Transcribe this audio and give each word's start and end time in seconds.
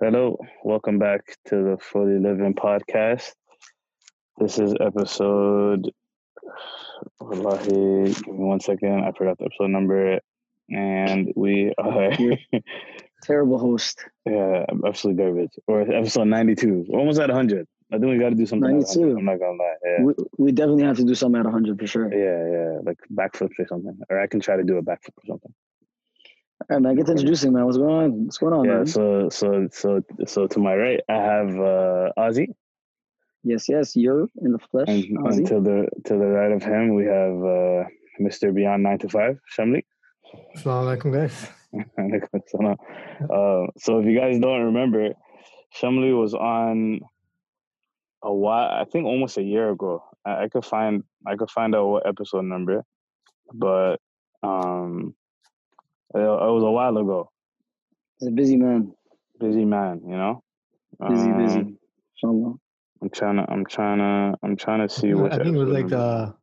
Hello, 0.00 0.38
welcome 0.64 0.98
back 0.98 1.20
to 1.46 1.56
the 1.56 1.76
Fully 1.80 2.18
Living 2.18 2.54
podcast. 2.54 3.32
This 4.38 4.58
is 4.58 4.74
episode. 4.80 5.90
Wallahi, 7.20 8.04
give 8.14 8.26
me 8.28 8.32
one 8.44 8.60
second. 8.60 9.04
I 9.04 9.12
forgot 9.12 9.38
the 9.38 9.44
episode 9.44 9.68
number, 9.70 10.20
and 10.70 11.32
we 11.36 11.72
are. 11.78 12.12
Terrible 13.22 13.58
host. 13.58 14.02
yeah, 14.24 14.64
absolutely 14.86 15.22
garbage. 15.22 15.52
Or 15.66 15.82
episode 15.82 16.24
ninety-two, 16.24 16.86
We're 16.88 16.98
almost 16.98 17.20
at 17.20 17.28
hundred. 17.28 17.66
I 17.92 17.98
think 17.98 18.10
we 18.10 18.18
got 18.18 18.30
to 18.30 18.36
do 18.36 18.46
something. 18.46 18.70
at 18.70 18.96
92. 18.96 19.00
100, 19.00 19.18
I'm 19.18 19.24
not 19.26 19.38
gonna 19.40 19.58
lie. 19.58 19.74
Yeah. 19.84 20.04
We, 20.04 20.14
we 20.38 20.52
definitely 20.52 20.84
have 20.84 20.96
to 20.98 21.04
do 21.04 21.14
something 21.14 21.40
at 21.40 21.44
100 21.44 21.78
for 21.78 21.86
sure. 21.86 22.08
Yeah, 22.10 22.48
yeah, 22.48 22.78
like 22.84 22.98
backflips 23.12 23.58
or 23.58 23.66
something, 23.66 23.98
or 24.08 24.20
I 24.20 24.28
can 24.28 24.40
try 24.40 24.56
to 24.56 24.62
do 24.62 24.78
a 24.78 24.82
backflip 24.82 25.18
or 25.18 25.26
something. 25.26 25.52
All 26.68 26.76
right, 26.76 26.82
man, 26.82 26.94
get 26.94 27.06
to 27.06 27.12
introducing, 27.12 27.52
man. 27.52 27.64
What's 27.64 27.78
going 27.78 27.94
on? 27.94 28.24
What's 28.26 28.38
going 28.38 28.52
on, 28.52 28.64
yeah, 28.64 28.76
man? 28.76 28.86
so 28.86 29.28
so 29.30 29.68
so 29.72 30.02
so 30.26 30.46
to 30.46 30.58
my 30.58 30.76
right, 30.76 31.00
I 31.08 31.14
have 31.14 31.48
uh 31.48 32.12
Ozzy, 32.18 32.48
yes, 33.42 33.68
yes, 33.68 33.96
you're 33.96 34.28
in 34.42 34.52
the 34.52 34.58
flesh. 34.58 34.88
and, 34.88 35.04
and 35.04 35.46
to 35.46 35.60
the 35.60 35.88
to 36.04 36.14
the 36.14 36.26
right 36.26 36.52
of 36.52 36.62
him, 36.62 36.94
we 36.94 37.04
have 37.04 37.32
uh 37.32 37.88
Mr. 38.20 38.54
Beyond 38.54 38.82
Nine 38.82 38.98
to 38.98 39.08
Five, 39.08 39.38
Shamli. 39.56 39.82
Assalamu 40.54 40.98
alaikum, 40.98 41.12
guys. 41.12 41.48
uh, 43.24 43.66
so 43.78 43.98
if 44.00 44.06
you 44.06 44.18
guys 44.18 44.38
don't 44.38 44.64
remember, 44.64 45.14
Shamli 45.80 46.18
was 46.18 46.34
on 46.34 47.00
a 48.22 48.32
while. 48.32 48.70
I 48.70 48.84
think 48.84 49.06
almost 49.06 49.38
a 49.38 49.42
year 49.42 49.70
ago. 49.70 50.04
I, 50.26 50.44
I 50.44 50.48
could 50.48 50.64
find 50.64 51.04
I 51.26 51.36
could 51.36 51.50
find 51.50 51.74
out 51.74 51.88
what 51.88 52.06
episode 52.06 52.44
number, 52.44 52.84
but 53.52 53.96
um, 54.42 55.14
it, 56.14 56.18
it 56.18 56.52
was 56.52 56.62
a 56.62 56.70
while 56.70 56.96
ago. 56.96 57.30
He's 58.18 58.28
a 58.28 58.32
busy 58.32 58.56
man. 58.56 58.92
Busy 59.38 59.64
man, 59.64 60.02
you 60.06 60.16
know. 60.16 60.42
Busy, 61.08 61.32
busy. 61.32 61.58
Um, 61.60 61.78
Inshallah. 62.14 62.54
I'm 63.02 63.10
trying 63.10 63.36
to. 63.36 63.50
I'm 63.50 63.64
trying 63.64 63.98
to. 63.98 64.38
I'm 64.42 64.56
trying 64.56 64.86
to 64.86 64.94
see 64.94 65.14
what. 65.14 65.32
I 65.32 65.38
think 65.38 65.56
it 65.56 65.58
was 65.58 65.70
like 65.70 65.86
number. 65.88 65.96
the, 65.96 66.34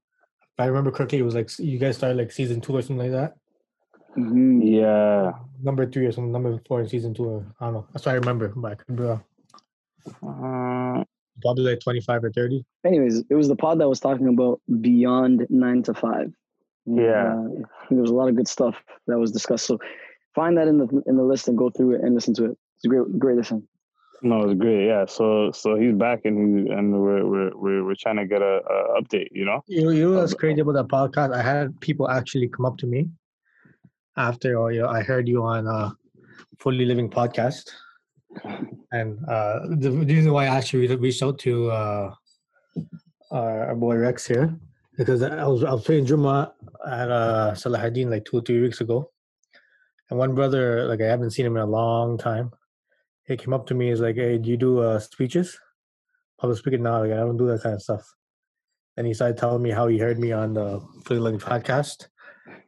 if 0.42 0.60
I 0.60 0.66
remember 0.66 0.92
correctly, 0.92 1.20
it 1.20 1.24
was 1.24 1.36
like 1.36 1.50
you 1.60 1.78
guys 1.78 1.98
started 1.98 2.18
like 2.18 2.32
season 2.32 2.62
two 2.62 2.76
or 2.76 2.82
something 2.82 3.12
like 3.12 3.12
that. 3.12 3.36
hmm 4.16 4.62
Yeah. 4.62 5.34
Number 5.62 5.90
three 5.90 6.06
or 6.06 6.12
something, 6.12 6.32
number 6.32 6.60
four 6.68 6.82
in 6.82 6.90
season 6.90 7.14
two, 7.14 7.26
or 7.26 7.46
I 7.60 7.66
don't 7.66 7.74
know. 7.76 7.88
That's 7.94 8.06
what 8.06 8.14
I 8.14 8.16
remember, 8.16 8.54
but 8.56 8.72
I 8.72 8.76
could 8.76 8.96
be 8.96 9.04
wrong. 9.04 9.24
Uh, 10.24 11.04
Probably 11.42 11.64
like 11.66 11.80
25 11.82 12.24
or 12.24 12.32
30. 12.32 12.66
Anyways, 12.86 13.24
it 13.30 13.36
was 13.36 13.48
the 13.48 13.56
pod 13.56 13.80
that 13.80 13.88
was 13.88 14.00
talking 14.00 14.28
about 14.28 14.60
beyond 14.82 15.46
nine 15.52 15.84
to 15.84 15.94
five. 15.94 16.34
Yeah. 16.88 17.36
Uh, 17.36 17.48
there 17.90 18.02
was 18.02 18.12
a 18.12 18.16
lot 18.16 18.30
of 18.30 18.36
good 18.36 18.48
stuff 18.48 18.76
that 19.08 19.20
was 19.20 19.32
discussed. 19.32 19.66
So 19.66 19.78
find 20.34 20.58
that 20.58 20.68
in 20.68 20.78
the 20.78 21.04
in 21.06 21.18
the 21.18 21.24
list 21.24 21.48
and 21.48 21.58
go 21.58 21.70
through 21.70 21.96
it 21.96 22.02
and 22.02 22.16
listen 22.16 22.34
to 22.36 22.46
it. 22.46 22.58
It's 22.78 22.86
a 22.86 22.88
great, 22.88 23.20
great 23.20 23.38
listen. 23.38 23.68
no, 24.22 24.50
it's 24.50 24.60
great. 24.60 24.88
Yeah. 24.88 25.06
So 25.06 25.52
so 25.52 25.76
he's 25.76 25.96
back 25.96 26.22
and 26.26 26.36
he, 26.38 26.74
and 26.74 26.94
we're 26.94 27.26
we're 27.26 27.58
we're 27.58 27.84
we're 27.86 27.96
trying 27.96 28.18
to 28.18 28.26
get 28.26 28.42
a, 28.42 28.62
a 28.76 29.02
update. 29.02 29.28
You 29.32 29.46
know. 29.46 29.62
You 29.68 29.84
know, 29.84 29.90
you 29.90 30.12
know 30.12 30.20
what's 30.20 30.34
crazy 30.34 30.62
about 30.62 30.74
that 30.74 30.88
podcast? 30.88 31.34
I 31.36 31.42
had 31.42 31.80
people 31.82 32.10
actually 32.10 32.48
come 32.48 32.66
up 32.66 32.78
to 32.78 32.88
me 32.88 33.10
after 34.16 34.60
uh, 34.62 34.68
you 34.68 34.82
know, 34.82 34.90
I 34.90 35.02
heard 35.04 35.28
you 35.28 35.44
on 35.44 35.68
uh, 35.68 35.92
Fully 36.60 36.86
Living 36.86 37.10
podcast. 37.10 37.70
And 38.92 39.18
uh, 39.28 39.60
the 39.78 39.92
reason 39.92 40.32
why 40.32 40.46
I 40.46 40.58
actually 40.58 40.94
reached 40.96 41.24
out 41.24 41.40
to 41.40 41.72
uh, 41.72 42.14
our, 43.32 43.68
our 43.70 43.76
boy 43.76 43.96
Rex 43.96 44.28
here 44.28 44.56
because 44.98 45.22
I 45.22 45.46
was 45.46 45.64
I 45.64 45.74
was 45.74 45.84
playing 45.84 46.06
Juma 46.06 46.54
at 46.86 47.12
uh, 47.12 47.52
Salahuddin 47.54 48.10
like 48.10 48.26
two 48.26 48.38
or 48.38 48.42
three 48.42 48.62
weeks 48.62 48.82
ago, 48.82 49.12
and 50.10 50.18
one 50.18 50.34
brother 50.34 50.86
like 50.86 51.02
I 51.02 51.06
haven't 51.06 51.32
seen 51.32 51.46
him 51.46 51.56
in 51.56 51.64
a 51.64 51.68
long 51.68 52.18
time. 52.18 52.52
He 53.26 53.38
came 53.38 53.54
up 53.54 53.68
to 53.68 53.76
me. 53.76 53.90
He's 53.90 54.02
like, 54.02 54.16
"Hey, 54.16 54.38
do 54.38 54.50
you 54.50 54.58
do 54.58 54.80
uh, 54.80 55.00
speeches? 55.00 55.58
Public 56.40 56.58
speaking 56.58 56.84
now? 56.84 57.02
Like 57.02 57.12
I 57.12 57.18
don't 57.18 57.38
do 57.38 57.48
that 57.48 57.62
kind 57.62 57.76
of 57.76 57.82
stuff." 57.82 58.04
And 58.98 59.06
he 59.06 59.14
started 59.14 59.38
telling 59.38 59.62
me 59.62 59.70
how 59.70 59.88
he 59.88 60.00
heard 60.00 60.18
me 60.18 60.32
on 60.32 60.54
the 60.54 60.82
Fully 61.06 61.20
Living 61.20 61.40
podcast. 61.40 62.08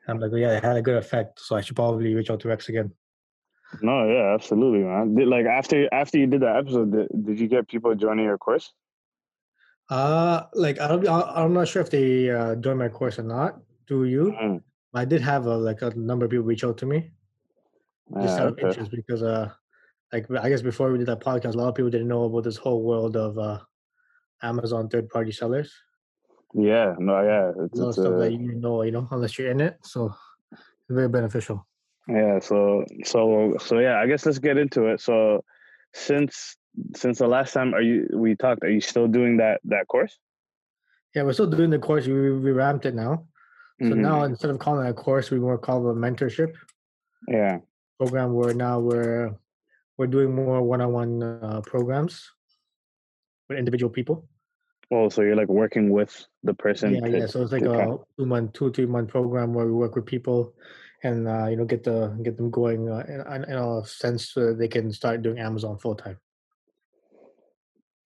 I'm 0.08 0.20
like, 0.20 0.32
"Yeah, 0.34 0.56
it 0.58 0.64
had 0.64 0.78
a 0.78 0.82
good 0.82 0.98
effect, 0.98 1.40
so 1.40 1.56
I 1.56 1.62
should 1.62 1.76
probably 1.76 2.14
reach 2.14 2.30
out 2.30 2.40
to 2.42 2.48
Rex 2.48 2.70
again." 2.70 2.94
No, 3.82 4.08
yeah, 4.08 4.34
absolutely, 4.34 4.80
man. 4.80 5.16
Did, 5.16 5.28
like 5.28 5.46
after 5.46 5.92
after 5.94 6.18
you 6.20 6.28
did 6.28 6.42
that 6.42 6.58
episode, 6.58 6.92
did, 6.92 7.08
did 7.26 7.40
you 7.40 7.48
get 7.48 7.68
people 7.68 7.94
joining 7.96 8.26
your 8.26 8.38
course? 8.38 8.74
Uh, 9.90 10.46
like 10.54 10.80
I 10.80 10.88
don't, 10.88 11.08
I'm 11.08 11.54
not 11.54 11.68
sure 11.68 11.82
if 11.82 11.90
they 11.90 12.30
uh, 12.30 12.56
joined 12.56 12.80
my 12.80 12.90
course 12.90 13.18
or 13.20 13.24
not. 13.24 13.60
Do 13.88 14.06
you? 14.06 14.36
Mm. 14.40 14.62
I 14.94 15.06
did 15.06 15.22
have 15.22 15.46
a, 15.46 15.56
like 15.58 15.82
a 15.82 15.90
number 15.96 16.26
of 16.26 16.32
people 16.32 16.46
reach 16.46 16.64
out 16.64 16.78
to 16.80 16.86
me 16.86 17.12
just 18.22 18.38
Yeah, 18.38 18.44
out 18.44 18.48
of 18.48 18.54
okay. 18.54 18.68
interest 18.68 18.92
because 18.92 19.22
uh, 19.24 19.50
like 20.14 20.30
I 20.32 20.50
guess 20.50 20.62
before 20.62 20.92
we 20.92 20.98
did 20.98 21.08
that 21.08 21.22
podcast, 21.22 21.54
a 21.54 21.58
lot 21.58 21.70
of 21.70 21.76
people 21.76 21.90
didn't 21.92 22.08
know 22.08 22.24
about 22.26 22.44
this 22.44 22.58
whole 22.58 22.82
world 22.84 23.16
of 23.16 23.38
uh, 23.38 23.60
Amazon 24.42 24.90
third 24.90 25.10
party 25.10 25.32
sellers. 25.32 25.74
yeah, 26.54 26.96
no, 26.98 27.22
yeah, 27.22 27.52
it's, 27.66 27.80
it's 27.80 27.98
stuff 27.98 28.14
uh, 28.14 28.18
that 28.18 28.32
you 28.32 28.54
know, 28.56 28.82
you 28.84 28.92
know, 28.92 29.08
unless 29.12 29.38
you're 29.38 29.52
in 29.52 29.62
it. 29.62 29.78
So 29.84 30.14
it's 30.52 30.62
very 30.90 31.10
beneficial. 31.10 31.68
yeah. 32.08 32.40
So 32.40 32.86
so 33.06 33.56
so 33.60 33.80
yeah. 33.80 34.00
I 34.02 34.08
guess 34.08 34.26
let's 34.26 34.40
get 34.40 34.58
into 34.58 34.86
it. 34.88 35.02
So 35.02 35.44
since 35.94 36.58
since 36.96 37.20
the 37.20 37.28
last 37.28 37.54
time 37.54 37.74
are 37.74 37.82
you 37.82 38.08
we 38.14 38.36
talked, 38.36 38.64
are 38.64 38.70
you 38.70 38.82
still 38.82 39.08
doing 39.08 39.38
that 39.38 39.62
that 39.66 39.88
course? 39.88 40.18
Yeah, 41.16 41.24
we're 41.24 41.34
still 41.34 41.50
doing 41.50 41.70
the 41.72 41.80
course. 41.80 42.08
We 42.08 42.14
we 42.14 42.52
revamped 42.52 42.86
it 42.86 42.96
now. 42.96 43.26
So 43.82 43.96
Mhm. 43.96 43.98
now 43.98 44.24
instead 44.24 44.52
of 44.52 44.60
calling 44.60 44.86
it 44.86 44.90
a 44.90 44.94
course, 44.94 45.32
we 45.32 45.40
more 45.40 45.58
call 45.58 45.88
it 45.88 45.92
a 45.92 45.96
mentorship 45.96 46.54
yeah, 47.28 47.60
program. 47.98 48.34
Where 48.34 48.54
now 48.54 48.80
we're 48.80 49.34
we're 49.98 50.08
doing 50.08 50.36
more 50.36 50.62
one-on-one 50.62 51.24
uh, 51.24 51.62
programs 51.66 52.30
with 53.48 53.58
individual 53.58 53.90
people. 53.92 54.28
oh, 54.92 55.08
so 55.10 55.22
you're 55.22 55.36
like 55.36 55.50
working 55.50 55.90
with 55.92 56.12
the 56.44 56.54
person. 56.54 56.94
Yeah, 56.96 57.02
to- 57.02 57.18
yeah. 57.20 57.26
So 57.28 57.42
it's 57.44 57.52
like 57.52 57.64
a 57.64 57.98
two 58.18 58.26
month, 58.26 58.54
two 58.54 58.72
three 58.72 58.86
month 58.88 59.10
program 59.10 59.54
where 59.54 59.66
we 59.66 59.74
work 59.74 59.96
with 59.96 60.06
people, 60.06 60.54
and 61.04 61.28
uh, 61.28 61.48
you 61.50 61.56
know 61.58 61.66
get 61.66 61.84
the 61.84 62.10
get 62.24 62.38
them 62.38 62.50
going 62.50 62.90
uh, 62.90 63.04
in, 63.08 63.44
in 63.52 63.58
a 63.58 63.86
sense 63.86 64.32
so 64.34 64.40
that 64.48 64.58
they 64.60 64.68
can 64.68 64.92
start 64.92 65.22
doing 65.22 65.40
Amazon 65.40 65.78
full 65.78 65.96
time. 65.96 66.18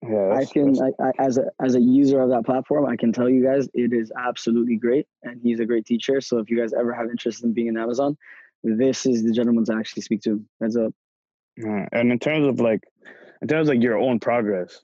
Yeah, 0.08 0.34
I 0.34 0.44
can, 0.44 0.76
I, 0.82 0.90
I, 1.02 1.10
as 1.18 1.38
a 1.38 1.44
as 1.60 1.74
a 1.74 1.80
user 1.80 2.20
of 2.20 2.30
that 2.30 2.44
platform, 2.44 2.86
I 2.86 2.96
can 2.96 3.12
tell 3.12 3.28
you 3.28 3.44
guys 3.44 3.68
it 3.74 3.92
is 3.92 4.12
absolutely 4.18 4.76
great, 4.76 5.06
and 5.22 5.40
he's 5.42 5.60
a 5.60 5.66
great 5.66 5.86
teacher. 5.86 6.20
So 6.20 6.38
if 6.38 6.50
you 6.50 6.58
guys 6.58 6.72
ever 6.72 6.92
have 6.92 7.08
interest 7.10 7.44
in 7.44 7.52
being 7.52 7.68
in 7.68 7.76
Amazon, 7.76 8.16
this 8.62 9.06
is 9.06 9.22
the 9.24 9.32
gentleman 9.32 9.64
to 9.66 9.74
actually 9.74 10.02
speak 10.02 10.22
to. 10.22 10.42
Heads 10.60 10.76
up. 10.76 10.92
Yeah, 11.56 11.86
And 11.92 12.10
in 12.10 12.18
terms 12.18 12.46
of 12.46 12.60
like, 12.60 12.82
in 13.42 13.48
terms 13.48 13.68
of 13.68 13.74
like 13.74 13.82
your 13.82 13.96
own 13.98 14.18
progress, 14.18 14.80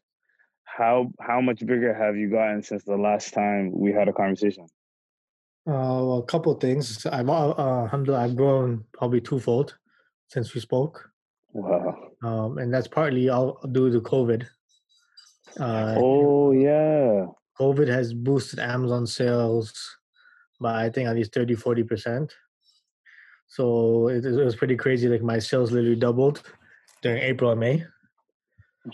how 0.65 1.13
how 1.21 1.41
much 1.41 1.61
bigger 1.61 1.93
have 1.93 2.17
you 2.17 2.31
gotten 2.31 2.63
since 2.63 2.85
the 2.85 2.97
last 2.97 3.35
time 3.35 3.73
we 3.73 3.93
had 3.93 4.09
a 4.09 4.13
conversation? 4.13 4.67
Uh, 5.69 6.01
well, 6.07 6.19
a 6.19 6.25
couple 6.25 6.53
of 6.53 6.61
things. 6.61 7.05
I've 7.07 7.29
uh, 7.29 7.51
uh, 7.51 7.83
alhamdulillah, 7.83 8.25
I've 8.25 8.37
grown 8.37 8.85
probably 8.95 9.21
twofold 9.21 9.77
since 10.29 10.55
we 10.55 10.61
spoke, 10.61 11.11
Wow. 11.53 11.97
um, 12.23 12.59
and 12.59 12.73
that's 12.73 12.89
partly 12.89 13.29
all 13.29 13.59
due 13.73 13.91
to 13.91 14.01
COVID. 14.01 14.47
Uh, 15.59 15.95
Oh 15.97 16.53
yeah. 16.53 17.27
COVID 17.59 17.89
has 17.89 18.15
boosted 18.15 18.59
Amazon 18.59 19.07
sales 19.07 19.97
by 20.61 20.85
I 20.85 20.91
think 20.91 21.09
at 21.09 21.17
least 21.17 21.35
30 21.35 21.57
40%. 21.57 22.31
So 23.49 24.09
it, 24.09 24.25
it 24.25 24.45
was 24.45 24.55
pretty 24.55 24.77
crazy. 24.77 25.09
Like 25.09 25.23
my 25.23 25.39
sales 25.39 25.73
literally 25.73 25.97
doubled 25.97 26.43
during 27.03 27.23
April 27.23 27.51
and 27.51 27.61
May. 27.61 27.85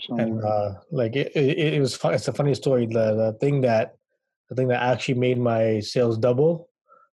And 0.09 0.43
uh, 0.43 0.73
like 0.91 1.15
it, 1.15 1.31
it, 1.35 1.75
it 1.75 1.79
was 1.79 1.95
fun. 1.95 2.13
It's 2.13 2.27
a 2.27 2.33
funny 2.33 2.53
story. 2.55 2.87
The, 2.87 3.15
the 3.15 3.37
thing 3.39 3.61
that 3.61 3.95
the 4.49 4.55
thing 4.55 4.67
that 4.67 4.81
actually 4.81 5.15
made 5.15 5.37
my 5.37 5.79
sales 5.79 6.17
double 6.17 6.69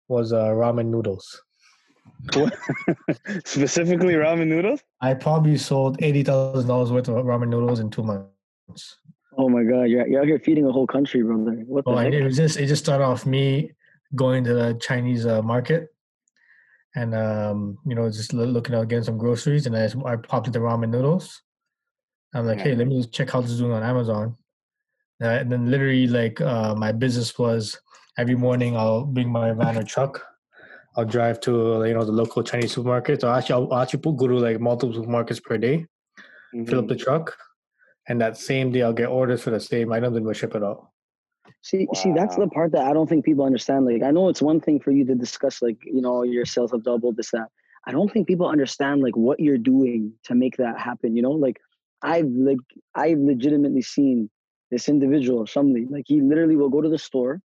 was 0.08 0.32
uh, 0.32 0.46
ramen 0.46 0.86
noodles. 0.86 1.42
Specifically 3.44 4.14
ramen 4.14 4.46
noodles? 4.48 4.82
I 5.00 5.14
probably 5.14 5.56
sold 5.56 6.00
eighty 6.02 6.22
thousand 6.22 6.68
dollars 6.68 6.92
worth 6.92 7.08
of 7.08 7.24
ramen 7.24 7.48
noodles 7.48 7.80
in 7.80 7.90
two 7.90 8.04
months. 8.04 8.96
Oh 9.38 9.48
my 9.48 9.62
God, 9.62 9.84
you're, 9.84 10.06
you're 10.06 10.20
out 10.20 10.26
here 10.26 10.38
feeding 10.38 10.66
a 10.66 10.72
whole 10.72 10.86
country, 10.86 11.22
brother. 11.22 11.62
What 11.66 11.84
the 11.84 11.90
Oh, 11.90 11.96
heck? 11.96 12.12
it 12.12 12.24
was 12.24 12.36
just 12.36 12.58
it 12.58 12.66
just 12.66 12.84
started 12.84 13.04
off 13.04 13.26
me 13.26 13.72
going 14.14 14.42
to 14.44 14.54
the 14.54 14.74
Chinese 14.80 15.24
uh, 15.24 15.40
market, 15.42 15.88
and 16.96 17.14
um, 17.14 17.78
you 17.86 17.94
know 17.94 18.10
just 18.10 18.32
looking 18.32 18.74
out 18.74 18.88
getting 18.88 19.04
some 19.04 19.18
groceries, 19.18 19.66
and 19.66 19.76
I, 19.76 19.86
just, 19.86 19.96
I 20.04 20.16
popped 20.16 20.48
into 20.48 20.58
ramen 20.58 20.90
noodles. 20.90 21.42
I'm 22.34 22.46
like, 22.46 22.60
hey, 22.60 22.74
let 22.74 22.86
me 22.86 22.98
just 22.98 23.12
check 23.12 23.30
how 23.30 23.40
this 23.40 23.50
is 23.50 23.58
doing 23.58 23.72
on 23.72 23.82
Amazon. 23.82 24.36
Uh, 25.22 25.26
and 25.26 25.50
then 25.50 25.70
literally 25.70 26.06
like 26.06 26.40
uh, 26.40 26.74
my 26.74 26.92
business 26.92 27.36
was 27.38 27.78
every 28.16 28.36
morning 28.36 28.76
I'll 28.76 29.04
bring 29.04 29.28
my 29.28 29.52
van 29.52 29.76
or 29.76 29.82
truck. 29.82 30.24
I'll 30.96 31.04
drive 31.04 31.40
to 31.40 31.84
you 31.86 31.94
know 31.94 32.04
the 32.04 32.12
local 32.12 32.42
Chinese 32.42 32.72
supermarket. 32.72 33.20
So 33.20 33.32
actually, 33.32 33.54
I'll, 33.54 33.72
I'll 33.72 33.82
actually 33.82 34.00
put, 34.00 34.16
go 34.16 34.26
to 34.26 34.38
like 34.38 34.60
multiple 34.60 34.94
supermarkets 34.94 35.42
per 35.42 35.56
day, 35.56 35.86
fill 36.66 36.80
up 36.80 36.88
the 36.88 36.96
truck, 36.96 37.36
and 38.08 38.20
that 38.20 38.36
same 38.36 38.72
day 38.72 38.82
I'll 38.82 38.92
get 38.92 39.08
orders 39.08 39.42
for 39.42 39.50
the 39.50 39.60
same 39.60 39.92
items 39.92 40.16
and 40.16 40.24
we'll 40.24 40.34
ship 40.34 40.54
it 40.54 40.62
out. 40.62 40.88
See, 41.62 41.86
see, 41.94 42.12
that's 42.12 42.36
the 42.36 42.48
part 42.48 42.72
that 42.72 42.86
I 42.86 42.92
don't 42.92 43.08
think 43.08 43.24
people 43.24 43.44
understand. 43.44 43.84
Like, 43.84 44.02
I 44.02 44.10
know 44.10 44.28
it's 44.28 44.40
one 44.40 44.60
thing 44.60 44.80
for 44.80 44.92
you 44.92 45.04
to 45.04 45.14
discuss, 45.14 45.60
like, 45.60 45.76
you 45.84 46.00
know, 46.00 46.22
your 46.22 46.46
sales 46.46 46.70
have 46.70 46.84
doubled, 46.84 47.16
this, 47.16 47.32
that. 47.32 47.48
I 47.86 47.92
don't 47.92 48.10
think 48.12 48.26
people 48.26 48.48
understand 48.48 49.02
like 49.02 49.16
what 49.16 49.40
you're 49.40 49.58
doing 49.58 50.12
to 50.24 50.34
make 50.34 50.56
that 50.58 50.78
happen. 50.78 51.16
You 51.16 51.22
know, 51.22 51.32
like 51.32 51.58
I've 52.02 52.26
like 52.26 52.58
I've 52.94 53.18
legitimately 53.18 53.82
seen 53.82 54.30
this 54.70 54.88
individual, 54.88 55.44
Shamli, 55.44 55.90
like 55.90 56.04
he 56.06 56.20
literally 56.20 56.56
will 56.56 56.68
go 56.68 56.80
to 56.80 56.88
the 56.88 56.98
store 56.98 57.40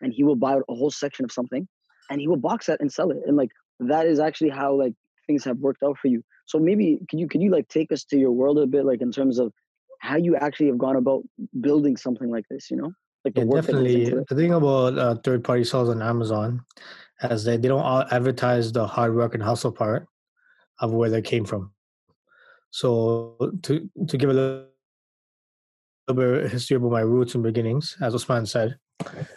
and 0.00 0.12
he 0.12 0.24
will 0.24 0.36
buy 0.36 0.54
a 0.54 0.74
whole 0.74 0.90
section 0.90 1.24
of 1.24 1.32
something 1.32 1.66
and 2.10 2.20
he 2.20 2.28
will 2.28 2.36
box 2.36 2.66
that 2.66 2.80
and 2.80 2.92
sell 2.92 3.10
it. 3.10 3.18
And 3.26 3.36
like 3.36 3.50
that 3.80 4.06
is 4.06 4.18
actually 4.18 4.50
how 4.50 4.74
like 4.74 4.94
things 5.26 5.44
have 5.44 5.58
worked 5.58 5.82
out 5.82 5.96
for 5.98 6.08
you. 6.08 6.22
So 6.46 6.58
maybe 6.58 6.98
can 7.08 7.18
you 7.18 7.28
can 7.28 7.40
you 7.40 7.50
like 7.50 7.68
take 7.68 7.92
us 7.92 8.04
to 8.06 8.18
your 8.18 8.32
world 8.32 8.58
a 8.58 8.66
bit, 8.66 8.84
like 8.84 9.00
in 9.00 9.12
terms 9.12 9.38
of 9.38 9.52
how 10.02 10.16
you 10.16 10.34
actually 10.34 10.66
have 10.66 10.78
gone 10.78 10.96
about 10.96 11.22
building 11.60 11.96
something 11.96 12.28
like 12.28 12.44
this, 12.50 12.70
you 12.70 12.76
know? 12.76 12.92
Like 13.24 13.34
yeah, 13.36 13.44
definitely. 13.44 14.10
The 14.10 14.34
thing 14.34 14.52
about 14.52 14.98
uh, 14.98 15.14
third 15.22 15.44
party 15.44 15.62
sales 15.62 15.88
on 15.88 16.02
Amazon 16.02 16.64
is 17.22 17.44
that 17.44 17.62
they 17.62 17.68
don't 17.68 18.12
advertise 18.12 18.72
the 18.72 18.84
hard 18.84 19.14
work 19.14 19.34
and 19.34 19.42
hustle 19.42 19.70
part 19.70 20.08
of 20.80 20.92
where 20.92 21.08
they 21.08 21.22
came 21.22 21.44
from. 21.44 21.70
So 22.70 23.36
to 23.62 23.88
to 24.08 24.16
give 24.18 24.30
a 24.30 24.32
little, 24.32 24.66
little 26.08 26.34
bit 26.34 26.44
of 26.46 26.50
history 26.50 26.76
about 26.76 26.90
my 26.90 27.02
roots 27.02 27.36
and 27.36 27.44
beginnings, 27.44 27.96
as 28.00 28.12
Osman 28.12 28.46
said, 28.46 28.76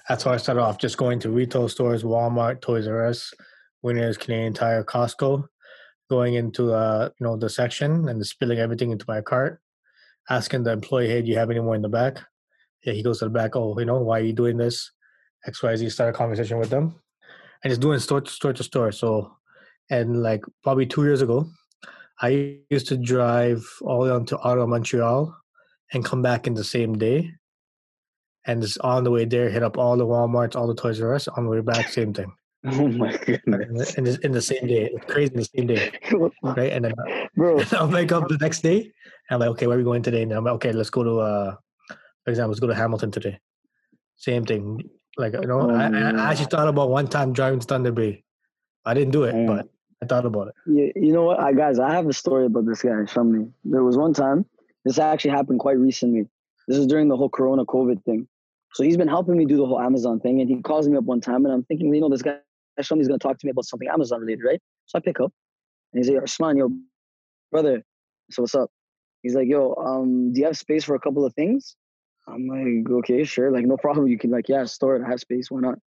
that's 0.10 0.24
how 0.24 0.32
I 0.32 0.38
started 0.38 0.62
off, 0.62 0.80
just 0.80 0.98
going 0.98 1.20
to 1.20 1.30
retail 1.30 1.70
stores, 1.70 2.04
Walmart, 2.04 2.62
Toys 2.62 2.88
R 2.88 3.06
Us, 3.06 3.32
Winners, 3.84 4.18
Canadian 4.18 4.54
Tire, 4.54 4.84
Costco, 4.84 5.46
going 6.10 6.34
into 6.34 6.74
uh, 6.74 7.10
you 7.20 7.28
know 7.28 7.38
the 7.38 7.50
section 7.50 8.10
and 8.10 8.26
spilling 8.26 8.58
everything 8.58 8.90
into 8.90 9.06
my 9.08 9.22
cart, 9.22 9.62
asking 10.30 10.64
the 10.64 10.72
employee, 10.72 11.08
"Hey, 11.08 11.22
do 11.22 11.30
you 11.30 11.38
have 11.38 11.50
anyone 11.50 11.78
in 11.78 11.82
the 11.82 11.90
back?" 11.90 12.20
Yeah, 12.84 12.94
he 12.94 13.04
goes 13.04 13.20
to 13.20 13.26
the 13.26 13.32
back. 13.32 13.56
Oh, 13.56 13.78
you 13.80 13.86
know, 13.86 14.00
why 14.00 14.20
are 14.20 14.24
you 14.24 14.34
doing 14.34 14.58
this? 14.58 14.92
X, 15.46 15.62
Y, 15.62 15.76
Z. 15.76 15.90
Start 15.90 16.14
a 16.14 16.18
conversation 16.18 16.58
with 16.58 16.70
them, 16.70 16.96
and 17.64 17.72
it's 17.72 17.80
doing 17.80 18.00
store 18.00 18.22
to 18.22 18.32
store 18.32 18.54
to 18.54 18.64
store. 18.64 18.92
So, 18.92 19.36
and 19.90 20.22
like 20.22 20.44
probably 20.64 20.86
two 20.86 21.04
years 21.04 21.22
ago, 21.22 21.48
I 22.22 22.60
used 22.70 22.88
to 22.88 22.98
drive 22.98 23.66
all 23.82 24.06
the 24.06 24.18
way 24.18 24.26
to 24.26 24.38
Ottawa, 24.40 24.66
Montreal, 24.66 25.36
and 25.94 26.06
come 26.06 26.22
back 26.22 26.48
in 26.48 26.54
the 26.54 26.64
same 26.64 26.98
day. 26.98 27.32
And 28.48 28.62
just 28.62 28.80
on 28.82 29.04
the 29.04 29.12
way 29.12 29.26
there, 29.26 29.50
hit 29.50 29.64
up 29.64 29.78
all 29.78 29.98
the 29.98 30.06
WalMarts, 30.06 30.56
all 30.56 30.68
the 30.68 30.76
Toys 30.76 31.02
R 31.02 31.16
Us. 31.16 31.28
On 31.28 31.46
the 31.46 31.50
way 31.50 31.62
back, 31.62 31.90
same 31.90 32.14
thing. 32.14 32.32
Oh 32.74 32.88
my 32.88 33.16
goodness! 33.18 33.94
In 33.94 34.06
the, 34.06 34.20
in 34.24 34.32
the 34.32 34.42
same 34.42 34.66
day, 34.66 34.90
it's 34.92 35.06
crazy. 35.06 35.32
In 35.34 35.38
the 35.38 35.46
same 35.46 35.68
day, 35.68 35.92
right? 36.44 36.72
And 36.72 36.86
then, 36.86 36.94
bro, 37.36 37.62
I'll 37.74 37.88
wake 37.88 38.12
up 38.12 38.28
the 38.28 38.38
next 38.38 38.62
day. 38.62 38.92
I'm 39.30 39.40
like, 39.40 39.50
okay, 39.50 39.68
where 39.68 39.76
are 39.76 39.80
we 39.80 39.84
going 39.84 40.02
today? 40.02 40.24
And 40.24 40.32
I'm 40.32 40.44
like, 40.44 40.56
okay, 40.56 40.72
let's 40.72 40.90
go 40.90 41.04
to, 41.04 41.20
uh, 41.20 41.56
for 42.24 42.30
example, 42.30 42.50
let's 42.50 42.60
go 42.60 42.68
to 42.68 42.74
Hamilton 42.74 43.12
today. 43.12 43.40
Same 44.16 44.46
thing. 44.46 44.82
Like 45.18 45.34
you 45.34 45.48
know, 45.48 45.70
oh, 45.70 45.76
I, 45.76 45.86
I, 45.86 46.32
actually 46.32 46.48
thought 46.48 46.68
about 46.68 46.90
one 46.90 47.08
time 47.08 47.34
driving 47.34 47.60
to 47.60 47.68
Thunder 47.68 47.92
Bay. 47.92 48.24
I 48.84 48.96
didn't 48.96 49.12
do 49.12 49.26
it, 49.26 49.36
mm. 49.36 49.48
but 49.48 49.70
I 50.02 50.08
thought 50.08 50.26
about 50.26 50.48
it. 50.48 50.56
Yeah, 50.66 50.92
you 50.96 51.14
know 51.14 51.24
what, 51.24 51.40
I, 51.40 51.54
guys? 51.54 51.78
I 51.78 51.94
have 51.94 52.08
a 52.08 52.14
story 52.14 52.48
about 52.48 52.66
this 52.66 52.82
guy. 52.82 53.06
From 53.06 53.32
me. 53.32 53.48
There 53.64 53.84
was 53.84 53.96
one 53.96 54.14
time. 54.14 54.46
This 54.86 54.98
actually 54.98 55.32
happened 55.32 55.60
quite 55.60 55.78
recently. 55.78 56.28
This 56.68 56.78
is 56.78 56.88
during 56.88 57.10
the 57.10 57.18
whole 57.18 57.30
Corona 57.30 57.64
COVID 57.66 58.04
thing. 58.06 58.28
So 58.74 58.84
he's 58.84 58.98
been 58.98 59.08
helping 59.08 59.38
me 59.38 59.46
do 59.46 59.56
the 59.56 59.66
whole 59.66 59.80
Amazon 59.80 60.20
thing, 60.20 60.42
and 60.42 60.50
he 60.50 60.62
calls 60.62 60.88
me 60.90 60.98
up 60.98 61.06
one 61.06 61.22
time, 61.22 61.46
and 61.46 61.54
I'm 61.54 61.64
thinking, 61.64 61.94
you 61.94 62.02
know, 62.02 62.10
this 62.10 62.22
guy 62.22 62.40
Shami's 62.84 63.08
gonna 63.08 63.20
talk 63.20 63.38
to 63.38 63.46
me 63.46 63.52
about 63.52 63.66
something 63.66 63.88
Amazon 63.88 64.22
related, 64.22 64.44
right? 64.46 64.62
So 64.86 64.98
I 64.98 65.02
pick 65.02 65.20
up 65.20 65.32
and 65.94 66.04
he's 66.04 66.14
like, 66.14 66.24
Usman, 66.24 66.58
yo, 66.58 66.70
brother. 67.52 67.84
So 68.32 68.44
what's 68.44 68.56
up? 68.56 68.70
He's 69.22 69.36
like, 69.36 69.48
yo, 69.48 69.74
um, 69.76 70.34
do 70.34 70.40
you 70.40 70.46
have 70.46 70.58
space 70.58 70.84
for 70.84 70.96
a 70.96 71.00
couple 71.00 71.26
of 71.26 71.34
things? 71.34 71.76
I'm 72.28 72.48
like, 72.48 72.90
okay, 73.00 73.24
sure, 73.24 73.52
like 73.52 73.66
no 73.66 73.78
problem. 73.78 74.08
You 74.08 74.18
can 74.18 74.32
like, 74.32 74.50
yeah, 74.50 74.66
store 74.66 74.96
it. 74.96 75.04
I 75.06 75.10
have 75.10 75.20
space. 75.20 75.50
Why 75.50 75.62
not? 75.62 75.80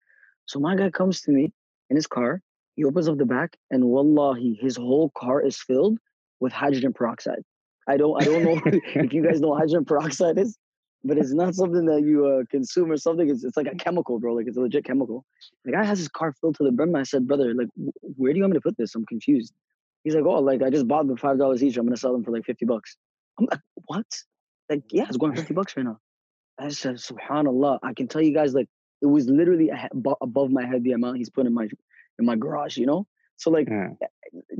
So 0.45 0.59
my 0.59 0.75
guy 0.75 0.89
comes 0.89 1.21
to 1.21 1.31
me 1.31 1.51
in 1.89 1.95
his 1.95 2.07
car. 2.07 2.41
He 2.75 2.85
opens 2.85 3.09
up 3.09 3.17
the 3.17 3.25
back, 3.25 3.57
and 3.71 3.85
wallahi, 3.85 4.57
his 4.61 4.77
whole 4.77 5.11
car 5.17 5.41
is 5.41 5.57
filled 5.57 5.97
with 6.39 6.53
hydrogen 6.53 6.93
peroxide. 6.93 7.41
I 7.87 7.97
don't, 7.97 8.21
I 8.21 8.25
don't 8.25 8.43
know 8.43 8.61
if 8.65 9.13
you 9.13 9.23
guys 9.23 9.41
know 9.41 9.49
what 9.49 9.59
hydrogen 9.59 9.85
peroxide 9.85 10.37
is 10.37 10.57
but 11.07 11.17
it's 11.17 11.33
not 11.33 11.55
something 11.55 11.85
that 11.85 12.01
you 12.01 12.27
uh, 12.27 12.43
consume 12.49 12.91
or 12.91 12.97
something. 12.97 13.29
It's, 13.29 13.43
it's 13.43 13.55
like 13.55 13.67
a 13.67 13.75
chemical, 13.75 14.19
bro. 14.19 14.33
Like 14.33 14.47
it's 14.47 14.57
a 14.57 14.61
legit 14.61 14.83
chemical. 14.85 15.25
The 15.63 15.71
guy 15.71 15.83
has 15.83 15.97
his 15.99 16.09
car 16.09 16.33
filled 16.33 16.55
to 16.57 16.63
the 16.63 16.71
brim. 16.71 16.95
I 16.95 17.03
said, 17.03 17.27
brother, 17.27 17.53
like, 17.53 17.69
where 18.01 18.33
do 18.33 18.37
you 18.37 18.43
want 18.43 18.53
me 18.53 18.57
to 18.57 18.61
put 18.61 18.77
this? 18.77 18.93
I'm 18.93 19.05
confused. 19.05 19.53
He's 20.03 20.15
like, 20.15 20.25
oh, 20.25 20.41
like 20.41 20.61
I 20.61 20.69
just 20.69 20.87
bought 20.87 21.07
them 21.07 21.17
five 21.17 21.37
dollars 21.37 21.63
each. 21.63 21.77
I'm 21.77 21.85
gonna 21.85 21.97
sell 21.97 22.11
them 22.11 22.23
for 22.23 22.31
like 22.31 22.45
fifty 22.45 22.65
bucks. 22.65 22.97
I'm 23.39 23.47
like, 23.49 23.61
what? 23.85 24.05
Like, 24.69 24.83
yeah, 24.91 25.05
it's 25.07 25.17
going 25.17 25.35
fifty 25.35 25.53
bucks 25.53 25.75
right 25.77 25.85
now. 25.85 25.99
I 26.59 26.69
said, 26.69 26.95
Subhanallah. 26.95 27.79
I 27.83 27.93
can 27.93 28.07
tell 28.07 28.21
you 28.21 28.33
guys, 28.33 28.53
like, 28.53 28.67
it 29.01 29.05
was 29.05 29.27
literally 29.27 29.71
above 30.21 30.51
my 30.51 30.65
head 30.65 30.83
the 30.83 30.91
amount 30.91 31.17
he's 31.17 31.29
putting 31.29 31.47
in 31.47 31.53
my 31.53 31.67
in 32.19 32.25
my 32.25 32.35
garage. 32.35 32.77
You 32.77 32.85
know, 32.85 33.07
so 33.37 33.49
like, 33.49 33.69
yeah. 33.69 33.89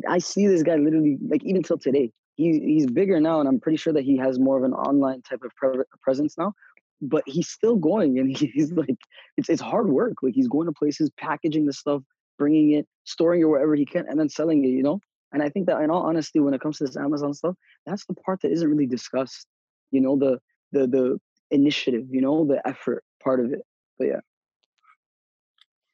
I 0.07 0.19
see 0.19 0.47
this 0.47 0.63
guy 0.63 0.75
literally 0.75 1.17
like 1.27 1.43
even 1.43 1.63
till 1.63 1.77
today 1.77 2.13
he 2.37 2.59
he's 2.59 2.85
bigger 2.85 3.19
now, 3.19 3.39
and 3.39 3.49
I'm 3.49 3.59
pretty 3.59 3.77
sure 3.77 3.91
that 3.93 4.03
he 4.03 4.17
has 4.17 4.39
more 4.39 4.57
of 4.57 4.63
an 4.63 4.73
online 4.73 5.23
type 5.23 5.41
of 5.43 5.51
pre- 5.55 5.83
presence 6.01 6.37
now. 6.37 6.53
But 7.01 7.23
he's 7.25 7.49
still 7.49 7.75
going, 7.75 8.19
and 8.19 8.35
he's 8.37 8.71
like, 8.71 8.95
it's 9.35 9.49
it's 9.49 9.61
hard 9.61 9.89
work. 9.89 10.17
Like 10.21 10.35
he's 10.35 10.47
going 10.47 10.67
to 10.67 10.71
places, 10.71 11.09
packaging 11.17 11.65
the 11.65 11.73
stuff, 11.73 12.03
bringing 12.37 12.71
it, 12.71 12.87
storing 13.03 13.41
it 13.41 13.45
wherever 13.45 13.75
he 13.75 13.85
can, 13.85 14.05
and 14.07 14.19
then 14.19 14.29
selling 14.29 14.63
it. 14.63 14.69
You 14.69 14.83
know. 14.83 15.01
And 15.33 15.43
I 15.43 15.49
think 15.49 15.65
that, 15.65 15.81
in 15.81 15.89
all 15.89 16.03
honesty, 16.03 16.39
when 16.39 16.53
it 16.53 16.61
comes 16.61 16.77
to 16.77 16.85
this 16.85 16.95
Amazon 16.95 17.33
stuff, 17.33 17.55
that's 17.85 18.05
the 18.05 18.13
part 18.13 18.41
that 18.43 18.51
isn't 18.51 18.69
really 18.69 18.85
discussed. 18.85 19.47
You 19.91 20.01
know, 20.01 20.15
the 20.17 20.39
the 20.71 20.87
the 20.87 21.19
initiative. 21.49 22.05
You 22.11 22.21
know, 22.21 22.45
the 22.45 22.65
effort 22.65 23.03
part 23.21 23.39
of 23.39 23.51
it. 23.51 23.63
But 23.97 24.07
yeah. 24.07 24.19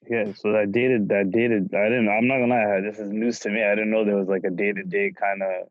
Yeah, 0.09 0.33
so 0.33 0.51
that 0.51 0.73
dated 0.73 1.07
that 1.09 1.31
dated 1.31 1.73
I 1.73 1.87
didn't 1.87 2.09
I'm 2.09 2.27
not 2.27 2.39
gonna 2.39 2.53
lie, 2.53 2.81
this 2.81 2.99
is 2.99 3.09
news 3.09 3.39
to 3.39 3.49
me. 3.49 3.63
I 3.63 3.69
didn't 3.73 3.91
know 3.91 4.03
there 4.03 4.17
was 4.17 4.27
like 4.27 4.43
a 4.43 4.49
day 4.49 4.73
to 4.73 4.83
day 4.83 5.13
kind 5.17 5.41
of 5.41 5.69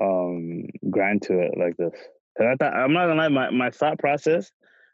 um 0.00 0.66
grind 0.90 1.22
to 1.22 1.40
it 1.40 1.52
like 1.56 1.76
this. 1.76 1.94
Cause 2.36 2.46
I 2.52 2.56
thought 2.56 2.74
I'm 2.74 2.92
not 2.92 3.06
gonna 3.06 3.22
lie, 3.22 3.28
my, 3.28 3.50
my 3.50 3.70
thought 3.70 3.98
process, 3.98 4.50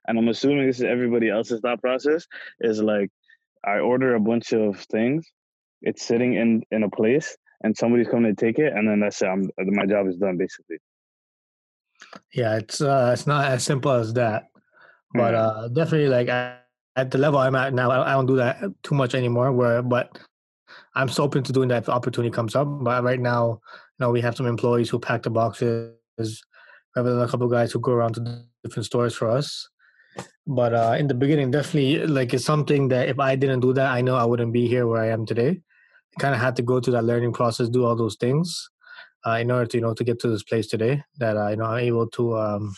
and 0.07 0.19
I'm 0.19 0.29
assuming 0.29 0.67
this 0.67 0.79
is 0.79 0.85
everybody 0.85 1.29
else's 1.29 1.61
thought 1.61 1.81
process, 1.81 2.27
is 2.61 2.81
like 2.81 3.11
I 3.65 3.79
order 3.79 4.15
a 4.15 4.21
bunch 4.21 4.53
of 4.53 4.81
things, 4.93 5.27
it's 5.83 6.05
sitting 6.05 6.35
in 6.35 6.63
in 6.71 6.83
a 6.85 6.91
place, 6.91 7.37
and 7.63 7.77
somebody's 7.77 8.09
coming 8.09 8.35
to 8.35 8.45
take 8.45 8.59
it, 8.59 8.73
and 8.73 8.89
then 8.89 9.01
that's 9.01 9.21
it. 9.23 9.27
I'm, 9.27 9.51
my 9.59 9.87
job 9.87 10.07
is 10.09 10.17
done 10.17 10.37
basically. 10.37 10.79
Yeah, 12.33 12.57
it's 12.57 12.81
uh, 12.81 13.11
it's 13.13 13.27
not 13.27 13.47
as 13.47 13.65
simple 13.65 13.93
as 13.93 14.13
that, 14.15 14.49
but 15.15 15.35
mm-hmm. 15.35 15.65
uh, 15.65 15.69
definitely 15.69 16.09
like 16.09 16.29
I, 16.29 16.59
at 16.95 17.11
the 17.11 17.19
level 17.19 17.39
I'm 17.39 17.55
at 17.55 17.75
now, 17.75 17.91
I, 17.91 18.11
I 18.11 18.13
don't 18.13 18.27
do 18.27 18.37
that 18.37 18.63
too 18.83 18.95
much 18.95 19.15
anymore. 19.15 19.53
Where, 19.53 19.83
but 19.83 20.19
I'm 20.95 21.09
so 21.09 21.25
open 21.25 21.43
to 21.45 21.53
doing 21.53 21.69
that 21.69 21.79
if 21.79 21.87
the 21.87 21.93
opportunity 21.93 22.31
comes 22.31 22.55
up. 22.55 22.67
But 22.69 23.03
right 23.03 23.21
now, 23.21 23.61
know, 24.01 24.11
we 24.11 24.21
have 24.21 24.37
some 24.37 24.47
employees 24.47 24.91
who 24.91 24.99
pack 24.99 25.23
the 25.23 25.31
boxes. 25.31 25.93
Rather 26.95 27.15
than 27.15 27.23
a 27.23 27.29
couple 27.29 27.47
guys 27.49 27.73
who 27.73 27.81
go 27.81 27.93
around 27.93 28.15
to 28.15 28.43
different 28.65 28.87
stores 28.87 29.15
for 29.15 29.29
us. 29.29 29.69
But 30.47 30.73
uh, 30.73 30.97
in 30.99 31.09
the 31.09 31.15
beginning, 31.15 31.51
definitely, 31.51 32.07
like 32.07 32.33
it's 32.33 32.45
something 32.45 32.89
that 32.89 33.09
if 33.09 33.19
I 33.19 33.37
didn't 33.37 33.61
do 33.61 33.75
that, 33.75 33.93
I 33.93 34.01
know 34.01 34.17
I 34.17 34.25
wouldn't 34.25 34.53
be 34.53 34.67
here 34.67 34.87
where 34.87 35.03
I 35.03 35.09
am 35.09 35.27
today. 35.27 35.61
Kind 36.19 36.35
of 36.35 36.41
had 36.41 36.57
to 36.57 36.63
go 36.63 36.81
through 36.81 36.95
that 36.95 37.05
learning 37.05 37.35
process, 37.35 37.69
do 37.69 37.85
all 37.85 37.97
those 37.97 38.17
things, 38.17 38.71
uh, 39.27 39.33
in 39.33 39.51
order 39.51 39.67
to 39.67 39.77
you 39.77 39.83
know 39.83 39.93
to 39.93 40.05
get 40.05 40.19
to 40.21 40.29
this 40.29 40.43
place 40.43 40.69
today. 40.69 41.03
That 41.19 41.37
uh, 41.37 41.49
you 41.49 41.57
know 41.57 41.65
I'm 41.65 41.85
able 41.85 42.09
to. 42.11 42.39
Um, 42.39 42.75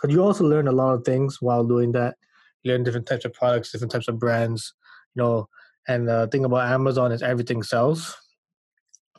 but 0.00 0.10
you 0.10 0.22
also 0.22 0.44
learn 0.44 0.68
a 0.68 0.72
lot 0.72 0.92
of 0.92 1.04
things 1.04 1.42
while 1.42 1.64
doing 1.64 1.90
that. 1.92 2.16
You 2.62 2.72
learn 2.72 2.84
different 2.84 3.06
types 3.06 3.24
of 3.24 3.32
products, 3.32 3.72
different 3.72 3.90
types 3.90 4.06
of 4.06 4.20
brands. 4.20 4.74
You 5.14 5.22
know, 5.22 5.48
and 5.88 6.06
the 6.06 6.28
thing 6.30 6.44
about 6.44 6.70
Amazon 6.70 7.10
is 7.10 7.22
everything 7.22 7.64
sells 7.64 8.16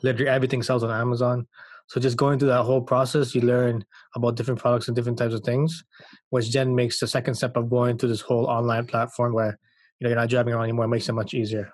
literally 0.02 0.28
everything 0.28 0.62
sells 0.62 0.84
on 0.84 0.90
Amazon. 0.90 1.46
So 1.88 2.00
just 2.00 2.18
going 2.18 2.38
through 2.38 2.48
that 2.48 2.64
whole 2.64 2.82
process, 2.82 3.34
you 3.34 3.40
learn 3.40 3.84
about 4.14 4.36
different 4.36 4.60
products 4.60 4.88
and 4.88 4.94
different 4.94 5.18
types 5.18 5.32
of 5.32 5.42
things, 5.42 5.84
which 6.30 6.52
then 6.52 6.74
makes 6.74 7.00
the 7.00 7.06
second 7.06 7.34
step 7.34 7.56
of 7.56 7.70
going 7.70 7.96
to 7.98 8.06
this 8.06 8.20
whole 8.20 8.44
online 8.44 8.86
platform 8.86 9.32
where 9.32 9.58
you 9.98 10.04
know 10.04 10.10
you're 10.10 10.18
not 10.18 10.28
driving 10.28 10.52
around 10.52 10.64
anymore. 10.64 10.84
It 10.84 10.88
makes 10.88 11.08
it 11.08 11.14
much 11.14 11.32
easier. 11.32 11.70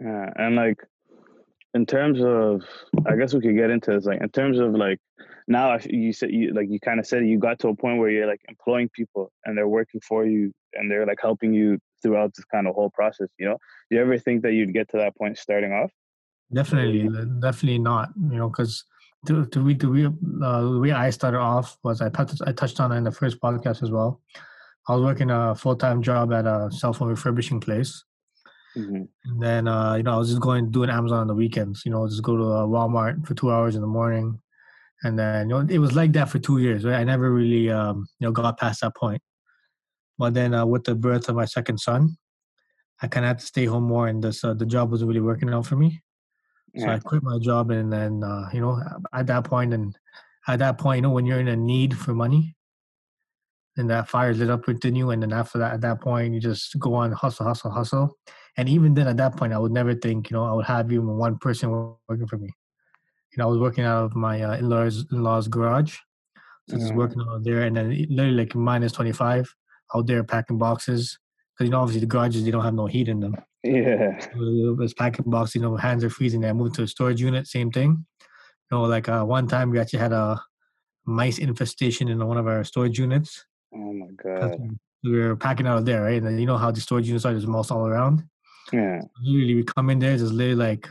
Yeah, 0.00 0.30
and 0.36 0.56
like 0.56 0.78
in 1.74 1.84
terms 1.84 2.20
of, 2.22 2.62
I 3.06 3.16
guess 3.16 3.34
we 3.34 3.40
could 3.40 3.56
get 3.56 3.70
into 3.70 3.90
this. 3.90 4.06
Like 4.06 4.22
in 4.22 4.30
terms 4.30 4.58
of 4.58 4.72
like 4.72 4.98
now, 5.46 5.78
you 5.84 6.12
said 6.12 6.30
you 6.30 6.54
like 6.54 6.70
you 6.70 6.80
kind 6.80 6.98
of 6.98 7.06
said 7.06 7.26
you 7.26 7.38
got 7.38 7.58
to 7.60 7.68
a 7.68 7.76
point 7.76 7.98
where 7.98 8.10
you're 8.10 8.26
like 8.26 8.40
employing 8.48 8.88
people 8.88 9.30
and 9.44 9.56
they're 9.56 9.68
working 9.68 10.00
for 10.00 10.24
you 10.24 10.52
and 10.74 10.90
they're 10.90 11.06
like 11.06 11.18
helping 11.20 11.52
you 11.52 11.78
throughout 12.02 12.32
this 12.34 12.44
kind 12.46 12.66
of 12.66 12.74
whole 12.74 12.90
process. 12.90 13.28
You 13.38 13.46
know, 13.46 13.58
do 13.90 13.96
you 13.96 14.02
ever 14.02 14.18
think 14.18 14.42
that 14.42 14.52
you'd 14.52 14.72
get 14.72 14.88
to 14.90 14.96
that 14.98 15.16
point 15.16 15.36
starting 15.36 15.72
off? 15.72 15.90
Definitely, 16.52 17.08
definitely 17.40 17.78
not. 17.78 18.10
You 18.16 18.38
know, 18.38 18.48
because 18.48 18.84
to 19.26 19.46
to 19.46 19.62
we 19.62 19.74
to 19.74 19.90
we 19.90 20.06
uh, 20.06 20.60
the 20.62 20.78
way 20.80 20.92
I 20.92 21.10
started 21.10 21.38
off 21.38 21.76
was 21.82 22.00
I 22.00 22.08
touched 22.08 22.40
I 22.46 22.52
touched 22.52 22.80
on 22.80 22.92
it 22.92 22.96
in 22.96 23.04
the 23.04 23.12
first 23.12 23.40
podcast 23.40 23.82
as 23.82 23.90
well. 23.90 24.20
I 24.88 24.94
was 24.94 25.02
working 25.02 25.30
a 25.30 25.54
full 25.54 25.76
time 25.76 26.02
job 26.02 26.32
at 26.32 26.46
a 26.46 26.70
cell 26.72 26.92
phone 26.92 27.08
refurbishing 27.08 27.60
place. 27.60 28.04
Mm-hmm. 28.76 29.02
And 29.24 29.42
then 29.42 29.68
uh, 29.68 29.94
you 29.94 30.02
know 30.02 30.14
I 30.14 30.16
was 30.16 30.28
just 30.28 30.40
going 30.40 30.70
doing 30.70 30.90
Amazon 30.90 31.20
on 31.20 31.26
the 31.26 31.34
weekends. 31.34 31.82
You 31.84 31.92
know, 31.92 32.08
just 32.08 32.22
go 32.22 32.36
to 32.36 32.44
uh, 32.44 32.66
Walmart 32.66 33.26
for 33.26 33.34
two 33.34 33.50
hours 33.50 33.74
in 33.74 33.80
the 33.82 33.86
morning, 33.86 34.40
and 35.02 35.18
then 35.18 35.48
you 35.48 35.54
know 35.54 35.66
it 35.68 35.78
was 35.78 35.94
like 35.94 36.12
that 36.12 36.30
for 36.30 36.38
two 36.38 36.58
years. 36.58 36.84
Right, 36.84 37.00
I 37.00 37.04
never 37.04 37.30
really 37.30 37.70
um, 37.70 38.06
you 38.20 38.26
know 38.26 38.32
got 38.32 38.58
past 38.58 38.80
that 38.80 38.96
point. 38.96 39.20
But 40.16 40.34
then 40.34 40.54
uh, 40.54 40.64
with 40.64 40.84
the 40.84 40.94
birth 40.94 41.28
of 41.28 41.36
my 41.36 41.44
second 41.44 41.78
son, 41.78 42.16
I 43.02 43.08
kind 43.08 43.24
of 43.24 43.28
had 43.28 43.38
to 43.40 43.46
stay 43.46 43.66
home 43.66 43.84
more, 43.84 44.08
and 44.08 44.22
this 44.22 44.44
uh, 44.44 44.54
the 44.54 44.66
job 44.66 44.90
wasn't 44.90 45.08
really 45.08 45.20
working 45.20 45.50
out 45.50 45.66
for 45.66 45.76
me. 45.76 46.02
So 46.78 46.86
yeah. 46.86 46.94
I 46.94 46.98
quit 47.00 47.22
my 47.22 47.38
job, 47.38 47.70
and 47.70 47.92
then 47.92 48.22
uh, 48.24 48.48
you 48.52 48.60
know, 48.60 48.80
at 49.12 49.26
that 49.26 49.44
point, 49.44 49.74
and 49.74 49.96
at 50.46 50.60
that 50.60 50.78
point, 50.78 50.98
you 50.98 51.02
know, 51.02 51.10
when 51.10 51.26
you're 51.26 51.40
in 51.40 51.48
a 51.48 51.56
need 51.56 51.96
for 51.96 52.14
money, 52.14 52.56
and 53.76 53.88
that 53.90 54.08
fire 54.08 54.34
lit 54.34 54.50
up 54.50 54.66
within 54.66 54.94
you, 54.94 55.10
and 55.10 55.22
then 55.22 55.32
after 55.32 55.58
that, 55.58 55.72
at 55.74 55.80
that 55.82 56.00
point, 56.00 56.34
you 56.34 56.40
just 56.40 56.78
go 56.78 56.94
on 56.94 57.12
hustle, 57.12 57.46
hustle, 57.46 57.70
hustle. 57.70 58.16
And 58.56 58.68
even 58.68 58.94
then, 58.94 59.06
at 59.08 59.16
that 59.18 59.36
point, 59.36 59.52
I 59.52 59.58
would 59.58 59.72
never 59.72 59.94
think, 59.94 60.30
you 60.30 60.36
know, 60.36 60.44
I 60.44 60.52
would 60.52 60.66
have 60.66 60.90
even 60.92 61.16
one 61.16 61.38
person 61.38 61.70
working 62.08 62.26
for 62.26 62.38
me. 62.38 62.50
You 63.32 63.38
know, 63.38 63.44
I 63.44 63.50
was 63.50 63.58
working 63.58 63.84
out 63.84 64.04
of 64.04 64.16
my 64.16 64.42
uh, 64.42 64.56
in-laws 64.56 65.06
in-laws 65.12 65.48
garage, 65.48 65.96
so 66.68 66.78
just 66.78 66.92
Mhm. 66.92 66.96
working 66.96 67.22
out 67.28 67.44
there, 67.44 67.62
and 67.62 67.76
then 67.76 67.90
literally 68.10 68.32
like 68.44 68.54
minus 68.54 68.92
twenty 68.92 69.12
five 69.12 69.52
out 69.94 70.06
there 70.06 70.24
packing 70.24 70.58
boxes. 70.58 71.18
Because 71.54 71.66
you 71.68 71.72
know, 71.72 71.80
obviously 71.80 72.00
the 72.00 72.06
garages 72.06 72.44
they 72.44 72.50
don't 72.52 72.64
have 72.64 72.74
no 72.74 72.86
heat 72.86 73.08
in 73.08 73.20
them. 73.20 73.36
Yeah. 73.62 74.18
it 74.34 74.76
was 74.76 74.94
packing 74.94 75.30
box, 75.30 75.54
you 75.54 75.60
know, 75.60 75.76
hands 75.76 76.04
are 76.04 76.10
freezing. 76.10 76.44
I 76.44 76.52
moved 76.52 76.74
to 76.76 76.82
a 76.82 76.88
storage 76.88 77.20
unit, 77.20 77.46
same 77.46 77.70
thing. 77.70 78.04
You 78.70 78.78
know, 78.78 78.82
like 78.82 79.08
uh, 79.08 79.24
one 79.24 79.48
time 79.48 79.70
we 79.70 79.78
actually 79.78 80.00
had 80.00 80.12
a 80.12 80.40
mice 81.04 81.38
infestation 81.38 82.08
in 82.08 82.24
one 82.24 82.36
of 82.36 82.46
our 82.46 82.64
storage 82.64 82.98
units. 82.98 83.44
Oh 83.74 83.92
my 83.92 84.08
god. 84.22 84.78
We 85.04 85.18
were 85.18 85.36
packing 85.36 85.66
out 85.66 85.78
of 85.78 85.86
there, 85.86 86.02
right? 86.02 86.16
And 86.16 86.26
then 86.26 86.38
you 86.38 86.46
know 86.46 86.58
how 86.58 86.70
the 86.70 86.80
storage 86.80 87.06
units 87.06 87.24
are, 87.24 87.32
there's 87.32 87.46
mouse 87.46 87.70
all 87.70 87.86
around. 87.86 88.24
Yeah. 88.72 89.00
Literally, 89.22 89.54
we 89.54 89.64
come 89.64 89.90
in 89.90 89.98
there, 89.98 90.16
there's 90.16 90.32
literally 90.32 90.54
like 90.56 90.88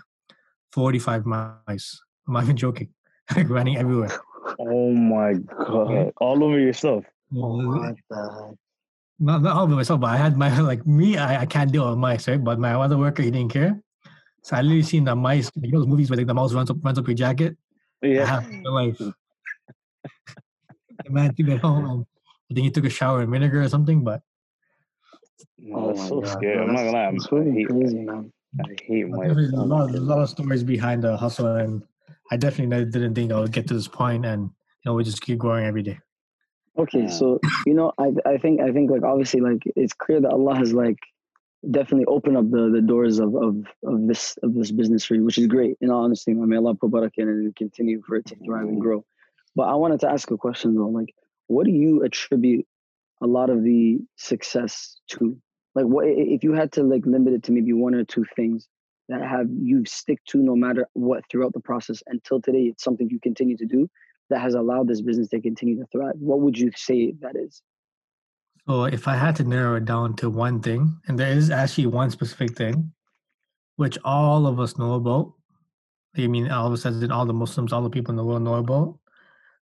45 0.72 1.26
mice. 1.26 2.02
I'm 2.28 2.34
not 2.34 2.44
even 2.44 2.58
joking. 2.58 2.90
like 3.36 3.50
running 3.50 3.78
everywhere. 3.78 4.20
Oh 4.60 4.92
my 4.92 5.34
god. 5.34 6.14
All 6.18 6.44
over 6.44 6.60
yourself. 6.60 7.06
What 7.30 7.96
the 8.10 8.58
Not, 9.20 9.42
not 9.42 9.56
all 9.56 9.68
by 9.68 9.74
myself, 9.76 10.00
but 10.00 10.08
I 10.08 10.18
had 10.18 10.38
my, 10.38 10.60
like 10.72 10.86
me, 10.86 11.18
I, 11.18 11.42
I 11.42 11.46
can't 11.46 11.72
deal 11.72 11.90
with 11.90 11.98
mice, 11.98 12.28
right? 12.28 12.44
But 12.44 12.60
my 12.60 12.74
other 12.74 12.98
worker, 12.98 13.24
he 13.24 13.32
didn't 13.32 13.52
care. 13.52 13.82
So 14.44 14.56
I 14.56 14.62
literally 14.62 14.84
seen 14.84 15.04
the 15.04 15.16
mice, 15.16 15.52
you 15.56 15.72
know 15.72 15.80
those 15.80 15.88
movies 15.88 16.10
where 16.10 16.18
like 16.18 16.28
the 16.28 16.34
mouse 16.34 16.54
runs 16.54 16.70
up, 16.70 16.78
runs 16.84 16.98
up 16.98 17.08
your 17.08 17.16
jacket? 17.16 17.58
Yeah. 18.02 18.26
have 18.26 18.50
to 18.50 18.70
like 18.70 18.98
the 18.98 19.14
man 21.10 21.34
took 21.36 21.48
it 21.48 21.60
home 21.60 21.86
um, 21.86 22.06
I 22.50 22.54
think 22.54 22.64
he 22.66 22.72
took 22.72 22.86
a 22.86 22.90
shower 22.90 23.22
in 23.24 23.32
vinegar 23.32 23.62
or 23.62 23.70
something, 23.70 24.04
but 24.04 24.22
oh, 25.74 25.88
that's 25.88 26.00
oh 26.00 26.04
my 26.04 26.08
so 26.08 26.22
God, 26.22 26.32
scary. 26.32 26.56
bro, 26.56 26.68
I'm 26.68 26.74
not 26.74 26.80
gonna 26.80 26.92
lie. 26.92 27.12
It's 27.14 27.28
I 27.32 27.36
really 27.36 27.52
hate, 27.52 27.68
crazy, 27.68 28.00
man. 28.00 28.32
I 28.64 28.76
hate 28.82 29.12
but 29.12 29.18
mice. 29.18 29.36
there's 29.36 29.54
a 29.54 29.58
Oh 29.58 29.64
lot, 29.64 29.92
there's 29.92 30.04
a 30.04 30.08
lot 30.08 30.20
of 30.20 30.30
stories 30.30 30.64
behind 30.64 31.04
the 31.04 31.18
hustle 31.18 31.56
and 31.56 31.84
I 32.32 32.38
definitely 32.38 32.86
didn't 32.86 33.16
think 33.16 33.32
I 33.32 33.40
would 33.40 33.52
get 33.52 33.68
to 33.68 33.74
this 33.74 33.88
point 33.88 34.26
and 34.26 34.44
you 34.44 34.86
know 34.86 34.94
we 34.94 35.04
just 35.04 35.22
keep 35.22 35.40
growing 35.40 35.66
every 35.66 35.84
day. 35.84 36.00
Okay, 36.78 37.02
Yeah. 37.02 37.08
so 37.08 37.40
you 37.66 37.74
know, 37.74 37.92
I 37.98 38.12
I 38.26 38.38
think 38.38 38.62
I 38.62 38.72
think 38.72 38.92
like 38.92 39.04
obviously 39.04 39.42
like 39.42 39.64
it's 39.76 39.94
clear 39.94 40.22
that 40.22 40.30
Allah 40.32 40.56
has 40.56 40.74
like 40.74 41.00
definitely 41.72 42.06
opened 42.06 42.38
up 42.38 42.50
the, 42.52 42.70
the 42.70 42.82
doors 42.82 43.20
of, 43.20 43.36
of 43.36 43.66
of 43.84 44.08
this 44.08 44.38
of 44.44 44.54
this 44.54 44.72
business 44.72 45.04
for 45.04 45.16
you, 45.16 45.24
which 45.24 45.38
is 45.38 45.48
great. 45.48 45.78
In 45.82 45.90
all 45.90 46.04
honesty, 46.04 46.32
I 46.32 46.36
may 46.36 46.58
Allah 46.58 46.76
put 46.76 46.92
barakah 46.92 47.18
in 47.18 47.30
and 47.30 47.56
continue 47.56 48.02
for 48.06 48.16
it 48.16 48.26
to 48.28 48.36
thrive 48.46 48.68
and 48.68 48.80
grow. 48.80 49.04
But 49.56 49.64
I 49.64 49.74
wanted 49.76 50.02
to 50.02 50.10
ask 50.12 50.30
a 50.30 50.38
question 50.38 50.76
though, 50.76 50.88
like, 50.90 51.14
what 51.48 51.66
do 51.66 51.72
you 51.72 52.04
attribute 52.04 52.66
a 53.22 53.28
lot 53.28 53.50
of 53.50 53.64
the 53.64 54.00
success 54.16 54.98
to? 55.10 55.36
Like, 55.74 55.86
what 55.86 56.06
if 56.08 56.44
you 56.44 56.54
had 56.54 56.72
to 56.74 56.84
like 56.84 57.06
limit 57.06 57.34
it 57.34 57.44
to 57.44 57.52
maybe 57.52 57.74
one 57.74 57.96
or 57.96 58.04
two 58.04 58.26
things 58.36 58.68
that 59.10 59.22
have 59.24 59.48
you 59.50 59.84
stick 59.86 60.20
to 60.26 60.38
no 60.38 60.56
matter 60.56 60.88
what 60.94 61.24
throughout 61.30 61.54
the 61.54 61.60
process 61.60 62.04
until 62.08 62.40
today? 62.40 62.64
It's 62.64 62.84
something 62.84 63.10
you 63.10 63.20
continue 63.20 63.58
to 63.58 63.66
do 63.66 63.90
that 64.30 64.42
has 64.42 64.54
allowed 64.54 64.88
this 64.88 65.02
business 65.02 65.30
to 65.30 65.42
continue 65.42 65.78
to 65.78 65.86
thrive. 65.88 66.16
What 66.20 66.40
would 66.42 66.58
you 66.58 66.72
say 66.76 67.14
that 67.22 67.36
is? 67.36 67.62
So 68.68 68.84
if 68.84 69.08
I 69.08 69.16
had 69.16 69.36
to 69.38 69.44
narrow 69.44 69.76
it 69.76 69.86
down 69.86 70.16
to 70.18 70.30
one 70.30 70.62
thing, 70.62 71.00
and 71.08 71.18
there 71.18 71.32
is 71.32 71.50
actually 71.50 71.88
one 71.88 72.12
specific 72.12 72.56
thing, 72.56 72.92
which 73.78 73.98
all 74.04 74.46
of 74.46 74.60
us 74.60 74.78
know 74.78 74.96
about. 74.96 75.34
I 76.18 76.28
mean, 76.28 76.50
all 76.50 76.68
of 76.68 76.74
us, 76.74 76.86
as 76.86 77.02
in 77.02 77.12
all 77.12 77.26
the 77.26 77.34
Muslims, 77.34 77.72
all 77.72 77.84
the 77.84 77.90
people 77.90 78.12
in 78.12 78.18
the 78.18 78.26
world 78.26 78.42
know 78.42 78.56
about, 78.56 78.98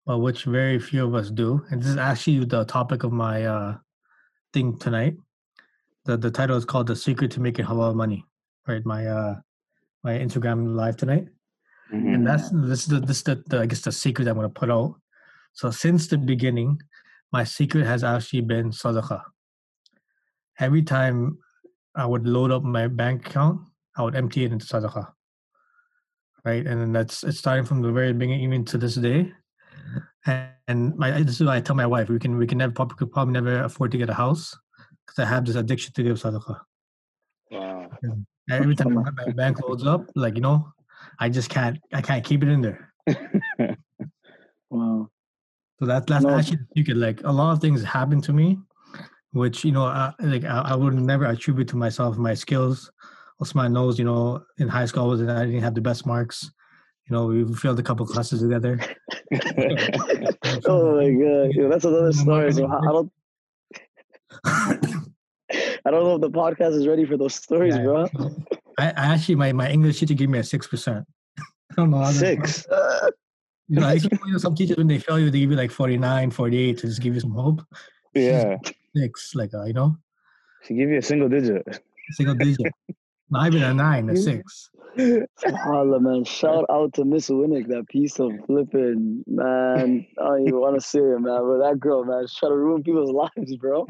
but 0.05 0.19
which 0.19 0.45
very 0.45 0.79
few 0.79 1.07
of 1.07 1.15
us 1.15 1.31
do. 1.31 1.65
And 1.71 1.81
this 1.81 1.91
is 1.91 1.97
actually 1.97 2.45
the 2.45 2.65
topic 2.65 3.05
of 3.05 3.13
my 3.13 3.45
uh, 3.45 3.79
thing 4.53 4.79
tonight. 4.79 5.17
The 6.05 6.17
the 6.17 6.31
title 6.31 6.57
is 6.57 6.65
called 6.65 6.89
"The 6.89 6.97
Secret 6.97 7.31
to 7.33 7.41
Making 7.41 7.67
Halal 7.67 7.95
Money." 7.95 8.25
Right, 8.67 8.85
my 8.85 9.07
uh, 9.07 9.37
my 10.03 10.19
Instagram 10.19 10.75
live 10.75 10.97
tonight 10.97 11.29
Mhm. 11.93 12.15
and 12.15 12.27
that's 12.27 12.51
this 12.51 12.83
is 12.83 12.87
the 12.87 13.01
this 13.01 13.23
the, 13.23 13.43
the 13.47 13.61
I 13.61 13.67
guess 13.67 13.83
the 13.83 13.93
secret 13.93 14.29
I'm 14.29 14.37
gonna 14.37 14.49
put 14.49 14.71
out. 14.71 14.95
So 15.53 15.71
since 15.71 16.07
the 16.07 16.19
beginning, 16.19 16.81
my 17.33 17.45
secret 17.45 17.85
has 17.87 18.05
actually 18.05 18.43
been 18.43 18.71
sadaqah. 18.71 19.23
Every 20.59 20.83
time 20.83 21.39
I 21.95 22.07
would 22.07 22.27
load 22.27 22.51
up 22.53 22.63
my 22.63 22.87
bank 22.87 23.27
account, 23.27 23.63
I 23.97 24.03
would 24.03 24.15
empty 24.15 24.45
it 24.45 24.53
into 24.53 24.67
sadaqah. 24.67 25.09
Right, 26.45 26.67
and 26.67 26.81
then 26.81 26.93
that's 26.93 27.25
it's 27.25 27.39
starting 27.39 27.65
from 27.65 27.83
the 27.83 27.93
very 27.93 28.13
beginning 28.13 28.41
even 28.41 28.65
to 28.67 28.79
this 28.79 28.95
day. 28.95 29.33
And, 30.27 30.51
and 30.69 30.97
my 30.97 31.11
this 31.23 31.41
is 31.41 31.47
why 31.47 31.57
I 31.57 31.61
tell 31.61 31.77
my 31.77 31.87
wife 31.87 32.09
we 32.09 32.19
can 32.19 32.37
we 32.39 32.47
can 32.47 32.59
never 32.59 32.73
probably, 32.73 32.97
could 32.97 33.11
probably 33.11 33.33
never 33.33 33.65
afford 33.65 33.91
to 33.93 33.99
get 33.99 34.11
a 34.11 34.15
house 34.15 34.57
because 35.07 35.19
I 35.19 35.27
have 35.29 35.45
this 35.45 35.57
addiction 35.57 35.93
to 35.95 36.03
give 36.03 36.19
sadaqah. 36.19 36.61
Wow. 37.51 37.91
Every 38.49 38.77
time 38.77 38.95
my 39.17 39.33
bank 39.33 39.61
loads 39.61 39.85
up, 39.85 40.09
like 40.15 40.37
you 40.37 40.41
know, 40.41 40.73
I 41.19 41.29
just 41.29 41.51
can't 41.51 41.79
I 41.93 42.01
can't 42.03 42.25
keep 42.25 42.43
it 42.43 42.49
in 42.49 42.61
there. 42.63 42.93
Wow. 44.71 45.09
So 45.81 45.87
that, 45.87 46.07
that's 46.07 46.25
No. 46.25 46.39
actually 46.39 46.59
you 46.75 46.85
could 46.85 46.97
Like 46.97 47.23
a 47.25 47.33
lot 47.33 47.53
of 47.53 47.61
things 47.61 47.83
happen 47.83 48.21
to 48.23 48.33
me, 48.33 48.59
which 49.33 49.65
you 49.65 49.73
know, 49.73 49.85
uh, 49.87 50.13
like 50.21 50.45
I, 50.45 50.61
I 50.61 50.75
would 50.77 50.95
never 50.95 51.25
attribute 51.25 51.67
to 51.69 51.77
myself 51.77 52.17
my 52.17 52.35
skills. 52.35 52.91
Also 53.41 53.59
my 53.59 53.67
nose, 53.67 53.99
you 53.99 54.05
know, 54.05 54.43
in 54.59 54.69
high 54.69 54.85
school 54.85 55.05
I 55.05 55.07
was 55.07 55.23
I 55.23 55.45
didn't 55.47 55.63
have 55.63 55.75
the 55.75 55.81
best 55.81 56.07
marks. 56.07 56.53
You 57.09 57.17
know, 57.17 57.27
we 57.27 57.53
failed 57.55 57.81
a 57.81 57.83
couple 57.83 58.07
classes 58.07 58.41
together. 58.43 58.79
oh 60.67 60.97
my 60.97 61.11
god, 61.11 61.53
Yo, 61.55 61.69
that's 61.69 61.85
another 61.85 62.13
story. 62.13 62.53
So 62.53 62.67
I 62.67 62.79
I 62.79 62.93
don't, 62.93 63.13
I 65.85 65.91
don't 65.91 66.05
know 66.05 66.15
if 66.15 66.21
the 66.21 66.31
podcast 66.31 66.75
is 66.77 66.87
ready 66.87 67.05
for 67.05 67.17
those 67.17 67.35
stories, 67.35 67.75
Yeah. 67.77 67.83
bro. 67.83 68.07
I, 68.81 68.87
I 68.91 69.15
actually 69.15 69.37
my, 69.37 69.53
my 69.53 69.71
English 69.71 70.01
teacher 70.01 70.15
gave 70.15 70.29
me 70.29 70.39
a 70.39 70.45
six 70.45 70.67
percent. 70.67 71.07
I 71.39 71.75
don't 71.77 71.91
know. 71.91 72.05
Six. 72.11 72.67
You 73.69 73.79
know, 73.79 73.87
I 73.87 73.99
think, 74.01 74.21
you 74.27 74.33
know, 74.33 74.39
some 74.39 74.57
teachers 74.57 74.77
when 74.77 74.89
they 74.89 74.99
fail 74.99 75.21
you, 75.21 75.31
they 75.31 75.39
give 75.39 75.51
you 75.53 75.57
like 75.57 75.71
49, 75.71 76.33
48 76.33 76.79
to 76.79 76.87
just 76.89 77.01
give 77.01 77.15
you 77.15 77.21
some 77.21 77.31
hope. 77.31 77.63
Yeah. 78.15 78.57
Six, 78.97 79.37
like 79.37 79.55
uh, 79.55 79.63
you 79.65 79.73
know, 79.75 79.97
She 80.65 80.75
give 80.75 80.91
you 80.91 80.99
a 80.99 81.03
single 81.03 81.29
digit. 81.29 81.81
single 82.11 82.35
digit. 82.35 82.73
Not 83.31 83.47
even 83.55 83.63
a 83.63 83.73
nine, 83.73 84.11
a 84.11 84.17
six. 84.17 84.71
Subhanallah, 84.99 86.01
man. 86.01 86.25
Shout 86.25 86.65
out 86.69 86.93
to 86.95 87.05
Miss 87.05 87.31
Winnick, 87.31 87.69
that 87.69 87.87
piece 87.89 88.19
of 88.19 88.33
flipping, 88.47 89.23
man. 89.29 90.05
I 90.19 90.23
don't 90.25 90.49
even 90.49 90.59
want 90.59 90.75
to 90.75 90.81
say 90.81 90.99
it, 90.99 91.21
man. 91.21 91.41
But 91.47 91.59
that 91.59 91.77
girl, 91.79 92.05
man, 92.05 92.27
she's 92.27 92.37
trying 92.39 92.51
to 92.51 92.57
ruin 92.57 92.83
people's 92.83 93.13
lives, 93.37 93.57
bro. 93.57 93.87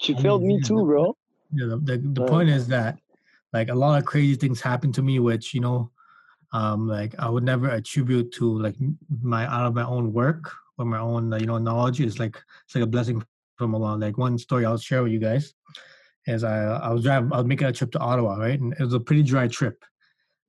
She 0.00 0.14
failed 0.14 0.42
me 0.42 0.58
too, 0.62 0.86
bro. 0.86 1.14
Yeah, 1.52 1.66
the, 1.66 1.76
the, 1.76 1.98
the 1.98 2.20
Right. 2.22 2.30
point 2.30 2.48
is 2.48 2.66
that 2.68 2.98
like 3.52 3.68
a 3.68 3.74
lot 3.74 3.98
of 3.98 4.04
crazy 4.04 4.34
things 4.36 4.60
happen 4.60 4.92
to 4.92 5.02
me, 5.02 5.18
which 5.18 5.54
you 5.54 5.60
know, 5.60 5.90
um, 6.52 6.86
like 6.88 7.14
I 7.18 7.28
would 7.28 7.44
never 7.44 7.68
attribute 7.68 8.32
to 8.34 8.58
like 8.58 8.76
my 9.22 9.46
out 9.46 9.66
of 9.66 9.74
my 9.74 9.84
own 9.84 10.12
work 10.12 10.52
or 10.78 10.84
my 10.84 10.98
own 10.98 11.32
uh, 11.32 11.36
you 11.38 11.46
know 11.46 11.58
knowledge. 11.58 12.00
It's 12.00 12.18
like 12.18 12.40
it's 12.66 12.74
like 12.74 12.84
a 12.84 12.86
blessing 12.86 13.24
from 13.58 13.74
Allah. 13.74 13.96
Like 13.96 14.18
one 14.18 14.38
story 14.38 14.64
I'll 14.64 14.78
share 14.78 15.02
with 15.02 15.12
you 15.12 15.18
guys 15.18 15.54
is 16.26 16.44
I 16.44 16.64
I 16.64 16.90
was 16.92 17.02
driving 17.02 17.32
I 17.32 17.38
was 17.38 17.46
making 17.46 17.66
a 17.66 17.72
trip 17.72 17.90
to 17.92 17.98
Ottawa, 17.98 18.36
right, 18.36 18.60
and 18.60 18.72
it 18.72 18.80
was 18.80 18.94
a 18.94 19.00
pretty 19.00 19.22
dry 19.22 19.48
trip. 19.48 19.84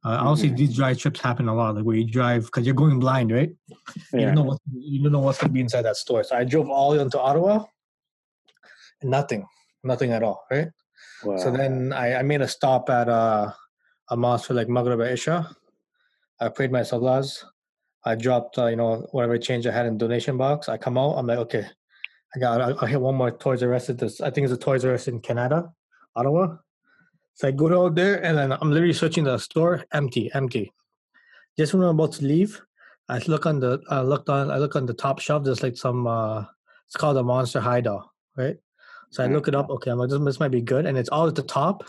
Uh, 0.03 0.17
Obviously, 0.19 0.49
Mhm. 0.49 0.57
these 0.57 0.75
dry 0.75 0.93
trips 0.95 1.19
happen 1.19 1.47
a 1.47 1.53
lot, 1.53 1.75
like 1.75 1.85
where 1.85 1.95
you 1.95 2.05
drive 2.05 2.45
because 2.45 2.65
you're 2.65 2.73
going 2.73 2.99
blind, 2.99 3.31
right? 3.31 3.51
You 4.13 4.21
don't 4.25 4.35
know 4.35 4.43
what 4.43 4.59
you 4.71 5.03
don't 5.03 5.11
know 5.11 5.19
what's 5.19 5.37
gonna 5.39 5.53
be 5.53 5.59
inside 5.61 5.83
that 5.83 5.95
store. 5.95 6.23
So 6.23 6.35
I 6.35 6.43
drove 6.43 6.69
all 6.69 6.91
the 6.91 6.97
way 6.97 7.03
into 7.03 7.19
Ottawa, 7.19 7.65
and 9.01 9.11
nothing, 9.11 9.45
nothing 9.83 10.11
at 10.11 10.23
all, 10.23 10.43
right? 10.49 10.69
Wow. 11.23 11.37
So 11.37 11.51
then 11.51 11.93
I, 11.93 12.15
I 12.15 12.21
made 12.23 12.41
a 12.41 12.47
stop 12.47 12.89
at 12.89 13.07
uh, 13.07 13.51
a 14.09 14.17
mosque 14.17 14.47
for 14.47 14.53
like 14.53 14.69
Maghrib 14.69 14.99
Isha. 14.99 15.55
I 16.39 16.49
prayed 16.49 16.71
my 16.71 16.81
salahs. 16.81 17.43
I 18.03 18.15
dropped, 18.15 18.57
uh, 18.57 18.65
you 18.65 18.75
know, 18.75 19.07
whatever 19.11 19.37
change 19.37 19.67
I 19.67 19.71
had 19.71 19.85
in 19.85 19.97
donation 19.97 20.37
box. 20.37 20.69
I 20.69 20.77
come 20.77 20.97
out. 20.97 21.13
I'm 21.13 21.27
like, 21.27 21.37
okay, 21.39 21.65
I 22.35 22.39
got. 22.39 22.59
I'll, 22.59 22.79
I'll 22.79 22.87
hit 22.87 22.99
one 22.99 23.15
more 23.15 23.31
Toys 23.31 23.61
R 23.61 23.73
Us 23.73 23.89
at 23.89 23.99
this. 23.99 24.21
I 24.21 24.31
think 24.31 24.45
it's 24.45 24.53
a 24.53 24.57
Toys 24.57 24.83
R 24.83 24.93
Us 24.93 25.07
in 25.07 25.19
Canada, 25.19 25.71
Ottawa. 26.15 26.57
So 27.35 27.47
I 27.47 27.51
go 27.51 27.85
out 27.85 27.95
there, 27.95 28.23
and 28.23 28.37
then 28.37 28.51
I'm 28.51 28.71
literally 28.71 28.93
searching 28.93 29.23
the 29.23 29.37
store, 29.37 29.85
empty, 29.93 30.31
empty. 30.33 30.73
Just 31.57 31.73
when 31.73 31.83
I'm 31.83 31.99
about 31.99 32.13
to 32.13 32.25
leave, 32.25 32.59
I 33.07 33.19
look 33.27 33.45
on 33.45 33.59
the. 33.59 33.79
I 33.89 34.01
looked 34.01 34.29
on. 34.29 34.49
I 34.49 34.57
look 34.57 34.75
on 34.75 34.87
the 34.87 34.95
top 34.95 35.19
shelf. 35.19 35.43
There's 35.43 35.61
like 35.61 35.77
some. 35.77 36.07
uh 36.07 36.45
It's 36.87 36.97
called 36.97 37.17
a 37.17 37.23
Monster 37.23 37.61
High 37.61 37.81
Doll, 37.81 38.11
right? 38.35 38.57
So 39.11 39.23
I 39.23 39.27
look 39.27 39.47
it 39.49 39.55
up. 39.55 39.69
Okay, 39.69 39.91
I'm 39.91 39.97
like, 39.97 40.09
this, 40.09 40.19
this 40.19 40.39
might 40.39 40.51
be 40.51 40.61
good, 40.61 40.85
and 40.85 40.97
it's 40.97 41.09
all 41.09 41.27
at 41.27 41.35
the 41.35 41.43
top, 41.43 41.83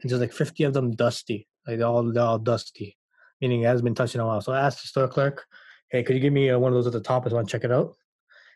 and 0.00 0.10
there's 0.10 0.20
like 0.20 0.32
50 0.32 0.62
of 0.64 0.72
them 0.72 0.92
dusty, 0.92 1.48
like 1.66 1.78
they're 1.78 1.86
all 1.86 2.04
they're 2.04 2.22
all 2.22 2.38
dusty, 2.38 2.96
meaning 3.40 3.62
it 3.62 3.66
hasn't 3.66 3.84
been 3.84 3.96
touched 3.96 4.14
in 4.14 4.20
a 4.20 4.26
while. 4.26 4.40
So 4.40 4.52
I 4.52 4.60
asked 4.60 4.82
the 4.82 4.88
store 4.88 5.08
clerk, 5.08 5.44
"Hey, 5.90 6.04
could 6.04 6.14
you 6.14 6.20
give 6.20 6.32
me 6.32 6.50
uh, 6.50 6.58
one 6.58 6.72
of 6.72 6.76
those 6.76 6.86
at 6.86 6.92
the 6.92 7.00
top? 7.00 7.26
I 7.26 7.34
want 7.34 7.48
to 7.48 7.52
check 7.52 7.64
it 7.64 7.72
out." 7.72 7.94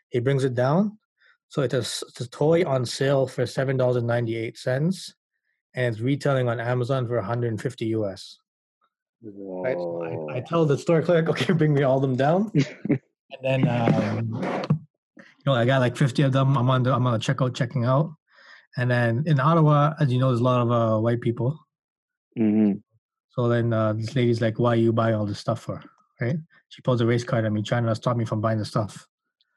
He 0.09 0.19
brings 0.19 0.45
it 0.45 0.55
down. 0.55 0.97
So 1.49 1.61
it's 1.63 1.73
a, 1.73 1.79
it's 1.79 2.21
a 2.21 2.29
toy 2.29 2.63
on 2.65 2.85
sale 2.85 3.27
for 3.27 3.45
seven 3.45 3.75
dollars 3.75 3.97
and 3.97 4.07
ninety 4.07 4.37
eight 4.37 4.57
cents, 4.57 5.13
and 5.75 5.93
it's 5.93 6.01
retailing 6.01 6.47
on 6.47 6.61
Amazon 6.61 7.05
for 7.07 7.15
150 7.17 7.85
US. 7.87 8.37
Right? 9.21 9.77
So 9.77 10.29
I, 10.31 10.37
I 10.37 10.39
tell 10.39 10.65
the 10.65 10.77
store 10.77 11.01
clerk, 11.01 11.27
"Okay, 11.27 11.51
bring 11.53 11.73
me 11.73 11.83
all 11.83 11.99
them 11.99 12.15
down." 12.15 12.51
And 13.41 13.65
then, 13.65 13.67
um, 13.67 14.62
know, 15.45 15.53
I 15.53 15.65
got 15.65 15.79
like 15.79 15.97
50 15.97 16.23
of 16.23 16.31
them. 16.31 16.57
I'm 16.57 16.69
on 16.69 16.83
the, 16.83 16.93
I'm 16.93 17.05
on 17.05 17.13
the 17.13 17.19
checkout, 17.19 17.55
checking 17.55 17.85
out. 17.85 18.13
And 18.77 18.89
then 18.89 19.23
in 19.25 19.39
Ottawa, 19.39 19.93
as 19.99 20.11
you 20.11 20.19
know, 20.19 20.29
there's 20.29 20.39
a 20.39 20.43
lot 20.43 20.61
of 20.61 20.71
uh, 20.71 20.99
white 20.99 21.21
people. 21.21 21.59
Mm-hmm. 22.37 22.73
So 23.29 23.47
then 23.47 23.73
uh, 23.73 23.93
this 23.93 24.15
lady's 24.15 24.41
like, 24.41 24.59
why 24.59 24.75
you 24.75 24.93
buy 24.93 25.13
all 25.13 25.25
this 25.25 25.39
stuff 25.39 25.61
for? 25.61 25.83
Right? 26.21 26.37
She 26.69 26.81
pulls 26.81 27.01
a 27.01 27.05
race 27.05 27.23
card 27.23 27.45
at 27.45 27.51
me, 27.51 27.61
trying 27.61 27.85
to 27.85 27.95
stop 27.95 28.17
me 28.17 28.25
from 28.25 28.41
buying 28.41 28.57
the 28.57 28.65
stuff. 28.65 29.07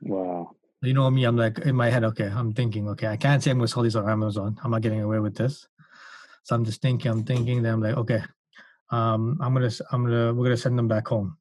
Wow. 0.03 0.51
You 0.83 0.93
know 0.93 1.11
me, 1.11 1.25
I'm 1.25 1.37
like, 1.37 1.59
in 1.61 1.75
my 1.75 1.89
head, 1.89 2.05
okay, 2.05 2.27
I'm 2.27 2.53
thinking, 2.53 2.89
okay, 2.91 3.07
I 3.07 3.17
can't 3.17 3.43
say 3.43 3.51
I'm 3.51 3.59
going 3.59 3.67
to 3.67 3.73
sell 3.73 3.83
these 3.83 3.97
on 3.97 4.09
Amazon. 4.09 4.57
I'm 4.63 4.71
not 4.71 4.83
getting 4.83 5.01
away 5.01 5.19
with 5.21 5.35
this. 5.35 5.67
So 6.45 6.55
I'm 6.55 6.65
just 6.65 6.83
thinking, 6.83 7.11
I'm 7.11 7.25
thinking, 7.25 7.63
then 7.63 7.75
I'm 7.75 7.81
like, 7.81 7.97
okay, 7.97 8.23
um, 8.91 9.39
I'm 9.41 9.53
gonna, 9.53 9.71
I'm 9.91 10.05
gonna, 10.05 10.33
we're 10.33 10.45
gonna 10.45 10.57
send 10.57 10.79
them 10.79 10.87
back 10.87 11.09
home. 11.09 11.37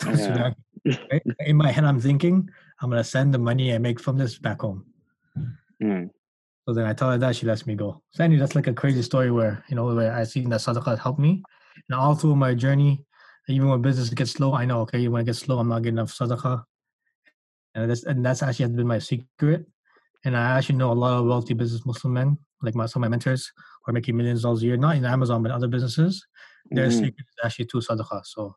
so 0.02 0.10
Yeah. 0.10 0.52
right? 1.10 1.22
in 1.40 1.56
my 1.56 1.72
head, 1.72 1.84
I'm 1.84 2.00
thinking, 2.00 2.48
I'm 2.80 2.90
gonna 2.90 3.04
send 3.04 3.34
the 3.34 3.38
money 3.38 3.74
I 3.74 3.78
make 3.78 4.00
from 4.00 4.16
this 4.16 4.38
back 4.38 4.60
home. 4.62 4.86
Mm. 5.82 6.10
So 6.66 6.74
then 6.74 6.86
I 6.86 6.92
tell 6.92 7.10
her 7.10 7.18
that 7.18 7.36
she 7.36 7.46
lets 7.46 7.66
me 7.66 7.74
go. 7.74 8.02
So 8.10 8.24
anyway, 8.24 8.40
that's 8.40 8.54
like 8.54 8.66
a 8.66 8.72
crazy 8.72 9.02
story 9.02 9.30
where 9.30 9.64
you 9.68 9.76
know 9.76 9.86
where 9.94 10.12
I 10.12 10.24
seen 10.24 10.50
that 10.50 10.60
sadaqah 10.60 10.98
helped 10.98 11.18
me, 11.20 11.42
and 11.88 11.98
all 11.98 12.14
through 12.14 12.36
my 12.36 12.54
journey, 12.54 13.04
even 13.48 13.68
when 13.68 13.82
business 13.82 14.10
gets 14.10 14.32
slow, 14.32 14.54
I 14.54 14.64
know 14.64 14.80
okay 14.82 15.08
when 15.08 15.22
it 15.22 15.26
gets 15.26 15.40
slow, 15.40 15.58
I'm 15.58 15.68
not 15.68 15.82
getting 15.82 15.98
enough 15.98 16.12
sadaqah, 16.12 16.64
and 17.74 17.90
that's 17.90 18.04
and 18.04 18.24
that's 18.24 18.42
actually 18.42 18.64
has 18.66 18.72
been 18.72 18.86
my 18.86 18.98
secret. 18.98 19.66
And 20.24 20.36
I 20.36 20.58
actually 20.58 20.76
know 20.76 20.92
a 20.92 20.94
lot 20.94 21.18
of 21.18 21.26
wealthy 21.26 21.54
business 21.54 21.86
Muslim 21.86 22.12
men, 22.12 22.38
like 22.62 22.74
my 22.74 22.86
some 22.86 23.02
of 23.02 23.08
my 23.08 23.10
mentors, 23.10 23.50
who 23.84 23.90
are 23.90 23.94
making 23.94 24.16
millions 24.16 24.40
of 24.40 24.42
dollars 24.44 24.62
a 24.62 24.66
year, 24.66 24.76
not 24.76 24.96
in 24.96 25.04
Amazon 25.04 25.42
but 25.42 25.50
other 25.50 25.68
businesses. 25.68 26.24
Their 26.70 26.88
Mhm. 26.88 26.92
secret 26.92 27.26
is 27.26 27.36
actually 27.44 27.66
to 27.66 27.78
sadaqah. 27.78 28.24
So, 28.26 28.54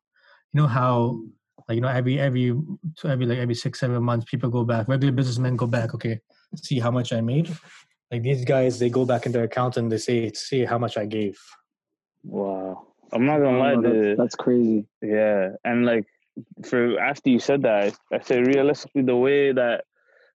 you 0.52 0.62
know 0.62 0.68
how 0.68 1.22
like 1.68 1.76
you 1.76 1.82
know 1.82 1.88
every 1.88 2.20
every 2.20 2.56
to 2.98 3.08
every 3.08 3.26
like 3.26 3.38
every 3.38 3.56
six 3.56 3.80
seven 3.80 4.02
months 4.04 4.26
people 4.30 4.50
go 4.50 4.64
back 4.64 4.88
regular 4.88 5.14
businessmen 5.14 5.56
go 5.56 5.68
back 5.68 5.94
okay 5.94 6.20
see 6.56 6.80
how 6.80 6.92
much 6.92 7.14
i 7.14 7.22
made 7.22 7.50
like 8.12 8.22
these 8.22 8.46
guys 8.46 8.80
they 8.80 8.90
go 8.90 9.06
back 9.06 9.26
in 9.26 9.32
their 9.32 9.44
account 9.44 9.78
and 9.78 9.92
they 9.92 9.98
say 9.98 10.32
see 10.34 10.66
how 10.66 10.78
much 10.78 10.98
i 10.98 11.06
gave 11.06 11.38
Wow. 12.24 12.88
I'm 13.12 13.26
not 13.26 13.40
gonna 13.40 13.58
oh, 13.58 13.60
lie, 13.60 13.74
Oh, 13.74 13.82
the, 13.82 13.90
that's, 13.90 14.18
that's 14.18 14.36
crazy. 14.36 14.88
Yeah, 15.02 15.50
and 15.64 15.86
like 15.86 16.06
for 16.66 17.00
after 17.00 17.30
you 17.30 17.40
said 17.40 17.62
that, 17.64 17.94
I, 18.12 18.16
I 18.16 18.20
said 18.22 18.48
realistically, 18.48 19.04
the 19.04 19.16
way 19.16 19.52
that 19.52 19.84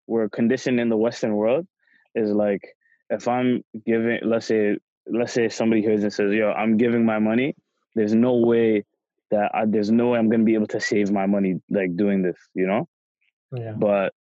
we're 0.06 0.30
conditioned 0.30 0.80
in 0.80 0.90
the 0.90 0.98
Western 0.98 1.36
world 1.36 1.66
is 2.14 2.32
like 2.32 2.62
if 3.10 3.28
I'm 3.28 3.64
giving, 3.86 4.20
let's 4.24 4.46
say, 4.46 4.78
let's 5.08 5.34
say 5.34 5.50
somebody 5.50 5.82
hears 5.82 6.04
and 6.04 6.14
says, 6.14 6.34
"Yo, 6.34 6.52
I'm 6.52 6.78
giving 6.78 7.06
my 7.06 7.20
money." 7.20 7.56
There's 7.96 8.14
no 8.14 8.36
way 8.36 8.86
that 9.32 9.52
I, 9.54 9.66
there's 9.66 9.92
no 9.92 10.10
way 10.10 10.20
I'm 10.20 10.30
gonna 10.30 10.44
be 10.44 10.56
able 10.56 10.68
to 10.68 10.80
save 10.80 11.12
my 11.12 11.26
money 11.26 11.62
like 11.70 11.96
doing 11.96 12.22
this, 12.22 12.38
you 12.54 12.68
know. 12.68 12.88
yeah 13.52 13.74
But 13.78 14.14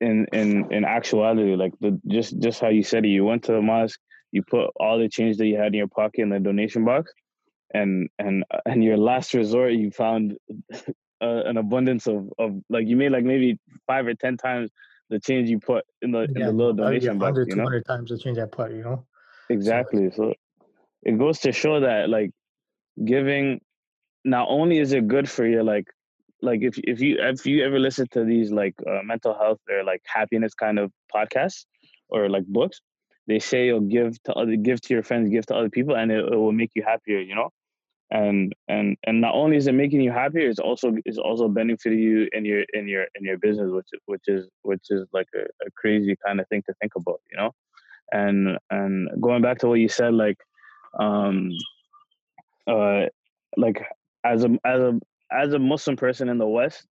in 0.00 0.26
in 0.32 0.72
in 0.72 0.84
actuality, 0.84 1.56
like 1.56 1.72
the 1.80 2.00
just 2.06 2.38
just 2.40 2.60
how 2.60 2.68
you 2.68 2.82
said 2.82 3.04
it, 3.04 3.08
you 3.08 3.24
went 3.24 3.44
to 3.44 3.52
the 3.52 3.62
mosque, 3.62 4.00
you 4.32 4.42
put 4.42 4.70
all 4.76 4.98
the 4.98 5.08
change 5.08 5.36
that 5.38 5.46
you 5.46 5.56
had 5.56 5.68
in 5.68 5.74
your 5.74 5.88
pocket 5.88 6.22
in 6.22 6.30
the 6.30 6.40
donation 6.40 6.84
box, 6.84 7.12
and 7.72 8.08
and 8.18 8.44
and 8.66 8.82
your 8.82 8.96
last 8.96 9.34
resort, 9.34 9.72
you 9.72 9.90
found 9.90 10.36
uh, 10.74 11.42
an 11.44 11.56
abundance 11.56 12.06
of 12.06 12.28
of 12.38 12.60
like 12.68 12.86
you 12.88 12.96
made 12.96 13.12
like 13.12 13.24
maybe 13.24 13.58
five 13.86 14.06
or 14.06 14.14
ten 14.14 14.36
times 14.36 14.70
the 15.10 15.20
change 15.20 15.48
you 15.48 15.58
put 15.60 15.84
in 16.00 16.10
the 16.10 16.22
in 16.22 16.34
the 16.34 16.52
little 16.52 16.72
donation 16.72 17.18
box. 17.18 17.38
100 17.38 17.48
You 17.48 17.56
know 17.56 17.64
200 17.64 17.86
times 17.86 18.10
the 18.10 18.18
change 18.18 18.38
i 18.38 18.46
put 18.46 18.72
you 18.72 18.82
know 18.82 19.06
exactly. 19.48 20.10
So 20.10 20.34
it 21.02 21.18
goes 21.18 21.40
to 21.40 21.52
show 21.52 21.80
that 21.80 22.08
like 22.08 22.30
giving 23.04 23.60
not 24.24 24.46
only 24.48 24.78
is 24.78 24.92
it 24.92 25.08
good 25.08 25.28
for 25.28 25.46
you, 25.46 25.62
like 25.62 25.86
like 26.42 26.60
if 26.62 26.78
if 26.78 27.00
you 27.00 27.16
if 27.20 27.46
you 27.46 27.64
ever 27.64 27.78
listen 27.78 28.06
to 28.12 28.24
these 28.24 28.50
like 28.50 28.74
uh, 28.86 29.02
mental 29.04 29.34
health 29.34 29.60
or 29.70 29.84
like 29.84 30.02
happiness 30.06 30.54
kind 30.54 30.78
of 30.78 30.92
podcasts 31.14 31.64
or 32.08 32.28
like 32.28 32.44
books 32.46 32.80
they 33.28 33.38
say 33.38 33.66
you'll 33.66 33.80
give 33.80 34.20
to 34.24 34.32
other 34.34 34.56
give 34.56 34.80
to 34.80 34.92
your 34.94 35.02
friends 35.02 35.30
give 35.30 35.46
to 35.46 35.54
other 35.54 35.70
people 35.70 35.96
and 35.96 36.10
it, 36.10 36.18
it 36.18 36.36
will 36.36 36.52
make 36.52 36.72
you 36.74 36.82
happier 36.82 37.20
you 37.20 37.34
know? 37.34 37.50
And 38.10 38.52
and 38.68 38.96
and 39.06 39.20
not 39.20 39.34
only 39.34 39.56
is 39.56 39.68
it 39.68 39.72
making 39.72 40.02
you 40.02 40.10
happier 40.12 40.48
it's 40.50 40.58
also 40.58 40.92
it's 41.06 41.16
also 41.16 41.48
benefiting 41.48 42.00
you 42.00 42.28
in 42.32 42.44
your 42.44 42.64
in 42.74 42.86
your 42.88 43.06
in 43.14 43.24
your 43.24 43.38
business 43.38 43.70
which 43.70 43.88
which 44.06 44.24
is 44.26 44.48
which 44.62 44.82
is 44.90 45.06
like 45.12 45.28
a, 45.34 45.44
a 45.66 45.70
crazy 45.76 46.16
kind 46.26 46.40
of 46.40 46.46
thing 46.48 46.62
to 46.66 46.74
think 46.80 46.92
about 46.96 47.20
you 47.30 47.38
know? 47.38 47.52
And 48.12 48.58
and 48.70 49.08
going 49.22 49.40
back 49.40 49.58
to 49.60 49.68
what 49.68 49.80
you 49.80 49.88
said 49.88 50.12
like 50.12 50.36
um 50.98 51.52
uh 52.66 53.06
like 53.56 53.82
as 54.24 54.44
a 54.44 54.50
as 54.64 54.80
a 54.80 55.00
as 55.30 55.52
a 55.52 55.58
muslim 55.58 55.96
person 55.96 56.28
in 56.28 56.38
the 56.38 56.46
west 56.46 56.86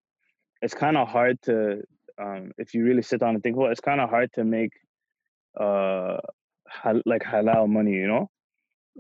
it's 0.61 0.73
kind 0.73 0.97
of 0.97 1.07
hard 1.07 1.41
to 1.43 1.81
um 2.21 2.51
if 2.57 2.73
you 2.73 2.83
really 2.83 3.01
sit 3.01 3.19
down 3.19 3.35
and 3.35 3.43
think 3.43 3.55
about 3.55 3.67
it, 3.67 3.71
it's 3.71 3.81
kind 3.81 4.01
of 4.01 4.09
hard 4.09 4.31
to 4.33 4.43
make 4.43 4.71
uh 5.59 6.17
hal- 6.67 7.01
like 7.05 7.23
halal 7.23 7.67
money 7.69 7.93
you 7.93 8.07
know? 8.07 8.29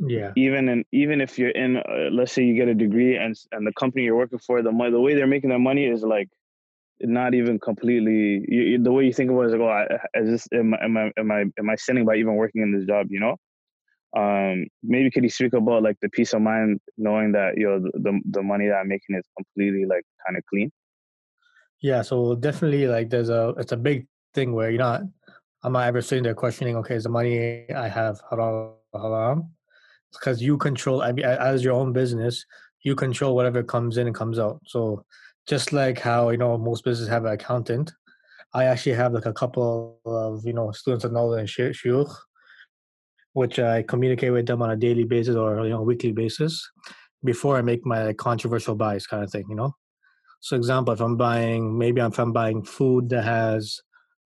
Yeah. 0.07 0.31
Even 0.35 0.69
in 0.69 0.85
even 0.91 1.21
if 1.21 1.37
you're 1.37 1.49
in 1.49 1.77
uh, 1.77 2.09
let's 2.11 2.31
say 2.31 2.43
you 2.43 2.55
get 2.55 2.67
a 2.67 2.73
degree 2.73 3.17
and 3.17 3.35
and 3.51 3.67
the 3.67 3.73
company 3.73 4.03
you're 4.03 4.15
working 4.17 4.39
for 4.39 4.61
the 4.61 4.71
money 4.71 4.91
the 4.91 4.99
way 4.99 5.13
they're 5.13 5.27
making 5.27 5.49
their 5.49 5.59
money 5.59 5.85
is 5.85 6.03
like 6.03 6.29
not 7.01 7.33
even 7.33 7.59
completely 7.59 8.45
you, 8.47 8.81
the 8.81 8.91
way 8.91 9.05
you 9.05 9.13
think 9.13 9.29
about 9.31 9.41
it 9.41 9.45
is 9.47 9.51
like 9.53 9.61
oh 9.61 9.67
I, 9.69 10.19
is 10.19 10.29
this 10.29 10.47
am, 10.53 10.73
I- 10.73 10.85
am 10.85 10.97
I 10.97 11.11
am 11.17 11.31
I 11.31 11.41
am 11.59 11.69
I 11.69 11.75
sinning 11.75 12.05
by 12.05 12.15
even 12.15 12.35
working 12.35 12.61
in 12.61 12.71
this 12.71 12.85
job 12.85 13.07
you 13.09 13.19
know 13.19 13.35
um 14.17 14.67
maybe 14.83 15.09
could 15.09 15.23
you 15.23 15.29
speak 15.29 15.53
about 15.53 15.83
like 15.83 15.97
the 16.01 16.09
peace 16.09 16.33
of 16.33 16.41
mind 16.41 16.79
knowing 16.97 17.31
that 17.31 17.57
you 17.57 17.67
know 17.67 17.79
the 17.79 18.19
the, 18.25 18.43
money 18.43 18.67
that 18.67 18.75
I'm 18.75 18.89
making 18.89 19.15
is 19.15 19.23
completely 19.37 19.85
like 19.85 20.03
kind 20.25 20.37
of 20.37 20.45
clean? 20.47 20.71
Yeah 21.81 22.01
so 22.01 22.35
definitely 22.35 22.87
like 22.87 23.09
there's 23.09 23.29
a 23.29 23.53
it's 23.57 23.71
a 23.71 23.77
big 23.77 24.07
thing 24.33 24.53
where 24.53 24.69
you're 24.69 24.79
not 24.79 25.01
i'm 25.63 25.73
not 25.73 25.87
ever 25.87 26.01
sitting 26.01 26.23
there 26.23 26.33
questioning 26.33 26.75
okay 26.77 26.95
is 26.95 27.03
the 27.03 27.09
money 27.09 27.69
i 27.71 27.87
have 27.87 28.21
halal 28.31 28.75
haram? 28.93 29.49
Because 30.11 30.41
you 30.41 30.57
control 30.57 31.01
i 31.01 31.11
mean 31.11 31.25
as 31.25 31.63
your 31.63 31.73
own 31.73 31.93
business 31.93 32.45
you 32.83 32.95
control 32.95 33.35
whatever 33.35 33.61
comes 33.61 33.97
in 33.97 34.07
and 34.07 34.15
comes 34.15 34.39
out. 34.39 34.59
So 34.65 35.05
just 35.47 35.73
like 35.73 35.99
how 35.99 36.29
you 36.29 36.37
know 36.37 36.57
most 36.57 36.83
businesses 36.83 37.09
have 37.09 37.25
an 37.25 37.33
accountant 37.33 37.91
i 38.53 38.65
actually 38.65 38.93
have 38.93 39.13
like 39.13 39.25
a 39.25 39.33
couple 39.33 39.99
of 40.05 40.45
you 40.45 40.53
know 40.53 40.71
students 40.71 41.03
of 41.03 41.11
knowledge 41.11 41.39
and 41.39 41.49
shi- 41.49 41.89
shuyukh 41.89 42.13
which 43.33 43.59
i 43.59 43.81
communicate 43.83 44.31
with 44.31 44.45
them 44.45 44.61
on 44.61 44.71
a 44.71 44.75
daily 44.75 45.03
basis 45.03 45.35
or 45.35 45.63
you 45.63 45.69
know 45.69 45.81
weekly 45.81 46.11
basis 46.11 46.69
before 47.23 47.57
i 47.57 47.61
make 47.61 47.85
my 47.85 48.13
controversial 48.13 48.75
buys 48.75 49.07
kind 49.07 49.23
of 49.23 49.31
thing 49.31 49.45
you 49.49 49.55
know? 49.55 49.73
So 50.39 50.55
example 50.55 50.93
if 50.93 51.01
i'm 51.01 51.17
buying 51.17 51.77
maybe 51.77 52.01
if 52.01 52.19
i'm 52.19 52.33
buying 52.33 52.63
food 52.63 53.09
that 53.09 53.23
has 53.23 53.79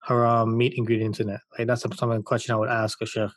haram 0.02 0.56
meat 0.56 0.74
ingredients 0.76 1.20
in 1.20 1.28
it 1.28 1.40
like 1.58 1.66
that's 1.66 1.84
some 1.96 2.22
question 2.22 2.54
i 2.54 2.58
would 2.58 2.68
ask 2.68 3.00
a 3.02 3.06
sheikh. 3.06 3.30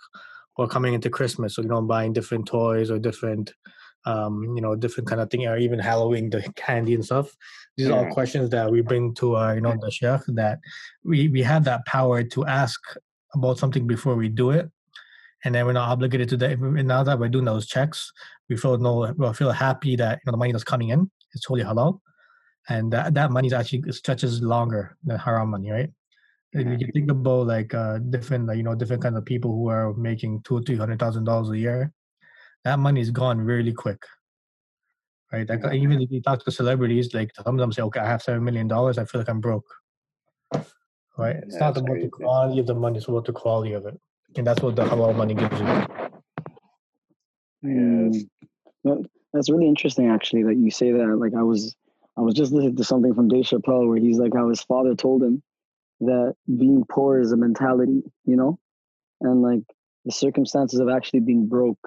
Or 0.58 0.68
coming 0.68 0.96
into 0.96 1.12
Christmas, 1.12 1.56
so 1.56 1.62
you 1.62 1.68
know, 1.68 1.84
buying 1.84 2.14
different 2.14 2.48
toys 2.48 2.90
or 2.90 2.98
different, 2.98 3.54
um, 4.06 4.56
you 4.56 4.62
know, 4.62 4.76
different 4.76 5.08
kind 5.08 5.22
of 5.22 5.30
thing, 5.30 5.46
or 5.46 5.56
even 5.56 5.78
Halloween, 5.78 6.32
the 6.32 6.42
candy 6.56 6.96
and 6.96 7.06
stuff. 7.06 7.30
These 7.78 7.90
are 7.90 7.94
all 7.94 8.12
questions 8.12 8.50
that 8.50 8.72
we 8.72 8.82
bring 8.82 9.14
to 9.16 9.36
our, 9.36 9.54
you 9.54 9.62
know, 9.62 9.78
the 9.80 9.92
sheikh 9.92 10.22
that 10.30 10.58
we 11.04 11.28
we 11.28 11.44
have 11.44 11.64
that 11.66 11.86
power 11.86 12.24
to 12.24 12.46
ask 12.48 12.82
about 13.36 13.60
something 13.60 13.86
before 13.86 14.16
we 14.16 14.30
do 14.30 14.50
it, 14.50 14.72
and 15.44 15.54
then 15.54 15.66
we're 15.66 15.74
not 15.74 15.90
obligated 15.90 16.30
to 16.30 16.38
that. 16.38 16.60
Now 16.60 17.04
that 17.04 17.20
we're 17.20 17.30
doing 17.30 17.46
those 17.46 17.68
checks, 17.68 18.12
we 18.50 18.58
feel 18.58 18.78
no, 18.78 19.14
we 19.18 19.34
feel 19.34 19.52
happy 19.52 19.96
that 19.96 20.20
you 20.20 20.24
know 20.26 20.32
the 20.32 20.38
money 20.38 20.52
that's 20.52 20.64
coming 20.64 20.90
in 20.90 21.10
is 21.34 21.42
totally 21.42 21.64
halal, 21.64 22.00
and 22.70 22.92
that 22.94 23.14
that 23.14 23.32
money 23.32 23.54
actually 23.54 23.84
stretches 23.92 24.42
longer 24.42 24.98
than 25.04 25.18
haram 25.20 25.50
money, 25.52 25.72
right? 25.72 25.90
If 26.54 26.82
you 26.82 26.88
think 26.94 27.12
about 27.12 27.46
like 27.46 27.74
uh, 27.74 28.00
different, 28.00 28.48
like, 28.48 28.58
you 28.58 28.64
know, 28.64 28.74
different 28.74 29.04
kind 29.04 29.16
of 29.18 29.26
people 29.26 29.52
who 29.52 29.68
are 29.70 29.94
making 29.94 30.42
two, 30.44 30.58
or 30.58 30.62
three 30.62 30.78
hundred 30.78 30.98
thousand 31.00 31.26
dollars 31.26 31.50
a 31.50 31.58
year, 31.58 31.92
that 32.64 32.80
money 32.80 33.02
is 33.02 33.12
gone 33.12 33.40
really 33.40 33.74
quick, 33.74 34.02
right? 35.32 35.48
Like 35.48 35.64
even 35.74 36.02
if 36.02 36.10
you 36.10 36.22
talk 36.22 36.44
to 36.46 36.52
celebrities, 36.52 37.14
like 37.14 37.32
some 37.36 37.56
of 37.56 37.60
them 37.60 37.72
say, 37.72 37.84
"Okay, 37.84 38.00
I 38.00 38.08
have 38.08 38.24
seven 38.24 38.44
million 38.44 38.68
dollars. 38.68 38.98
I 38.98 39.06
feel 39.06 39.22
like 39.22 39.30
I'm 39.30 39.42
broke." 39.42 39.68
Right? 41.18 41.36
It's 41.36 41.56
Yeah, 41.56 41.60
not 41.60 41.78
about 41.78 42.00
the 42.02 42.10
quantity 42.10 42.60
of 42.60 42.68
the 42.68 42.76
money; 42.76 42.98
it's 42.98 43.08
about 43.08 43.26
the 43.26 43.34
quality 43.34 43.74
of 43.74 43.86
it, 43.86 44.00
and 44.38 44.46
that's 44.48 44.62
what 44.62 44.76
the 44.76 44.84
halal 44.86 45.16
money 45.16 45.34
gives 45.34 45.60
you. 45.60 45.66
That- 48.84 49.06
That's 49.34 49.50
really 49.50 49.68
interesting, 49.68 50.08
actually, 50.08 50.44
that 50.44 50.56
you 50.56 50.72
say 50.72 50.92
that. 50.94 51.18
Like, 51.18 51.34
I 51.36 51.44
was, 51.44 51.76
I 52.18 52.22
was 52.22 52.34
just 52.34 52.52
listening 52.54 52.78
to 52.78 52.84
something 52.84 53.14
from 53.14 53.28
Dave 53.28 53.44
Chappelle 53.46 53.88
where 53.88 53.98
he's 54.00 54.18
like, 54.18 54.34
how 54.34 54.50
his 54.50 54.62
father 54.62 54.96
told 54.96 55.22
him 55.22 55.44
that 56.00 56.36
being 56.58 56.86
poor 56.90 57.20
is 57.20 57.32
a 57.34 57.38
mentality, 57.38 58.04
you 58.26 58.36
know, 58.36 58.58
and 59.22 59.42
like 59.42 59.64
the 60.06 60.12
circumstances 60.12 60.80
of 60.80 60.90
actually 60.90 61.20
being 61.20 61.48
broke 61.48 61.80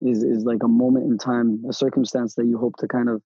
is 0.00 0.22
is 0.24 0.44
like 0.44 0.62
a 0.64 0.68
moment 0.68 1.06
in 1.06 1.18
time, 1.18 1.64
a 1.68 1.72
circumstance 1.72 2.34
that 2.34 2.46
you 2.46 2.58
hope 2.58 2.76
to 2.78 2.88
kind 2.88 3.08
of, 3.08 3.22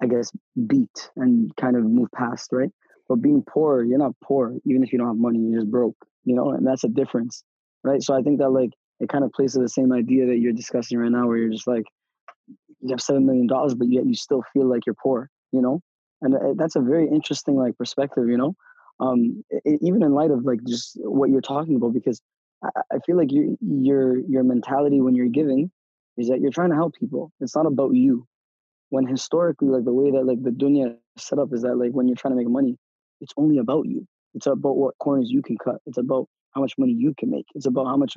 I 0.00 0.06
guess, 0.06 0.30
beat 0.66 1.10
and 1.16 1.54
kind 1.56 1.76
of 1.76 1.84
move 1.84 2.08
past, 2.14 2.50
right? 2.52 2.70
But 3.08 3.16
being 3.16 3.42
poor, 3.48 3.82
you're 3.82 3.98
not 3.98 4.14
poor, 4.22 4.56
even 4.64 4.82
if 4.84 4.92
you 4.92 4.98
don't 4.98 5.08
have 5.08 5.16
money, 5.16 5.38
you're 5.40 5.60
just 5.60 5.70
broke, 5.70 5.96
you 6.24 6.34
know, 6.34 6.50
and 6.50 6.66
that's 6.66 6.84
a 6.84 6.88
difference, 6.88 7.42
right? 7.86 8.02
So 8.02 8.14
I 8.14 8.22
think 8.22 8.38
that 8.40 8.50
like 8.50 8.70
it 9.00 9.08
kind 9.08 9.24
of 9.24 9.32
plays 9.32 9.54
to 9.54 9.60
the 9.60 9.68
same 9.68 9.92
idea 9.92 10.26
that 10.26 10.38
you're 10.38 10.52
discussing 10.52 10.98
right 10.98 11.10
now, 11.10 11.26
where 11.26 11.38
you're 11.38 11.50
just 11.50 11.66
like, 11.66 11.84
you 12.80 12.90
have 12.90 13.00
seven 13.00 13.26
million 13.26 13.46
dollars, 13.46 13.74
but 13.74 13.88
yet 13.88 14.06
you 14.06 14.14
still 14.14 14.42
feel 14.52 14.66
like 14.68 14.86
you're 14.86 14.96
poor, 15.02 15.30
you 15.52 15.62
know? 15.62 15.80
and 16.22 16.34
uh, 16.34 16.54
that's 16.56 16.76
a 16.76 16.80
very 16.80 17.06
interesting 17.08 17.56
like 17.56 17.76
perspective 17.76 18.28
you 18.28 18.38
know? 18.38 18.54
Um 19.00 19.44
it, 19.50 19.80
even 19.82 20.02
in 20.02 20.14
light 20.14 20.30
of 20.30 20.44
like 20.44 20.60
just 20.66 20.96
what 20.96 21.30
you're 21.30 21.40
talking 21.42 21.76
about 21.76 21.92
because 21.92 22.20
I, 22.64 22.70
I 22.94 22.98
feel 23.04 23.16
like 23.16 23.30
your 23.30 23.46
your 23.60 24.18
your 24.20 24.42
mentality 24.42 25.00
when 25.00 25.14
you're 25.14 25.28
giving 25.28 25.70
is 26.16 26.28
that 26.28 26.40
you're 26.40 26.50
trying 26.50 26.70
to 26.70 26.76
help 26.76 26.94
people. 26.98 27.30
It's 27.40 27.54
not 27.54 27.66
about 27.66 27.92
you. 27.94 28.26
When 28.88 29.06
historically 29.06 29.68
like 29.68 29.84
the 29.84 29.92
way 29.92 30.10
that 30.12 30.24
like 30.24 30.42
the 30.42 30.50
dunya 30.50 30.96
set 31.18 31.38
up 31.38 31.52
is 31.52 31.62
that 31.62 31.76
like 31.76 31.92
when 31.92 32.08
you're 32.08 32.16
trying 32.16 32.32
to 32.32 32.38
make 32.38 32.48
money 32.48 32.78
it's 33.20 33.32
only 33.36 33.58
about 33.58 33.86
you. 33.86 34.06
It's 34.34 34.46
about 34.46 34.76
what 34.76 34.98
corners 34.98 35.30
you 35.30 35.42
can 35.42 35.56
cut. 35.56 35.76
It's 35.86 35.98
about 35.98 36.28
how 36.56 36.62
much 36.62 36.74
money 36.78 36.92
you 36.92 37.14
can 37.16 37.30
make. 37.30 37.46
It's 37.54 37.66
about 37.66 37.86
how 37.86 37.96
much 37.96 38.16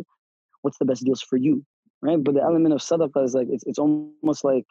what's 0.63 0.79
the 0.79 0.85
best 0.85 1.03
deals 1.03 1.21
for 1.21 1.37
you 1.37 1.63
right? 2.01 2.21
But 2.23 2.33
the 2.33 2.41
mm-hmm. 2.41 2.49
element 2.49 2.73
of 2.73 2.81
sadaqah 2.81 3.23
is 3.23 3.33
like 3.33 3.47
it's, 3.49 3.63
it's 3.65 3.79
almost 3.79 4.43
like 4.43 4.65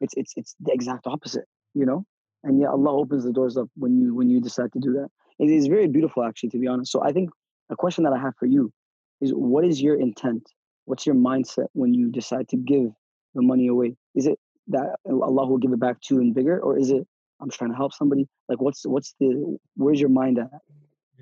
it's 0.00 0.14
it's 0.16 0.32
it's 0.36 0.54
the 0.60 0.72
exact 0.72 1.06
opposite 1.06 1.44
you 1.74 1.86
know? 1.86 2.04
And 2.44 2.60
yeah 2.60 2.68
allah 2.68 2.92
opens 2.92 3.24
the 3.24 3.32
doors 3.32 3.56
up 3.56 3.68
when 3.76 3.98
you 3.98 4.14
when 4.14 4.30
you 4.30 4.40
decide 4.40 4.72
to 4.72 4.80
do 4.80 4.92
that. 4.94 5.08
It 5.38 5.50
is 5.50 5.66
very 5.66 5.86
beautiful 5.86 6.24
actually 6.24 6.50
to 6.50 6.58
be 6.58 6.66
honest. 6.66 6.92
So 6.92 7.02
i 7.02 7.12
think 7.12 7.30
a 7.70 7.76
question 7.76 8.04
that 8.04 8.12
i 8.12 8.18
have 8.18 8.34
for 8.38 8.46
you 8.46 8.72
is 9.20 9.30
what 9.30 9.64
is 9.64 9.80
your 9.82 9.98
intent? 10.00 10.48
What's 10.84 11.04
your 11.04 11.16
mindset 11.16 11.66
when 11.72 11.92
you 11.92 12.10
decide 12.10 12.48
to 12.48 12.56
give 12.56 12.90
the 13.34 13.42
money 13.42 13.66
away? 13.66 13.96
Is 14.14 14.26
it 14.26 14.38
that 14.68 14.96
allah 15.06 15.46
will 15.46 15.58
give 15.58 15.72
it 15.72 15.80
back 15.80 16.00
to 16.02 16.14
you 16.14 16.20
in 16.20 16.32
bigger 16.32 16.60
or 16.60 16.78
is 16.78 16.90
it 16.90 17.06
i'm 17.40 17.48
trying 17.48 17.70
to 17.70 17.76
help 17.76 17.94
somebody 17.94 18.28
like 18.50 18.60
what's 18.60 18.84
what's 18.84 19.14
the 19.18 19.56
where's 19.76 19.98
your 19.98 20.10
mind 20.10 20.38
at 20.38 20.50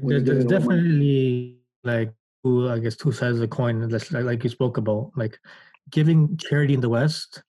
there's, 0.03 0.25
there's 0.25 0.45
definitely 0.45 1.56
like 1.87 2.12
two 2.44 2.68
i 2.70 2.79
guess 2.79 2.96
two 2.96 3.12
sides 3.12 3.37
of 3.37 3.40
the 3.40 3.49
coin 3.49 3.88
like, 3.88 4.11
like 4.12 4.44
you 4.44 4.51
spoke 4.51 4.77
about 4.77 5.11
like 5.16 5.38
giving 5.90 6.37
charity 6.37 6.75
in 6.75 6.81
the 6.81 6.88
west 6.88 7.42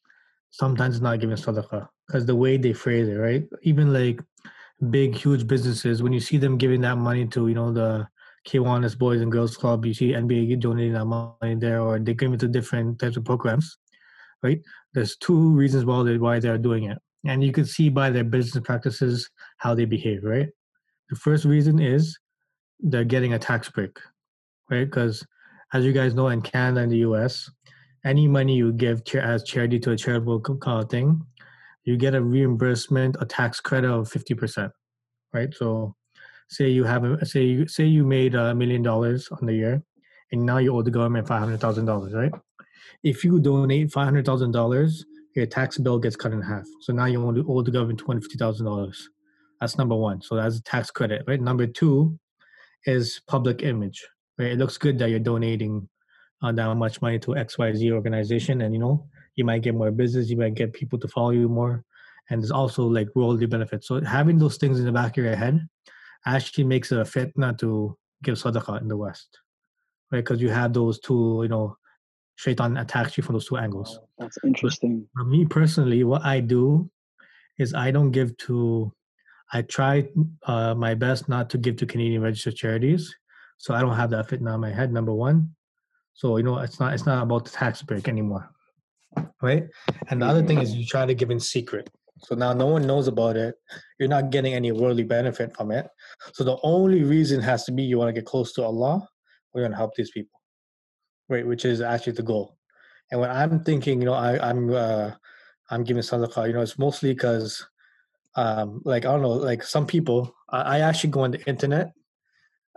sometimes 0.52 1.02
not 1.02 1.20
giving 1.20 1.36
sadaqah 1.36 1.88
because 2.08 2.26
the 2.26 2.36
way 2.36 2.58
they 2.58 2.74
phrase 2.74 3.08
it, 3.08 3.16
right? 3.16 3.46
Even 3.64 3.94
like 3.94 4.22
big, 4.90 5.16
huge 5.16 5.46
businesses, 5.46 6.02
when 6.02 6.14
you 6.14 6.20
see 6.20 6.38
them 6.38 6.58
giving 6.58 6.82
that 6.82 6.98
money 6.98 7.28
to, 7.28 7.48
you 7.48 7.56
know, 7.56 7.72
the 7.72 8.08
Kiwanis 8.48 8.98
Boys 8.98 9.22
and 9.22 9.32
Girls 9.32 9.58
Club, 9.58 9.86
you 9.86 9.94
see 9.94 10.14
NBA 10.14 10.60
donating 10.60 10.94
that 10.94 11.06
money 11.06 11.56
there, 11.56 11.82
or 11.82 12.00
they 12.00 12.14
give 12.14 12.34
it 12.34 12.40
to 12.40 12.48
different 12.48 13.00
types 13.00 13.18
of 13.18 13.26
programs, 13.26 13.78
right? 14.42 14.62
There's 14.94 15.18
two 15.18 15.52
reasons 15.52 15.86
why 15.86 16.04
they 16.04 16.18
why 16.18 16.40
they're 16.40 16.58
doing 16.58 16.86
it, 16.86 16.98
and 17.26 17.44
you 17.44 17.52
can 17.52 17.66
see 17.66 17.90
by 17.90 18.10
their 18.10 18.24
business 18.24 18.64
practices 18.64 19.30
how 19.58 19.76
they 19.76 19.86
behave, 19.86 20.24
right? 20.24 20.48
The 21.10 21.18
first 21.18 21.44
reason 21.44 21.80
is 21.80 22.18
they're 22.80 23.04
getting 23.04 23.34
a 23.34 23.40
tax 23.40 23.70
break, 23.70 24.00
right? 24.70 24.86
Because 24.86 25.26
as 25.74 25.86
you 25.86 25.94
guys 25.94 26.16
know, 26.16 26.30
in 26.30 26.42
Canada 26.42 26.82
and 26.82 26.92
the 26.92 27.00
U.S., 27.00 27.50
any 28.06 28.28
money 28.28 28.56
you 28.56 28.72
give 28.74 29.02
as 29.16 29.44
charity 29.44 29.80
to 29.80 29.92
a 29.92 29.98
charitable 29.98 30.42
kind 30.42 30.60
of 30.66 30.86
uh, 30.86 30.88
thing, 30.88 31.22
you 31.84 31.98
get 31.98 32.16
a 32.16 32.22
reimbursement, 32.22 33.18
a 33.20 33.26
tax 33.26 33.60
credit 33.60 33.90
of 33.90 34.10
fifty 34.10 34.34
percent, 34.34 34.72
right? 35.34 35.54
So, 35.54 35.96
say 36.50 36.70
you 36.70 36.84
have 36.84 37.04
a 37.04 37.26
say 37.26 37.44
you 37.44 37.68
say 37.68 37.86
you 37.86 38.06
made 38.06 38.36
a 38.36 38.56
million 38.56 38.82
dollars 38.82 39.30
on 39.32 39.46
the 39.46 39.54
year, 39.54 39.84
and 40.32 40.46
now 40.46 40.58
you 40.58 40.76
owe 40.76 40.82
the 40.82 40.92
government 40.92 41.28
five 41.28 41.40
hundred 41.40 41.60
thousand 41.60 41.86
dollars, 41.86 42.14
right? 42.14 42.32
If 43.04 43.24
you 43.24 43.40
donate 43.40 43.92
five 43.92 44.06
hundred 44.06 44.26
thousand 44.26 44.52
dollars, 44.52 45.06
your 45.36 45.46
tax 45.46 45.78
bill 45.78 46.00
gets 46.00 46.16
cut 46.16 46.34
in 46.34 46.42
half. 46.42 46.66
So 46.82 46.94
now 46.94 47.06
you 47.06 47.24
only 47.26 47.44
owe 47.48 47.62
the 47.62 47.72
government 47.72 48.00
two 48.00 48.08
hundred 48.08 48.24
fifty 48.24 48.38
thousand 48.38 48.66
dollars. 48.66 49.10
That's 49.62 49.78
number 49.78 49.96
one. 49.96 50.22
So 50.22 50.36
that's 50.36 50.58
a 50.58 50.64
tax 50.64 50.92
credit, 50.92 51.24
right? 51.28 51.42
Number 51.42 51.68
two 51.68 52.20
is 52.86 53.22
public 53.28 53.64
image. 53.64 54.06
Right? 54.38 54.52
It 54.52 54.58
looks 54.58 54.78
good 54.78 55.00
that 55.00 55.10
you're 55.10 55.20
donating 55.20 55.88
uh, 56.42 56.52
that 56.52 56.76
much 56.76 57.02
money 57.02 57.20
to 57.20 57.32
XYZ 57.32 57.92
organization 57.92 58.62
and 58.62 58.74
you 58.74 58.80
know 58.80 59.08
you 59.36 59.44
might 59.44 59.64
get 59.64 59.74
more 59.74 59.90
business 59.92 60.30
you 60.30 60.38
might 60.38 60.54
get 60.54 60.72
people 60.74 61.00
to 61.00 61.08
follow 61.08 61.32
you 61.32 61.50
more 61.50 61.84
and 62.30 62.42
there's 62.42 62.52
also 62.52 62.84
like 62.84 63.08
worldly 63.16 63.46
benefits. 63.46 63.88
So 63.88 64.02
having 64.02 64.38
those 64.38 64.58
things 64.58 64.80
in 64.80 64.86
the 64.86 64.92
back 64.92 65.18
of 65.18 65.24
your 65.24 65.36
head 65.36 65.68
actually 66.26 66.66
makes 66.66 66.92
it 66.92 67.00
a 67.00 67.06
fit 67.06 67.32
not 67.38 67.58
to 67.60 67.98
give 68.24 68.36
sadaqah 68.36 68.82
in 68.82 68.88
the 68.88 68.98
west 68.98 69.40
right? 70.12 70.20
Because 70.20 70.42
you 70.42 70.50
have 70.50 70.74
those 70.74 71.00
two 71.00 71.40
you 71.44 71.50
know 71.50 71.78
shaitan 72.36 72.78
attacks 72.78 73.18
you 73.18 73.24
from 73.24 73.34
those 73.34 73.48
two 73.48 73.58
angles. 73.58 74.00
That's 74.18 74.38
interesting. 74.44 75.08
For 75.16 75.24
me 75.24 75.46
personally 75.46 76.04
what 76.04 76.24
i 76.24 76.40
do 76.40 76.90
is 77.58 77.74
i 77.74 77.90
don't 77.92 78.12
give 78.12 78.38
to 78.38 78.92
i 79.52 79.62
try 79.62 80.08
uh, 80.44 80.76
my 80.76 80.94
best 80.94 81.28
not 81.30 81.50
to 81.50 81.58
give 81.58 81.78
to 81.78 81.86
canadian 81.86 82.22
registered 82.22 82.56
charities 82.56 83.16
so 83.58 83.74
i 83.74 83.82
don't 83.82 83.96
have 83.96 84.10
that 84.10 84.30
fit 84.30 84.40
in 84.40 84.60
my 84.60 84.72
head 84.72 84.92
number 84.92 85.14
one 85.14 85.50
so 86.18 86.38
you 86.38 86.44
know, 86.44 86.58
it's 86.58 86.80
not 86.80 86.96
it's 86.96 87.06
not 87.06 87.22
about 87.22 87.46
the 87.46 87.52
tax 87.52 87.84
break 87.84 88.08
anymore, 88.08 88.50
right? 89.40 89.68
And 90.10 90.20
the 90.20 90.26
other 90.26 90.44
thing 90.44 90.58
is 90.58 90.74
you 90.74 90.84
try 90.84 91.06
to 91.06 91.14
give 91.14 91.30
in 91.30 91.40
secret. 91.40 91.92
So 92.24 92.34
now 92.34 92.54
no 92.54 92.66
one 92.66 92.88
knows 92.88 93.08
about 93.08 93.38
it. 93.38 93.54
You're 94.00 94.10
not 94.10 94.32
getting 94.32 94.56
any 94.56 94.72
worldly 94.72 95.04
benefit 95.04 95.56
from 95.56 95.70
it. 95.70 95.88
So 96.34 96.44
the 96.44 96.58
only 96.64 97.04
reason 97.04 97.40
has 97.42 97.66
to 97.66 97.72
be 97.72 97.84
you 97.84 98.00
want 98.00 98.10
to 98.10 98.20
get 98.20 98.26
close 98.26 98.52
to 98.54 98.64
Allah. 98.64 99.08
We're 99.54 99.62
going 99.62 99.74
to 99.74 99.78
help 99.78 99.94
these 99.94 100.10
people, 100.10 100.42
right? 101.30 101.46
Which 101.46 101.66
is 101.66 101.82
actually 101.82 102.14
the 102.14 102.24
goal. 102.24 102.58
And 103.12 103.22
when 103.22 103.30
I'm 103.30 103.64
thinking, 103.64 104.02
you 104.02 104.08
know, 104.08 104.16
I, 104.16 104.50
I'm 104.50 104.74
uh, 104.74 105.12
I'm 105.70 105.84
giving 105.84 106.02
sadaqah, 106.02 106.48
you 106.48 106.54
know, 106.54 106.62
it's 106.62 106.80
mostly 106.80 107.14
because, 107.14 107.64
um, 108.36 108.82
like 108.86 109.06
I 109.06 109.12
don't 109.12 109.22
know, 109.22 109.34
like 109.34 109.62
some 109.62 109.86
people, 109.86 110.36
I, 110.50 110.62
I 110.62 110.80
actually 110.80 111.12
go 111.12 111.22
on 111.22 111.32
the 111.32 111.46
internet 111.46 111.92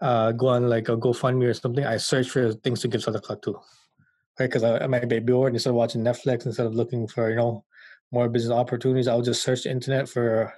uh, 0.01 0.33
go 0.33 0.49
on 0.49 0.69
like 0.69 0.89
a 0.89 0.97
GoFundMe 0.97 1.49
or 1.49 1.55
something, 1.55 1.85
I 1.85 1.97
search 1.97 2.31
for 2.31 2.53
things 2.53 2.81
to 2.81 2.89
give 2.89 3.03
sadaqah 3.03 3.43
to, 3.43 3.53
right? 3.53 4.47
Because 4.47 4.63
I, 4.63 4.79
I 4.79 4.87
might 4.87 5.09
be 5.09 5.19
bored 5.19 5.53
instead 5.53 5.71
of 5.71 5.77
watching 5.77 6.03
Netflix, 6.03 6.47
instead 6.47 6.67
of 6.67 6.75
looking 6.75 7.07
for 7.07 7.31
you 7.31 7.37
know 7.37 7.65
more 8.13 8.29
business 8.29 8.53
opportunities, 8.53 9.09
I'll 9.09 9.23
just 9.23 9.43
search 9.43 9.65
the 9.65 9.71
internet 9.71 10.09
for 10.09 10.53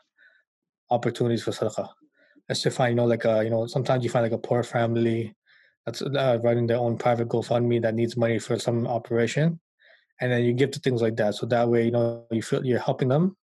opportunities 0.90 1.42
for 1.42 1.50
sadaqah. 1.50 1.88
Let's 2.48 2.62
just 2.62 2.76
find 2.76 2.90
you 2.90 2.96
know 2.96 3.07
like 3.07 3.24
a 3.24 3.42
you 3.42 3.50
know 3.50 3.66
sometimes 3.66 4.05
you 4.05 4.11
find 4.11 4.22
like 4.22 4.33
a 4.33 4.38
poor 4.38 4.62
family 4.62 5.35
that's 5.85 6.02
uh, 6.02 6.38
running 6.42 6.68
their 6.68 6.78
own 6.78 6.96
private 6.96 7.28
GoFundMe 7.28 7.83
that 7.83 7.94
needs 7.94 8.16
money 8.16 8.38
for 8.38 8.59
some 8.59 8.87
operation, 8.87 9.59
and 10.20 10.31
then 10.31 10.44
you 10.44 10.52
give 10.52 10.70
to 10.72 10.81
things 10.81 11.02
like 11.02 11.16
that. 11.16 11.35
So 11.35 11.46
that 11.46 11.68
way 11.68 11.85
you 11.85 11.90
know 11.90 12.26
you 12.31 12.42
feel 12.42 12.64
you're 12.64 12.78
helping 12.78 13.09
them. 13.09 13.37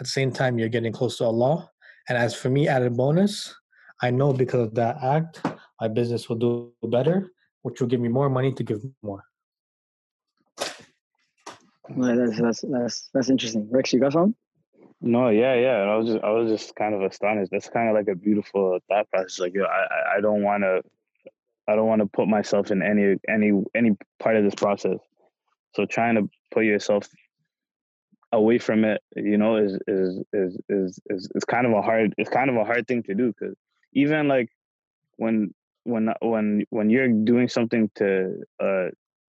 At 0.00 0.06
the 0.06 0.10
same 0.10 0.32
time, 0.32 0.58
you're 0.58 0.68
getting 0.68 0.92
close 0.92 1.18
to 1.18 1.24
Allah. 1.24 1.70
And 2.08 2.18
as 2.18 2.34
for 2.34 2.50
me, 2.50 2.66
added 2.66 2.96
bonus, 2.96 3.54
I 4.04 4.10
know 4.10 4.34
because 4.34 4.60
of 4.68 4.74
that 4.74 5.02
act, 5.02 5.40
my 5.80 5.88
business 5.88 6.28
will 6.28 6.36
do 6.36 6.72
better, 6.82 7.32
which 7.62 7.80
will 7.80 7.88
give 7.88 8.00
me 8.00 8.10
more 8.10 8.28
money 8.28 8.52
to 8.52 8.62
give 8.62 8.80
more. 9.02 9.24
Well, 11.88 12.14
that's 12.16 12.38
that's 12.38 12.60
that's 12.60 13.08
that's 13.14 13.30
interesting. 13.30 13.66
Rex, 13.70 13.94
you 13.94 14.00
got 14.00 14.12
some? 14.12 14.34
No, 15.00 15.30
yeah, 15.30 15.54
yeah. 15.54 15.76
I 15.92 15.96
was 15.96 16.08
just 16.08 16.22
I 16.22 16.30
was 16.30 16.50
just 16.50 16.76
kind 16.76 16.94
of 16.94 17.00
astonished. 17.00 17.50
That's 17.50 17.70
kind 17.70 17.88
of 17.88 17.94
like 17.94 18.08
a 18.08 18.14
beautiful 18.14 18.78
thought 18.88 19.08
process. 19.10 19.38
Like, 19.38 19.54
I 19.56 20.16
I 20.16 20.20
don't 20.20 20.42
want 20.42 20.64
to 20.64 20.82
I 21.66 21.74
don't 21.74 21.86
want 21.86 22.02
to 22.02 22.06
put 22.06 22.28
myself 22.28 22.70
in 22.70 22.82
any 22.82 23.16
any 23.26 23.52
any 23.74 23.96
part 24.18 24.36
of 24.36 24.44
this 24.44 24.54
process. 24.54 24.98
So 25.74 25.86
trying 25.86 26.16
to 26.16 26.28
put 26.50 26.66
yourself 26.66 27.08
away 28.32 28.58
from 28.58 28.84
it, 28.84 29.00
you 29.16 29.38
know, 29.38 29.56
is 29.56 29.78
is 29.86 30.22
is 30.34 30.58
is 30.68 31.00
is, 31.08 31.28
is 31.34 31.44
kind 31.44 31.66
of 31.66 31.72
a 31.72 31.80
hard 31.80 32.14
it's 32.18 32.28
kind 32.28 32.50
of 32.50 32.56
a 32.56 32.64
hard 32.64 32.86
thing 32.86 33.02
to 33.04 33.14
do 33.14 33.32
because 33.32 33.56
even 33.94 34.28
like 34.28 34.50
when 35.16 35.54
when 35.84 36.12
when 36.20 36.64
when 36.70 36.90
you're 36.90 37.08
doing 37.08 37.48
something 37.48 37.90
to 37.96 38.40
uh 38.60 38.86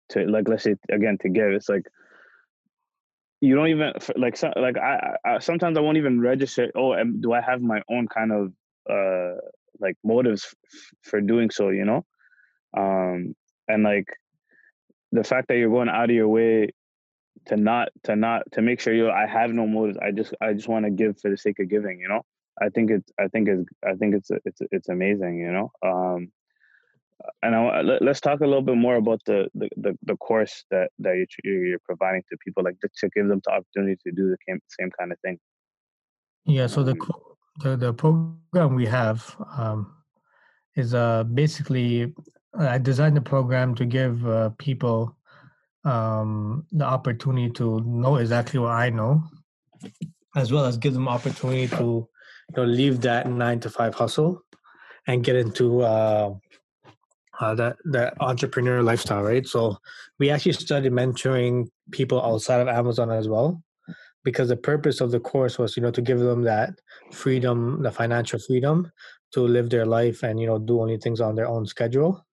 to 0.09 0.25
like 0.27 0.47
let's 0.47 0.63
say 0.63 0.75
again 0.89 1.17
to 1.21 1.29
give 1.29 1.51
it's 1.51 1.69
like 1.69 1.85
you 3.41 3.55
don't 3.55 3.69
even 3.69 3.93
like 4.15 4.37
so, 4.37 4.53
like 4.55 4.77
I, 4.77 5.15
I 5.25 5.39
sometimes 5.39 5.77
I 5.77 5.81
won't 5.81 5.97
even 5.97 6.21
register. 6.21 6.71
Oh, 6.75 6.95
do 7.03 7.33
I 7.33 7.41
have 7.41 7.61
my 7.61 7.81
own 7.89 8.07
kind 8.07 8.31
of 8.31 8.53
uh 8.89 9.37
like 9.79 9.97
motives 10.03 10.53
f- 10.71 10.79
for 11.01 11.21
doing 11.21 11.49
so? 11.49 11.69
You 11.69 11.85
know, 11.85 12.05
um, 12.77 13.35
and 13.67 13.83
like 13.83 14.07
the 15.11 15.23
fact 15.23 15.47
that 15.47 15.57
you're 15.57 15.71
going 15.71 15.89
out 15.89 16.09
of 16.09 16.15
your 16.15 16.27
way 16.27 16.69
to 17.47 17.57
not 17.57 17.89
to 18.03 18.15
not 18.15 18.43
to 18.53 18.61
make 18.61 18.79
sure 18.79 18.93
you 18.93 19.09
I 19.09 19.25
have 19.25 19.51
no 19.51 19.65
motives. 19.65 19.97
I 19.99 20.11
just 20.11 20.35
I 20.39 20.53
just 20.53 20.67
want 20.67 20.85
to 20.85 20.91
give 20.91 21.19
for 21.19 21.31
the 21.31 21.37
sake 21.37 21.59
of 21.59 21.69
giving. 21.69 21.99
You 21.99 22.09
know, 22.09 22.21
I 22.61 22.69
think 22.69 22.91
it's 22.91 23.11
I 23.19 23.27
think 23.27 23.47
it's 23.47 23.69
I 23.85 23.95
think 23.95 24.15
it's 24.15 24.29
it's 24.45 24.61
it's 24.71 24.89
amazing, 24.89 25.39
you 25.39 25.51
know. 25.51 25.71
Um, 25.83 26.31
and 27.43 27.55
I, 27.55 27.81
let, 27.81 28.07
us 28.07 28.19
talk 28.19 28.41
a 28.41 28.45
little 28.45 28.63
bit 28.63 28.77
more 28.77 28.95
about 28.95 29.21
the, 29.25 29.47
the 29.53 29.69
the, 29.77 29.97
the 30.03 30.17
course 30.17 30.63
that 30.71 30.89
that 30.99 31.25
you're, 31.43 31.65
you're 31.65 31.79
providing 31.79 32.23
to 32.29 32.37
people, 32.43 32.63
like 32.63 32.77
to 32.79 33.09
give 33.15 33.27
them 33.27 33.41
the 33.45 33.51
opportunity 33.51 33.97
to 34.05 34.11
do 34.11 34.29
the 34.29 34.37
same, 34.47 34.59
same 34.79 34.91
kind 34.97 35.11
of 35.11 35.19
thing. 35.19 35.39
Yeah. 36.45 36.67
So 36.67 36.83
the 36.83 36.91
um, 36.91 37.21
the, 37.59 37.77
the 37.77 37.93
program 37.93 38.75
we 38.75 38.85
have 38.85 39.35
um, 39.57 39.93
is 40.75 40.93
uh, 40.93 41.23
basically 41.23 42.13
I 42.57 42.77
designed 42.77 43.17
the 43.17 43.21
program 43.21 43.75
to 43.75 43.85
give 43.85 44.25
uh, 44.27 44.49
people 44.57 45.15
um, 45.83 46.65
the 46.71 46.85
opportunity 46.85 47.49
to 47.53 47.81
know 47.81 48.17
exactly 48.17 48.59
what 48.59 48.71
I 48.71 48.89
know, 48.89 49.23
as 50.35 50.51
well 50.51 50.65
as 50.65 50.77
give 50.77 50.93
them 50.93 51.07
opportunity 51.07 51.67
to 51.77 52.07
you 52.55 52.63
know 52.63 52.69
leave 52.69 53.01
that 53.01 53.27
nine 53.27 53.59
to 53.61 53.69
five 53.69 53.95
hustle 53.95 54.41
and 55.07 55.23
get 55.23 55.35
into 55.35 55.81
uh, 55.81 56.33
uh, 57.39 57.55
that 57.55 57.77
that 57.85 58.13
entrepreneur 58.19 58.83
lifestyle, 58.83 59.23
right? 59.23 59.47
So 59.47 59.77
we 60.19 60.29
actually 60.29 60.53
started 60.53 60.93
mentoring 60.93 61.67
people 61.91 62.21
outside 62.21 62.61
of 62.61 62.67
Amazon 62.67 63.11
as 63.11 63.27
well. 63.27 63.63
because 64.23 64.49
the 64.49 64.57
purpose 64.57 65.01
of 65.01 65.11
the 65.11 65.19
course 65.19 65.57
was 65.57 65.75
you 65.75 65.83
know 65.83 65.91
to 65.91 66.01
give 66.01 66.19
them 66.19 66.43
that 66.43 66.71
freedom 67.11 67.81
the 67.81 67.91
financial 67.91 68.39
freedom 68.39 68.91
to 69.33 69.41
live 69.41 69.69
their 69.69 69.85
life 69.85 70.23
and 70.23 70.39
you 70.39 70.47
know 70.47 70.59
do 70.59 70.79
only 70.81 70.97
things 70.97 71.21
on 71.21 71.35
their 71.35 71.47
own 71.47 71.65
schedule 71.65 72.25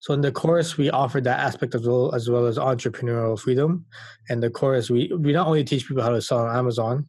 so 0.00 0.14
in 0.14 0.20
the 0.20 0.32
course 0.32 0.76
we 0.76 0.90
offer 0.90 1.20
that 1.20 1.40
aspect 1.40 1.74
as 1.74 1.86
well 1.86 2.14
as 2.14 2.28
well 2.30 2.46
as 2.46 2.58
entrepreneurial 2.58 3.38
freedom 3.38 3.84
and 4.28 4.42
the 4.42 4.50
course 4.50 4.90
we 4.90 5.12
we 5.18 5.32
not 5.32 5.46
only 5.46 5.64
teach 5.64 5.86
people 5.88 6.02
how 6.02 6.10
to 6.10 6.22
sell 6.22 6.38
on 6.38 6.56
amazon 6.56 7.06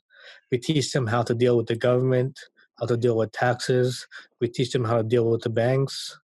we 0.51 0.57
teach 0.57 0.91
them 0.91 1.07
how 1.07 1.21
to 1.23 1.35
deal 1.35 1.57
with 1.57 1.67
the 1.67 1.75
government 1.75 2.39
how 2.79 2.85
to 2.85 2.97
deal 2.97 3.17
with 3.17 3.31
taxes 3.31 4.07
we 4.41 4.47
teach 4.47 4.71
them 4.71 4.83
how 4.83 4.97
to 4.97 5.03
deal 5.03 5.29
with 5.29 5.41
the 5.41 5.49
banks 5.49 6.17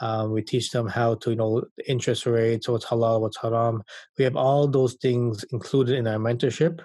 um, 0.00 0.32
we 0.32 0.42
teach 0.42 0.70
them 0.70 0.88
how 0.88 1.14
to, 1.16 1.30
you 1.30 1.36
know, 1.36 1.62
interest 1.86 2.26
rates, 2.26 2.68
what's 2.68 2.84
halal, 2.84 3.20
what's 3.20 3.36
haram. 3.36 3.82
We 4.18 4.24
have 4.24 4.36
all 4.36 4.66
those 4.66 4.94
things 4.94 5.44
included 5.52 5.96
in 5.96 6.06
our 6.06 6.18
mentorship. 6.18 6.80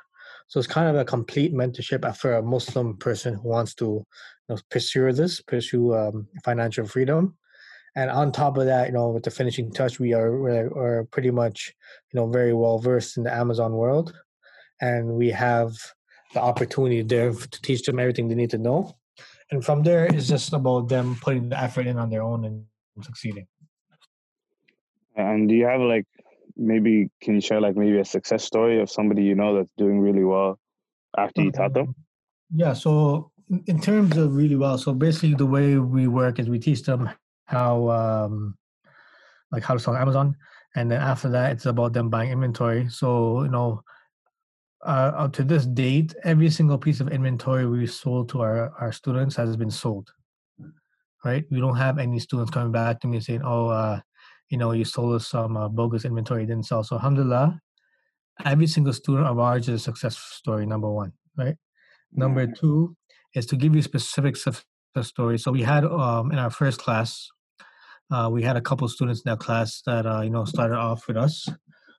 So 0.48 0.60
it's 0.60 0.68
kind 0.68 0.88
of 0.88 0.96
a 0.96 1.06
complete 1.06 1.54
mentorship 1.54 2.16
for 2.18 2.36
a 2.36 2.42
Muslim 2.42 2.98
person 2.98 3.36
who 3.36 3.50
wants 3.50 3.74
to 3.76 3.86
you 3.86 4.06
know, 4.48 4.58
pursue 4.70 5.12
this, 5.12 5.42
pursue 5.42 5.96
um, 5.96 6.28
financial 6.44 6.86
freedom. 6.86 7.36
And 7.96 8.10
on 8.10 8.32
top 8.32 8.58
of 8.58 8.66
that, 8.66 8.88
you 8.88 8.94
know, 8.94 9.10
with 9.10 9.24
the 9.24 9.32
finishing 9.32 9.72
touch, 9.72 10.00
we 10.00 10.14
are 10.14 10.40
we're 10.40 11.04
pretty 11.06 11.32
much, 11.32 11.74
you 12.14 12.20
know, 12.20 12.28
very 12.28 12.54
well 12.54 12.78
versed 12.78 13.18
in 13.18 13.24
the 13.24 13.34
Amazon 13.34 13.74
world, 13.74 14.14
and 14.80 15.08
we 15.08 15.30
have 15.32 15.74
the 16.34 16.40
opportunity 16.40 17.02
there 17.02 17.34
to 17.34 17.62
teach 17.62 17.84
them 17.84 18.00
everything 18.00 18.28
they 18.28 18.36
need 18.36 18.52
to 18.52 18.60
know. 18.60 18.96
And 19.52 19.66
from 19.66 19.84
there, 19.84 20.06
it's 20.06 20.28
just 20.28 20.54
about 20.54 20.90
them 20.90 21.18
putting 21.22 21.50
the 21.50 21.60
effort 21.60 21.88
in 21.88 21.98
on 21.98 22.10
their 22.10 22.22
own 22.22 22.46
and 22.46 22.66
succeeding. 23.02 23.48
And 25.16 25.50
do 25.50 25.56
you 25.56 25.66
have 25.66 25.82
like 25.82 26.06
maybe 26.56 27.10
can 27.22 27.36
you 27.36 27.42
share 27.42 27.60
like 27.60 27.76
maybe 27.76 27.98
a 28.00 28.06
success 28.06 28.44
story 28.44 28.80
of 28.82 28.90
somebody 28.90 29.24
you 29.24 29.36
know 29.36 29.56
that's 29.56 29.72
doing 29.78 30.00
really 30.00 30.24
well 30.24 30.60
after 31.18 31.42
you 31.42 31.52
taught 31.52 31.74
them? 31.74 31.88
Um, 31.88 31.96
yeah. 32.56 32.74
So 32.74 33.32
in 33.66 33.82
terms 33.82 34.18
of 34.18 34.36
really 34.36 34.56
well, 34.56 34.78
so 34.78 34.94
basically 34.94 35.34
the 35.34 35.46
way 35.46 35.78
we 35.78 36.08
work 36.08 36.40
is 36.40 36.50
we 36.50 36.60
teach 36.60 36.84
them 36.84 37.10
how 37.46 37.90
um 37.90 38.56
like 39.52 39.64
how 39.64 39.74
to 39.74 39.80
sell 39.80 39.96
on 39.96 40.02
Amazon, 40.02 40.36
and 40.76 40.92
then 40.92 41.02
after 41.02 41.30
that 41.30 41.54
it's 41.54 41.66
about 41.66 41.94
them 41.94 42.10
buying 42.10 42.32
inventory. 42.32 42.88
So 42.90 43.44
you 43.44 43.50
know. 43.50 43.82
Uh, 44.86 45.12
up 45.16 45.34
to 45.34 45.44
this 45.44 45.66
date, 45.66 46.16
every 46.24 46.50
single 46.50 46.78
piece 46.78 47.02
of 47.02 47.10
inventory 47.10 47.68
we 47.68 47.86
sold 47.86 48.30
to 48.30 48.42
our, 48.42 48.72
our 48.80 48.94
students 48.94 49.36
has 49.36 49.58
been 49.58 49.70
sold 49.72 50.10
right? 51.24 51.46
We 51.52 51.60
don't 51.60 51.76
have 51.76 51.98
any 51.98 52.20
students 52.20 52.52
coming 52.52 52.72
back 52.72 53.00
to 53.02 53.08
me 53.08 53.20
saying, 53.20 53.42
"Oh, 53.44 53.68
uh, 53.68 54.00
you 54.50 54.58
know, 54.58 54.72
you 54.72 54.86
sold 54.86 55.16
us 55.16 55.28
some 55.28 55.58
uh, 55.58 55.68
bogus 55.68 56.06
inventory, 56.06 56.46
didn't 56.46 56.66
sell." 56.66 56.84
So, 56.84 56.96
alhamdulillah, 56.96 57.60
every 58.46 58.68
single 58.68 58.94
student 58.94 59.28
of 59.28 59.40
ours 59.40 59.68
is 59.70 59.82
a 59.82 59.84
success 59.84 60.18
story. 60.18 60.66
Number 60.66 60.90
one, 60.90 61.14
right? 61.38 61.56
Number 62.12 62.48
two 62.48 62.96
is 63.36 63.46
to 63.48 63.56
give 63.56 63.76
you 63.76 63.82
specific 63.82 64.36
success 64.36 64.66
stories. 65.04 65.44
So 65.44 65.52
we 65.52 65.62
had 65.62 65.86
um, 65.86 66.32
in 66.32 66.40
our 66.40 66.50
first 66.50 66.80
class, 66.80 67.30
uh, 68.12 68.30
we 68.32 68.42
had 68.42 68.58
a 68.58 68.62
couple 68.62 68.88
students 68.88 69.22
in 69.22 69.30
that 69.30 69.40
class 69.40 69.82
that 69.86 70.06
uh, 70.06 70.22
you 70.22 70.30
know 70.30 70.46
started 70.46 70.78
off 70.78 71.08
with 71.08 71.18
us. 71.18 71.48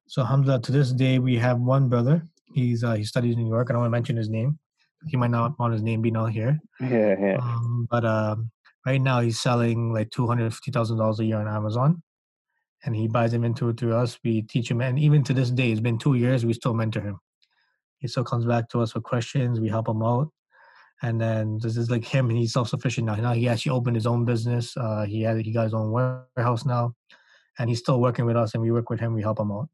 So 0.07 0.23
alhamdulillah, 0.23 0.63
to 0.63 0.73
this 0.73 0.93
day, 0.93 1.19
we 1.19 1.37
have 1.37 1.61
one 1.61 1.89
brother. 1.89 2.25
He's 2.53 2.83
uh, 2.85 2.95
he 2.95 3.05
studies 3.05 3.35
in 3.35 3.43
New 3.43 3.49
York. 3.49 3.69
I 3.69 3.73
don't 3.73 3.83
want 3.83 3.91
to 3.93 3.97
mention 3.97 4.17
his 4.17 4.29
name. 4.29 4.59
He 5.07 5.17
might 5.17 5.31
not 5.31 5.59
want 5.59 5.73
his 5.73 5.83
name 5.83 6.03
being 6.03 6.17
out 6.17 6.33
here. 6.33 6.59
Yeah, 6.81 7.15
yeah. 7.19 7.39
Um, 7.41 7.87
but 7.91 8.05
um, 8.05 8.51
right 8.87 9.01
now 9.01 9.21
he's 9.21 9.41
selling 9.41 9.93
like 9.93 10.11
two 10.11 10.27
hundred 10.27 10.53
fifty 10.53 10.71
thousand 10.71 10.99
dollars 10.99 11.21
a 11.21 11.25
year 11.25 11.39
on 11.39 11.49
Amazon, 11.49 12.03
and 12.85 12.95
he 12.95 13.09
buys 13.09 13.35
inventory 13.35 13.75
through 13.75 13.95
us. 13.95 14.19
We 14.25 14.43
teach 14.43 14.71
him, 14.71 14.81
and 14.81 14.99
even 14.99 15.23
to 15.25 15.33
this 15.33 15.51
day, 15.51 15.71
it's 15.71 15.81
been 15.81 15.99
two 15.99 16.15
years. 16.15 16.45
We 16.45 16.53
still 16.53 16.75
mentor 16.75 17.01
him. 17.01 17.21
He 17.99 18.09
still 18.09 18.25
comes 18.25 18.45
back 18.45 18.69
to 18.71 18.81
us 18.81 18.95
with 18.95 19.05
questions. 19.05 19.61
We 19.61 19.69
help 19.69 19.89
him 19.89 20.03
out, 20.03 20.29
and 21.03 21.21
then 21.21 21.59
this 21.63 21.77
is 21.77 21.91
like 21.91 22.05
him. 22.05 22.29
He's 22.29 22.53
self 22.53 22.69
sufficient 22.69 23.07
now. 23.07 23.15
Now 23.15 23.33
he 23.33 23.49
actually 23.49 23.73
opened 23.73 23.97
his 23.97 24.07
own 24.07 24.25
business. 24.25 24.77
Uh, 24.77 25.05
he 25.07 25.23
had 25.23 25.39
he 25.39 25.53
got 25.53 25.65
his 25.65 25.75
own 25.75 25.91
warehouse 25.91 26.67
now, 26.67 26.95
and 27.59 27.71
he's 27.71 27.79
still 27.79 28.01
working 28.01 28.27
with 28.27 28.37
us. 28.37 28.55
And 28.55 28.63
we 28.63 28.71
work 28.71 28.91
with 28.91 29.01
him. 29.01 29.15
We 29.15 29.23
help 29.23 29.39
him 29.41 29.53
out. 29.53 29.69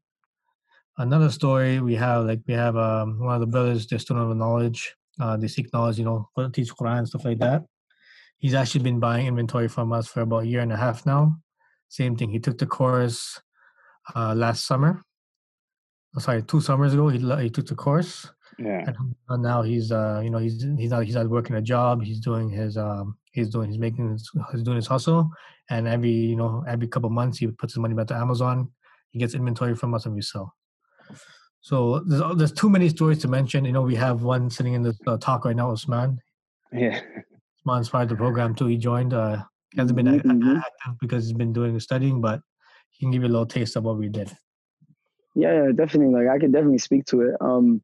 Another 0.97 1.29
story 1.29 1.79
we 1.79 1.95
have 1.95 2.25
like 2.25 2.41
we 2.47 2.53
have 2.53 2.75
um, 2.75 3.19
one 3.19 3.35
of 3.35 3.41
the 3.41 3.47
brothers. 3.47 3.85
They're 3.87 3.99
student 3.99 4.31
of 4.31 4.37
knowledge. 4.37 4.95
Uh, 5.19 5.37
they 5.37 5.47
seek 5.47 5.71
knowledge. 5.73 5.99
You 5.99 6.05
know, 6.05 6.29
teach 6.51 6.73
Quran 6.73 7.07
stuff 7.07 7.25
like 7.25 7.39
that 7.39 7.63
he's 8.37 8.53
actually 8.53 8.83
been 8.83 8.99
buying 8.99 9.27
inventory 9.27 9.67
from 9.67 9.91
us 9.91 10.07
for 10.07 10.21
about 10.21 10.43
a 10.43 10.47
year 10.47 10.61
and 10.61 10.71
a 10.71 10.77
half 10.77 11.05
now. 11.05 11.37
Same 11.89 12.15
thing. 12.15 12.29
He 12.29 12.39
took 12.39 12.57
the 12.57 12.65
course 12.65 13.41
uh, 14.15 14.33
last 14.35 14.65
summer. 14.65 15.03
Oh, 16.15 16.19
sorry, 16.19 16.43
two 16.43 16.61
summers 16.61 16.93
ago. 16.93 17.09
He 17.09 17.19
he 17.43 17.49
took 17.49 17.67
the 17.67 17.75
course. 17.75 18.29
Yeah. 18.59 18.91
And 19.29 19.43
now 19.43 19.61
he's 19.61 19.91
uh 19.91 20.21
you 20.23 20.31
know 20.31 20.39
he's 20.39 20.65
he's 20.77 20.89
not 20.89 21.03
he's 21.03 21.15
not 21.15 21.29
working 21.29 21.55
a 21.55 21.61
job. 21.61 22.03
He's 22.03 22.19
doing 22.19 22.49
his 22.49 22.75
um 22.77 23.17
he's 23.31 23.49
doing 23.49 23.69
he's 23.69 23.77
making 23.77 24.11
his, 24.11 24.29
he's 24.51 24.63
doing 24.63 24.77
his 24.77 24.87
hustle. 24.87 25.29
And 25.69 25.87
every 25.87 26.11
you 26.11 26.35
know 26.35 26.63
every 26.67 26.87
couple 26.87 27.09
months 27.09 27.37
he 27.37 27.47
puts 27.47 27.73
his 27.73 27.79
money 27.79 27.93
back 27.93 28.07
to 28.07 28.15
Amazon. 28.15 28.71
He 29.11 29.19
gets 29.19 29.35
inventory 29.35 29.75
from 29.75 29.93
us 29.93 30.05
and 30.05 30.15
we 30.15 30.21
sell. 30.21 30.56
So 31.67 31.99
there's 32.07 32.21
there's 32.37 32.53
too 32.53 32.69
many 32.69 32.87
stories 32.87 33.19
to 33.23 33.27
mention. 33.27 33.65
You 33.65 33.73
know 33.73 33.81
we 33.81 33.95
have 33.95 34.23
one 34.23 34.49
sitting 34.49 34.73
in 34.73 34.83
the 34.83 34.95
uh, 35.05 35.17
talk 35.17 35.43
right 35.43 35.53
now, 35.55 35.71
Usman. 35.73 36.17
Yeah. 36.71 37.01
Usman's 37.59 37.89
part 37.89 38.03
of 38.03 38.09
the 38.09 38.15
program 38.15 38.55
too. 38.55 38.67
He 38.67 38.77
joined. 38.77 39.13
Uh, 39.13 39.43
he 39.73 39.81
hasn't 39.81 39.97
been 39.97 40.05
Mhm. 40.05 40.59
active 40.59 40.93
because 41.01 41.25
he's 41.25 41.33
been 41.33 41.51
doing 41.51 41.73
the 41.73 41.81
studying, 41.81 42.21
but 42.21 42.39
he 42.91 43.03
can 43.03 43.11
give 43.11 43.21
you 43.21 43.27
a 43.27 43.33
little 43.35 43.45
taste 43.45 43.75
of 43.75 43.83
what 43.83 43.97
we 43.97 44.07
did. 44.07 44.31
Yeah, 45.35 45.65
yeah, 45.65 45.71
definitely. 45.73 46.13
Like 46.17 46.29
I 46.33 46.39
could 46.39 46.53
definitely 46.53 46.77
speak 46.77 47.03
to 47.07 47.19
it. 47.23 47.35
Um, 47.41 47.81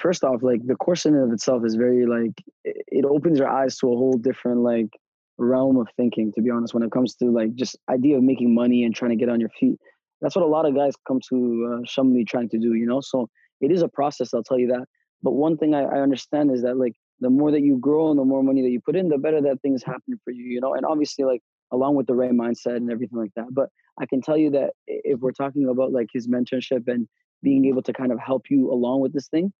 first 0.00 0.24
off, 0.24 0.42
like 0.42 0.66
the 0.66 0.74
course 0.74 1.06
in 1.06 1.14
and 1.14 1.22
of 1.22 1.32
itself 1.32 1.64
is 1.64 1.76
very 1.76 2.06
like 2.06 2.34
it, 2.64 2.84
it 2.88 3.04
opens 3.04 3.38
your 3.38 3.48
eyes 3.48 3.76
to 3.78 3.86
a 3.92 3.96
whole 3.96 4.18
different 4.18 4.62
like 4.62 4.90
realm 5.38 5.76
of 5.76 5.86
thinking. 5.96 6.32
To 6.32 6.42
be 6.42 6.50
honest, 6.50 6.74
when 6.74 6.82
it 6.82 6.90
comes 6.90 7.14
to 7.20 7.26
like 7.30 7.54
just 7.54 7.76
idea 7.88 8.16
of 8.16 8.24
making 8.24 8.52
money 8.52 8.82
and 8.82 8.92
trying 8.92 9.10
to 9.12 9.20
get 9.22 9.28
on 9.28 9.38
your 9.38 9.54
feet, 9.60 9.78
that's 10.22 10.34
what 10.34 10.44
a 10.44 10.48
lot 10.48 10.66
of 10.66 10.74
guys 10.74 10.94
come 11.06 11.20
to 11.28 11.36
uh, 11.36 11.84
Shamli 11.84 12.26
trying 12.26 12.48
to 12.50 12.58
do. 12.58 12.74
You 12.74 12.86
know, 12.86 13.00
so 13.00 13.28
it 13.60 13.70
is 13.70 13.82
a 13.82 13.88
process. 13.88 14.32
I'll 14.32 14.42
tell 14.42 14.58
you 14.58 14.68
that. 14.68 14.86
But 15.22 15.32
one 15.32 15.56
thing 15.58 15.74
I, 15.74 15.82
I 15.82 16.00
understand 16.00 16.50
is 16.50 16.62
that 16.62 16.76
like 16.76 16.94
the 17.20 17.30
more 17.30 17.50
that 17.50 17.62
you 17.62 17.78
grow 17.78 18.10
and 18.10 18.18
the 18.18 18.24
more 18.24 18.42
money 18.42 18.62
that 18.62 18.70
you 18.70 18.80
put 18.80 18.96
in, 18.96 19.08
the 19.08 19.18
better 19.18 19.40
that 19.42 19.60
things 19.62 19.82
happen 19.82 20.18
for 20.24 20.30
you. 20.30 20.44
You 20.44 20.60
know, 20.60 20.74
and 20.74 20.86
obviously 20.86 21.24
like 21.24 21.42
along 21.72 21.96
with 21.96 22.06
the 22.06 22.14
right 22.14 22.32
mindset 22.32 22.76
and 22.76 22.90
everything 22.90 23.18
like 23.18 23.32
that. 23.36 23.46
But 23.50 23.68
I 24.00 24.06
can 24.06 24.22
tell 24.22 24.36
you 24.36 24.50
that 24.50 24.70
if 24.86 25.20
we're 25.20 25.32
talking 25.32 25.68
about 25.68 25.92
like 25.92 26.08
his 26.12 26.28
mentorship 26.28 26.84
and 26.86 27.06
being 27.42 27.66
able 27.66 27.82
to 27.82 27.92
kind 27.92 28.12
of 28.12 28.18
help 28.18 28.44
you 28.48 28.70
along 28.72 29.00
with 29.00 29.12
this 29.12 29.28
thing, 29.28 29.52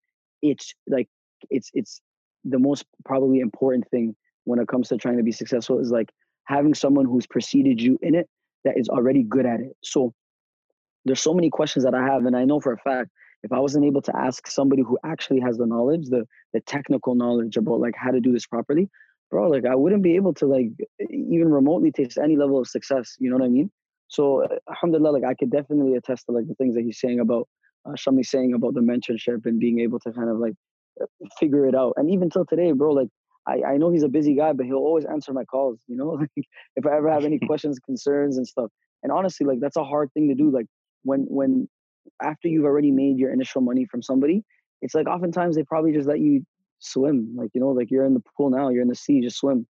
it's 0.42 0.72
like 0.86 1.08
it's 1.50 1.70
it's 1.74 2.00
the 2.44 2.58
most 2.58 2.84
probably 3.04 3.40
important 3.40 3.88
thing 3.90 4.14
when 4.44 4.58
it 4.58 4.68
comes 4.68 4.88
to 4.88 4.96
trying 4.96 5.16
to 5.16 5.22
be 5.22 5.32
successful 5.32 5.78
is 5.78 5.90
like 5.90 6.10
having 6.44 6.74
someone 6.74 7.04
who's 7.04 7.26
preceded 7.26 7.80
you 7.80 7.98
in 8.02 8.14
it 8.14 8.28
that 8.64 8.76
is 8.76 8.88
already 8.88 9.22
good 9.22 9.46
at 9.46 9.60
it. 9.60 9.76
So 9.82 10.12
there's 11.04 11.20
so 11.20 11.34
many 11.34 11.50
questions 11.50 11.84
that 11.84 11.94
I 11.94 12.04
have, 12.04 12.24
and 12.26 12.36
I 12.36 12.44
know 12.44 12.60
for 12.60 12.72
a 12.72 12.78
fact 12.78 13.10
if 13.42 13.52
I 13.52 13.58
wasn't 13.58 13.84
able 13.84 14.02
to 14.02 14.16
ask 14.16 14.46
somebody 14.46 14.82
who 14.82 14.98
actually 15.04 15.40
has 15.40 15.58
the 15.58 15.66
knowledge, 15.66 16.08
the 16.08 16.26
the 16.52 16.60
technical 16.60 17.14
knowledge 17.14 17.56
about 17.56 17.80
like 17.80 17.94
how 17.96 18.10
to 18.10 18.20
do 18.20 18.32
this 18.32 18.46
properly, 18.46 18.88
bro, 19.30 19.48
like 19.48 19.66
I 19.66 19.74
wouldn't 19.74 20.02
be 20.02 20.16
able 20.16 20.34
to 20.34 20.46
like 20.46 20.68
even 21.10 21.50
remotely 21.50 21.90
taste 21.90 22.18
any 22.18 22.36
level 22.36 22.60
of 22.60 22.68
success. 22.68 23.16
You 23.18 23.30
know 23.30 23.36
what 23.36 23.44
I 23.44 23.48
mean? 23.48 23.70
So 24.08 24.46
alhamdulillah, 24.68 25.10
like 25.10 25.24
I 25.24 25.34
could 25.34 25.50
definitely 25.50 25.94
attest 25.94 26.26
to 26.26 26.32
like 26.32 26.46
the 26.46 26.54
things 26.54 26.74
that 26.74 26.82
he's 26.82 27.00
saying 27.00 27.18
about 27.18 27.48
uh, 27.86 27.92
Shami 27.92 28.24
saying 28.24 28.54
about 28.54 28.74
the 28.74 28.80
mentorship 28.80 29.44
and 29.46 29.58
being 29.58 29.80
able 29.80 29.98
to 30.00 30.12
kind 30.12 30.28
of 30.28 30.38
like 30.38 30.54
figure 31.40 31.66
it 31.66 31.74
out. 31.74 31.94
And 31.96 32.10
even 32.10 32.30
till 32.30 32.44
today, 32.44 32.72
bro, 32.72 32.92
like 32.92 33.08
I, 33.46 33.62
I 33.72 33.76
know 33.76 33.90
he's 33.90 34.02
a 34.02 34.08
busy 34.08 34.36
guy, 34.36 34.52
but 34.52 34.66
he'll 34.66 34.76
always 34.76 35.04
answer 35.04 35.32
my 35.32 35.44
calls, 35.44 35.80
you 35.88 35.96
know, 35.96 36.10
like 36.20 36.30
if 36.76 36.86
I 36.86 36.96
ever 36.96 37.10
have 37.10 37.24
any 37.24 37.38
questions, 37.46 37.78
concerns 37.78 38.36
and 38.36 38.46
stuff. 38.46 38.70
And 39.02 39.10
honestly, 39.10 39.46
like 39.46 39.58
that's 39.60 39.76
a 39.76 39.84
hard 39.84 40.12
thing 40.12 40.28
to 40.28 40.34
do. 40.34 40.50
Like 40.50 40.66
when 41.02 41.22
when 41.28 41.68
after 42.22 42.48
you've 42.48 42.64
already 42.64 42.90
made 42.90 43.18
your 43.18 43.32
initial 43.32 43.60
money 43.60 43.86
from 43.86 44.02
somebody, 44.02 44.44
it's 44.80 44.94
like 44.94 45.06
oftentimes 45.06 45.56
they 45.56 45.62
probably 45.62 45.92
just 45.92 46.08
let 46.08 46.20
you 46.20 46.44
swim. 46.78 47.34
Like, 47.36 47.50
you 47.54 47.60
know, 47.60 47.70
like 47.70 47.90
you're 47.90 48.04
in 48.04 48.14
the 48.14 48.22
pool 48.36 48.50
now, 48.50 48.68
you're 48.68 48.82
in 48.82 48.88
the 48.88 48.94
sea, 48.94 49.20
just 49.20 49.38
swim. 49.38 49.66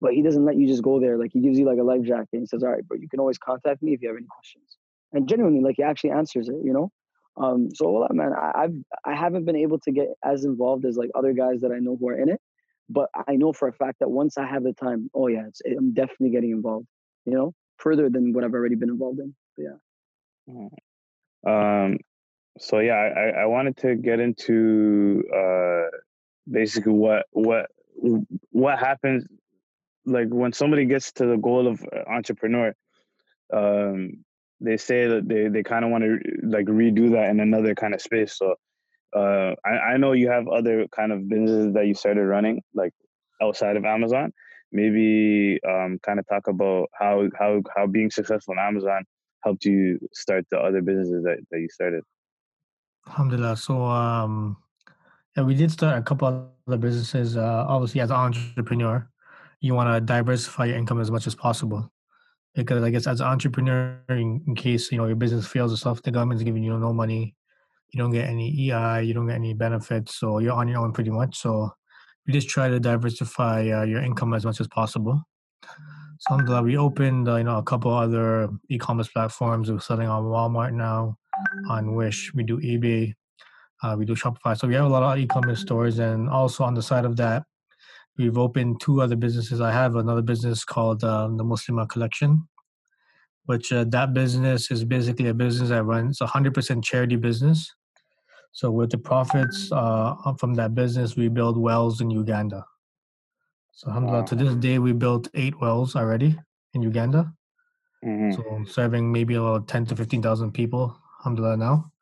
But 0.00 0.12
he 0.12 0.22
doesn't 0.22 0.44
let 0.44 0.56
you 0.56 0.66
just 0.66 0.82
go 0.82 1.00
there. 1.00 1.16
Like 1.16 1.30
he 1.32 1.40
gives 1.40 1.58
you 1.58 1.64
like 1.64 1.78
a 1.78 1.82
life 1.82 2.02
jacket 2.02 2.28
and 2.32 2.42
he 2.42 2.46
says, 2.46 2.62
All 2.62 2.70
right, 2.70 2.86
bro, 2.86 2.98
you 2.98 3.08
can 3.08 3.20
always 3.20 3.38
contact 3.38 3.82
me 3.82 3.94
if 3.94 4.02
you 4.02 4.08
have 4.08 4.16
any 4.16 4.26
questions. 4.26 4.76
And 5.12 5.28
genuinely, 5.28 5.62
like 5.62 5.76
he 5.76 5.82
actually 5.82 6.10
answers 6.10 6.48
it, 6.48 6.56
you 6.62 6.72
know? 6.72 6.90
Um, 7.38 7.68
so 7.74 8.06
man, 8.10 8.32
I, 8.32 8.64
I've 8.64 8.74
I 9.04 9.14
haven't 9.14 9.44
been 9.44 9.56
able 9.56 9.78
to 9.80 9.92
get 9.92 10.08
as 10.24 10.44
involved 10.44 10.84
as 10.84 10.96
like 10.96 11.10
other 11.14 11.32
guys 11.32 11.60
that 11.62 11.70
I 11.70 11.78
know 11.78 11.96
who 11.98 12.08
are 12.08 12.18
in 12.18 12.28
it. 12.28 12.40
But 12.88 13.08
I 13.26 13.36
know 13.36 13.52
for 13.52 13.68
a 13.68 13.72
fact 13.72 13.98
that 14.00 14.10
once 14.10 14.38
I 14.38 14.46
have 14.46 14.62
the 14.62 14.72
time, 14.72 15.10
oh 15.14 15.28
yeah, 15.28 15.46
I'm 15.76 15.92
definitely 15.92 16.30
getting 16.30 16.50
involved, 16.50 16.86
you 17.24 17.34
know, 17.34 17.52
further 17.78 18.08
than 18.08 18.32
what 18.32 18.44
I've 18.44 18.54
already 18.54 18.76
been 18.76 18.90
involved 18.90 19.18
in. 19.18 19.34
But 19.56 19.62
yeah. 19.62 19.76
Um, 21.46 21.98
so 22.58 22.78
yeah, 22.80 22.94
I, 22.94 23.42
I 23.42 23.46
wanted 23.46 23.76
to 23.78 23.96
get 23.96 24.20
into 24.20 25.22
uh, 25.34 25.96
basically 26.50 26.92
what 26.92 27.26
what 27.32 27.66
what 28.50 28.78
happens 28.78 29.26
like 30.04 30.28
when 30.28 30.52
somebody 30.52 30.86
gets 30.86 31.12
to 31.12 31.26
the 31.26 31.36
goal 31.36 31.66
of 31.66 31.82
uh, 31.82 32.10
entrepreneur. 32.10 32.74
Um, 33.52 34.24
they 34.60 34.78
say 34.78 35.06
that 35.06 35.28
they, 35.28 35.48
they 35.48 35.62
kind 35.62 35.84
of 35.84 35.90
want 35.90 36.04
to 36.04 36.18
like 36.42 36.66
redo 36.66 37.12
that 37.12 37.28
in 37.28 37.40
another 37.40 37.74
kind 37.74 37.94
of 37.94 38.00
space. 38.00 38.38
So 38.38 38.54
uh, 39.14 39.54
I, 39.64 39.92
I 39.92 39.96
know 39.98 40.12
you 40.12 40.30
have 40.30 40.48
other 40.48 40.86
kind 40.88 41.12
of 41.12 41.28
businesses 41.28 41.74
that 41.74 41.86
you 41.86 41.94
started 41.94 42.24
running, 42.24 42.62
like 42.74 42.92
outside 43.42 43.76
of 43.76 43.84
Amazon. 43.84 44.32
Maybe 44.72 45.60
um, 45.68 45.98
kind 46.02 46.18
of 46.18 46.26
talk 46.26 46.48
about 46.48 46.88
how 46.98 47.28
how 47.38 47.62
how 47.74 47.86
being 47.86 48.10
successful 48.10 48.54
in 48.54 48.58
Amazon 48.58 49.04
helped 49.42 49.64
you 49.64 49.98
start 50.12 50.44
the 50.50 50.58
other 50.58 50.82
businesses 50.82 51.24
that, 51.24 51.38
that 51.50 51.60
you 51.60 51.68
started. 51.68 52.02
Alhamdulillah. 53.08 53.56
So 53.56 53.84
um, 53.84 54.56
yeah, 55.36 55.44
we 55.44 55.54
did 55.54 55.70
start 55.70 55.98
a 55.98 56.02
couple 56.02 56.50
other 56.66 56.76
businesses. 56.78 57.36
Uh, 57.36 57.64
obviously, 57.68 58.00
as 58.00 58.10
an 58.10 58.16
entrepreneur, 58.16 59.08
you 59.60 59.74
want 59.74 59.94
to 59.94 60.00
diversify 60.00 60.66
your 60.66 60.76
income 60.76 61.00
as 61.00 61.10
much 61.10 61.26
as 61.26 61.34
possible 61.34 61.90
because 62.56 62.82
I 62.82 62.90
guess 62.90 63.06
as 63.06 63.20
an 63.20 63.26
entrepreneur, 63.26 64.00
in, 64.08 64.42
in, 64.46 64.54
case 64.54 64.90
you 64.90 64.98
know 64.98 65.06
your 65.06 65.16
business 65.16 65.46
fails 65.46 65.72
or 65.72 65.76
stuff, 65.76 66.02
the 66.02 66.10
government's 66.10 66.42
giving 66.42 66.62
you 66.62 66.76
no 66.78 66.92
money, 66.92 67.36
you 67.92 67.98
don't 67.98 68.12
get 68.12 68.28
any 68.28 68.48
EI, 68.48 69.02
you 69.02 69.14
don't 69.14 69.26
get 69.26 69.36
any 69.36 69.52
benefits, 69.52 70.16
so 70.16 70.38
you're 70.38 70.54
on 70.54 70.66
your 70.66 70.80
own 70.80 70.92
pretty 70.92 71.10
much. 71.10 71.36
So 71.36 71.70
we 72.26 72.32
just 72.32 72.48
try 72.48 72.68
to 72.68 72.80
diversify 72.80 73.70
uh, 73.70 73.82
your 73.84 74.00
income 74.02 74.34
as 74.34 74.44
much 74.44 74.60
as 74.60 74.68
possible. 74.68 75.22
So 76.18 76.32
alhamdulillah, 76.32 76.62
we 76.62 76.76
opened 76.78 77.28
uh, 77.28 77.36
you 77.36 77.44
know 77.44 77.58
a 77.58 77.62
couple 77.62 77.92
other 77.92 78.48
e-commerce 78.70 79.08
platforms. 79.08 79.70
We're 79.70 79.80
selling 79.80 80.08
on 80.08 80.24
Walmart 80.24 80.72
now, 80.72 81.18
on 81.68 81.94
Wish. 81.94 82.32
We 82.32 82.42
do 82.42 82.58
eBay, 82.58 83.14
uh, 83.82 83.96
we 83.98 84.06
do 84.06 84.14
Shopify. 84.14 84.56
So 84.56 84.66
we 84.66 84.74
have 84.74 84.86
a 84.86 84.88
lot 84.88 85.02
of 85.02 85.18
e-commerce 85.18 85.60
stores, 85.60 85.98
and 85.98 86.28
also 86.30 86.64
on 86.64 86.74
the 86.74 86.82
side 86.82 87.04
of 87.04 87.16
that, 87.16 87.44
we've 88.16 88.38
opened 88.38 88.80
two 88.80 89.02
other 89.02 89.16
businesses. 89.16 89.60
I 89.60 89.72
have 89.72 89.96
another 89.96 90.22
business 90.22 90.64
called 90.64 91.04
uh, 91.04 91.28
the 91.28 91.44
Muslima 91.44 91.86
Collection, 91.86 92.48
which 93.44 93.70
uh, 93.70 93.84
that 93.88 94.14
business 94.14 94.70
is 94.70 94.84
basically 94.84 95.28
a 95.28 95.34
business 95.34 95.68
that 95.68 95.84
runs 95.84 96.20
100% 96.20 96.82
charity 96.82 97.16
business. 97.16 97.74
So 98.52 98.70
with 98.70 98.90
the 98.90 98.98
profits 98.98 99.70
uh, 99.70 100.14
from 100.38 100.54
that 100.54 100.74
business, 100.74 101.14
we 101.14 101.28
build 101.28 101.58
wells 101.58 102.00
in 102.00 102.08
Uganda. 102.08 102.64
So 103.76 103.88
alhamdulillah, 103.88 104.20
wow. 104.20 104.26
to 104.26 104.34
this 104.34 104.54
day, 104.54 104.78
we 104.78 104.92
built 104.94 105.28
eight 105.34 105.60
wells 105.60 105.96
already 105.96 106.34
in 106.72 106.80
Uganda. 106.80 107.30
Mm-hmm. 108.02 108.32
So 108.32 108.72
serving 108.72 109.12
maybe 109.12 109.34
about 109.34 109.68
10 109.68 109.84
to 109.86 109.96
15,000 109.96 110.52
people, 110.52 110.96
alhamdulillah 111.20 111.58
now. 111.58 111.92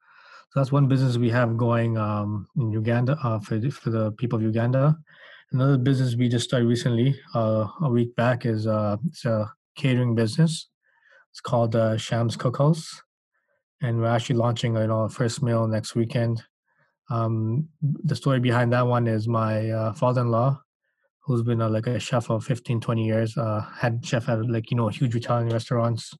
So 0.50 0.60
that's 0.60 0.70
one 0.70 0.86
business 0.86 1.16
we 1.16 1.30
have 1.30 1.56
going 1.56 1.98
um, 1.98 2.46
in 2.56 2.70
Uganda 2.70 3.18
uh, 3.24 3.40
for, 3.40 3.60
for 3.72 3.90
the 3.90 4.12
people 4.12 4.36
of 4.38 4.44
Uganda. 4.44 4.96
Another 5.50 5.76
business 5.76 6.14
we 6.14 6.28
just 6.28 6.44
started 6.44 6.68
recently, 6.68 7.18
uh, 7.34 7.66
a 7.82 7.90
week 7.90 8.14
back, 8.14 8.46
is 8.46 8.68
uh, 8.68 8.96
it's 9.08 9.24
a 9.24 9.52
catering 9.76 10.14
business. 10.14 10.68
It's 11.32 11.40
called 11.40 11.74
uh, 11.74 11.96
Shams 11.96 12.36
Cookhouse, 12.36 12.86
and 13.82 14.00
we're 14.00 14.14
actually 14.14 14.36
launching 14.36 14.76
you 14.76 14.86
know 14.86 15.00
our 15.00 15.08
first 15.08 15.42
meal 15.42 15.66
next 15.66 15.96
weekend. 15.96 16.40
Um, 17.10 17.68
the 17.82 18.14
story 18.14 18.38
behind 18.38 18.72
that 18.72 18.86
one 18.86 19.08
is 19.08 19.26
my 19.26 19.70
uh, 19.70 19.92
father-in-law, 19.92 20.60
who's 21.24 21.42
been 21.42 21.60
a, 21.60 21.68
like 21.68 21.86
a 21.86 21.98
chef 21.98 22.30
of 22.30 22.44
15, 22.44 22.80
20 22.80 23.04
years, 23.04 23.36
uh, 23.36 23.62
head 23.78 24.00
chef 24.04 24.28
at 24.28 24.48
like 24.48 24.70
you 24.70 24.76
know 24.76 24.88
huge 24.88 25.14
Italian 25.14 25.48
restaurants. 25.50 26.14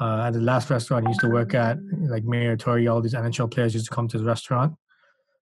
Uh, 0.00 0.26
at 0.26 0.32
the 0.32 0.40
last 0.40 0.70
restaurant 0.70 1.04
he 1.04 1.10
used 1.10 1.20
to 1.20 1.28
work 1.28 1.54
at, 1.54 1.76
like 2.08 2.22
Mayor 2.22 2.56
Toure, 2.56 2.92
all 2.92 3.00
these 3.00 3.14
NHL 3.14 3.50
players 3.50 3.74
used 3.74 3.86
to 3.86 3.94
come 3.94 4.06
to 4.06 4.18
the 4.18 4.24
restaurant 4.24 4.74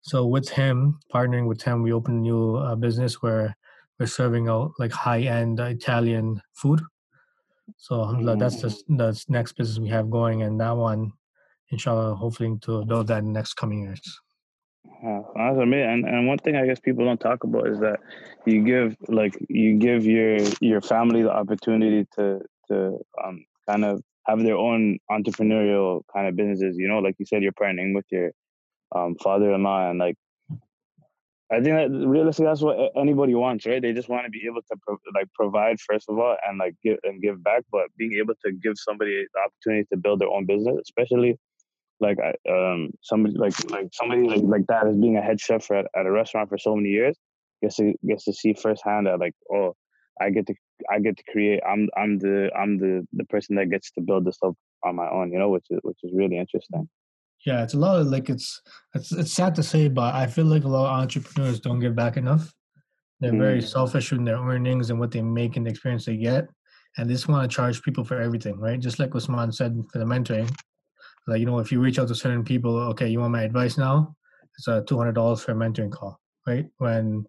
so 0.01 0.25
with 0.25 0.49
him, 0.49 0.99
partnering 1.13 1.47
with 1.47 1.61
him, 1.61 1.83
we 1.83 1.93
opened 1.93 2.19
a 2.19 2.21
new 2.21 2.55
uh, 2.55 2.75
business 2.75 3.21
where 3.21 3.55
we're 3.99 4.07
serving 4.07 4.49
out 4.49 4.71
like 4.79 4.91
high-end 4.91 5.59
Italian 5.59 6.41
food. 6.53 6.81
So 7.77 7.95
mm. 7.95 8.39
that's 8.39 8.61
the 8.61 8.69
mm. 8.69 8.97
the 8.97 9.23
next 9.29 9.53
business 9.53 9.79
we 9.79 9.89
have 9.89 10.09
going, 10.09 10.41
and 10.41 10.59
that 10.59 10.75
one, 10.75 11.13
inshallah, 11.69 12.15
hopefully 12.15 12.57
to 12.63 12.83
build 12.85 13.07
that 13.07 13.19
in 13.19 13.25
the 13.25 13.31
next 13.31 13.53
coming 13.53 13.83
years. 13.83 14.01
Uh, 15.03 15.21
awesome, 15.35 15.73
and 15.73 16.05
and 16.05 16.27
one 16.27 16.37
thing 16.37 16.55
I 16.55 16.67
guess 16.67 16.79
people 16.79 17.05
don't 17.05 17.19
talk 17.19 17.43
about 17.43 17.67
is 17.67 17.79
that 17.79 17.99
you 18.45 18.63
give 18.63 18.95
like 19.07 19.35
you 19.49 19.77
give 19.77 20.05
your 20.05 20.37
your 20.59 20.81
family 20.81 21.23
the 21.23 21.31
opportunity 21.31 22.05
to 22.17 22.41
to 22.67 22.99
um 23.23 23.43
kind 23.67 23.83
of 23.83 24.03
have 24.27 24.43
their 24.43 24.57
own 24.57 24.99
entrepreneurial 25.09 26.01
kind 26.13 26.27
of 26.27 26.35
businesses. 26.35 26.77
You 26.77 26.87
know, 26.87 26.99
like 26.99 27.15
you 27.17 27.25
said, 27.25 27.41
you're 27.41 27.51
partnering 27.51 27.95
with 27.95 28.05
your 28.11 28.31
um, 28.95 29.15
father-in-law, 29.15 29.89
and 29.89 29.97
like 29.97 30.17
I 31.51 31.61
think 31.61 31.75
that 31.75 31.89
realistically 31.89 32.45
that's 32.45 32.61
what 32.61 32.91
anybody 32.95 33.33
wants, 33.33 33.65
right? 33.65 33.81
They 33.81 33.93
just 33.93 34.07
want 34.07 34.25
to 34.25 34.29
be 34.29 34.43
able 34.45 34.61
to 34.61 34.77
pro- 34.85 34.97
like 35.15 35.27
provide 35.33 35.79
first 35.79 36.09
of 36.09 36.19
all, 36.19 36.37
and 36.47 36.59
like 36.59 36.75
give 36.83 36.99
and 37.03 37.19
give 37.21 37.43
back, 37.43 37.63
but 37.71 37.87
being 37.97 38.13
able 38.13 38.35
to 38.45 38.51
give 38.51 38.73
somebody 38.75 39.25
the 39.33 39.39
opportunity 39.39 39.87
to 39.91 39.97
build 39.97 40.19
their 40.19 40.29
own 40.29 40.45
business, 40.45 40.77
especially 40.83 41.39
like 42.01 42.17
I, 42.19 42.33
um 42.49 42.91
somebody 43.01 43.35
like 43.37 43.53
like 43.71 43.89
somebody 43.93 44.27
like, 44.27 44.41
like 44.43 44.67
that 44.67 44.87
as 44.87 44.97
being 44.97 45.17
a 45.17 45.21
head 45.21 45.39
chef 45.39 45.69
at, 45.71 45.85
at 45.95 46.05
a 46.05 46.11
restaurant 46.11 46.49
for 46.49 46.57
so 46.57 46.75
many 46.75 46.89
years 46.89 47.17
gets 47.61 47.75
to 47.77 47.93
gets 48.07 48.25
to 48.25 48.33
see 48.33 48.53
firsthand 48.53 49.07
that 49.07 49.19
like 49.19 49.35
oh 49.53 49.75
I 50.19 50.29
get 50.29 50.47
to 50.47 50.55
I 50.91 50.99
get 50.99 51.17
to 51.17 51.23
create 51.31 51.61
I'm 51.67 51.89
I'm 51.95 52.19
the 52.19 52.49
I'm 52.57 52.77
the 52.77 53.07
the 53.13 53.25
person 53.25 53.55
that 53.55 53.69
gets 53.69 53.91
to 53.91 54.01
build 54.01 54.25
this 54.25 54.37
up 54.43 54.55
on 54.83 54.95
my 54.95 55.09
own, 55.09 55.31
you 55.31 55.39
know, 55.39 55.49
which 55.49 55.65
is 55.69 55.79
which 55.83 55.97
is 56.03 56.11
really 56.13 56.37
interesting. 56.37 56.89
Yeah, 57.45 57.63
it's 57.63 57.73
a 57.73 57.79
lot 57.79 57.99
of 57.99 58.07
like 58.07 58.29
it's 58.29 58.61
it's 58.93 59.11
it's 59.11 59.31
sad 59.31 59.55
to 59.55 59.63
say, 59.63 59.87
but 59.87 60.13
I 60.13 60.27
feel 60.27 60.45
like 60.45 60.63
a 60.63 60.67
lot 60.67 60.93
of 60.93 61.01
entrepreneurs 61.01 61.59
don't 61.59 61.79
give 61.79 61.95
back 61.95 62.17
enough. 62.17 62.53
They're 63.19 63.31
mm. 63.31 63.39
very 63.39 63.61
selfish 63.61 64.11
in 64.11 64.23
their 64.23 64.37
earnings 64.37 64.89
and 64.89 64.99
what 64.99 65.11
they 65.11 65.21
make 65.21 65.57
and 65.57 65.65
the 65.65 65.69
experience 65.69 66.05
they 66.05 66.17
get, 66.17 66.47
and 66.97 67.09
they 67.09 67.13
just 67.13 67.27
want 67.27 67.49
to 67.49 67.55
charge 67.55 67.81
people 67.81 68.03
for 68.03 68.19
everything, 68.19 68.59
right? 68.59 68.79
Just 68.79 68.99
like 68.99 69.15
Usman 69.15 69.51
said 69.51 69.75
for 69.91 69.99
the 69.99 70.05
mentoring, 70.05 70.53
like 71.27 71.39
you 71.39 71.45
know, 71.45 71.59
if 71.59 71.71
you 71.71 71.79
reach 71.79 71.99
out 71.99 72.07
to 72.07 72.15
certain 72.15 72.43
people, 72.43 72.77
okay, 72.77 73.07
you 73.07 73.19
want 73.19 73.31
my 73.31 73.43
advice 73.43 73.77
now? 73.77 74.15
It's 74.57 74.67
a 74.67 74.83
two 74.87 74.97
hundred 74.97 75.13
dollars 75.13 75.41
for 75.41 75.51
a 75.51 75.55
mentoring 75.55 75.91
call, 75.91 76.19
right? 76.47 76.65
When 76.77 77.25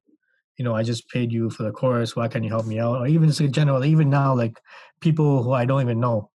you 0.58 0.64
know, 0.64 0.74
I 0.74 0.82
just 0.82 1.08
paid 1.08 1.32
you 1.32 1.50
for 1.50 1.62
the 1.62 1.70
course. 1.72 2.14
Why 2.14 2.28
can't 2.28 2.44
you 2.44 2.50
help 2.50 2.66
me 2.66 2.78
out? 2.78 2.98
Or 2.98 3.06
even 3.06 3.28
just 3.28 3.40
in 3.40 3.52
general, 3.52 3.84
even 3.84 4.10
now, 4.10 4.34
like 4.34 4.60
people 5.00 5.42
who 5.42 5.52
I 5.52 5.64
don't 5.64 5.80
even 5.80 6.00
know, 6.00 6.30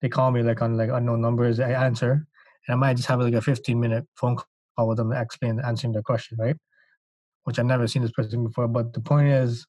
they 0.00 0.08
call 0.08 0.30
me 0.30 0.42
like 0.42 0.62
on 0.62 0.76
like 0.76 0.90
unknown 0.90 1.20
numbers. 1.20 1.60
I 1.60 1.72
answer, 1.72 2.26
and 2.66 2.74
I 2.74 2.76
might 2.76 2.96
just 2.96 3.08
have 3.08 3.20
like 3.20 3.34
a 3.34 3.40
15 3.40 3.78
minute 3.78 4.06
phone 4.16 4.36
call 4.76 4.88
with 4.88 4.98
them 4.98 5.10
to 5.10 5.20
explain 5.20 5.60
answering 5.60 5.92
their 5.92 6.02
question, 6.02 6.38
right? 6.40 6.56
Which 7.44 7.58
I've 7.58 7.66
never 7.66 7.86
seen 7.86 8.02
this 8.02 8.12
person 8.12 8.44
before. 8.44 8.68
But 8.68 8.92
the 8.92 9.00
point 9.00 9.28
is, 9.28 9.66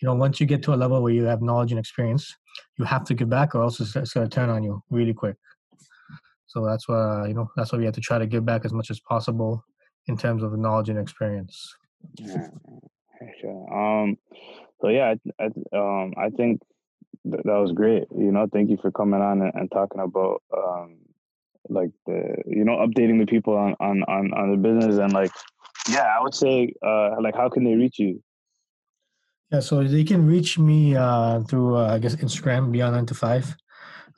you 0.00 0.06
know, 0.06 0.14
once 0.14 0.40
you 0.40 0.46
get 0.46 0.62
to 0.64 0.74
a 0.74 0.76
level 0.76 1.02
where 1.02 1.12
you 1.12 1.24
have 1.24 1.42
knowledge 1.42 1.72
and 1.72 1.78
experience, 1.78 2.34
you 2.78 2.84
have 2.84 3.04
to 3.04 3.14
give 3.14 3.28
back, 3.28 3.54
or 3.54 3.62
else 3.62 3.80
it's 3.80 4.14
going 4.14 4.28
to 4.28 4.34
turn 4.34 4.50
on 4.50 4.62
you 4.62 4.82
really 4.90 5.14
quick. 5.14 5.36
So 6.52 6.64
that's 6.66 6.88
why 6.88 7.26
you 7.28 7.34
know 7.34 7.50
that's 7.56 7.72
why 7.72 7.78
we 7.78 7.84
have 7.86 7.94
to 7.94 8.00
try 8.00 8.18
to 8.18 8.26
give 8.26 8.44
back 8.44 8.64
as 8.64 8.72
much 8.72 8.90
as 8.90 9.00
possible 9.00 9.64
in 10.06 10.16
terms 10.16 10.42
of 10.42 10.56
knowledge 10.58 10.88
and 10.88 10.98
experience. 10.98 11.74
Yeah, 12.18 12.48
sure. 13.40 13.72
Um, 13.72 14.18
so 14.80 14.88
yeah, 14.88 15.14
I, 15.40 15.44
I, 15.44 15.78
um, 15.78 16.12
I 16.18 16.28
think 16.30 16.60
th- 17.24 17.42
that 17.44 17.54
was 17.54 17.72
great. 17.72 18.04
You 18.16 18.32
know, 18.32 18.46
thank 18.52 18.68
you 18.68 18.78
for 18.82 18.90
coming 18.90 19.22
on 19.22 19.40
and, 19.40 19.52
and 19.54 19.70
talking 19.70 20.00
about 20.00 20.42
um, 20.56 20.98
like 21.68 21.90
the 22.06 22.36
you 22.46 22.64
know 22.64 22.76
updating 22.76 23.18
the 23.18 23.26
people 23.26 23.56
on 23.56 23.74
on 23.80 24.02
on, 24.04 24.32
on 24.34 24.50
the 24.50 24.56
business 24.56 24.98
and 24.98 25.12
like 25.12 25.30
yeah 25.88 26.08
i 26.18 26.22
would 26.22 26.34
say 26.34 26.72
uh 26.84 27.10
like 27.20 27.34
how 27.34 27.48
can 27.48 27.64
they 27.64 27.74
reach 27.74 27.98
you 27.98 28.22
yeah 29.50 29.60
so 29.60 29.82
they 29.82 30.04
can 30.04 30.26
reach 30.26 30.58
me 30.58 30.96
uh 30.96 31.40
through 31.42 31.76
uh, 31.76 31.94
i 31.94 31.98
guess 31.98 32.16
instagram 32.16 32.72
beyond 32.72 32.94
nine 32.94 33.06
to 33.06 33.14
five 33.14 33.56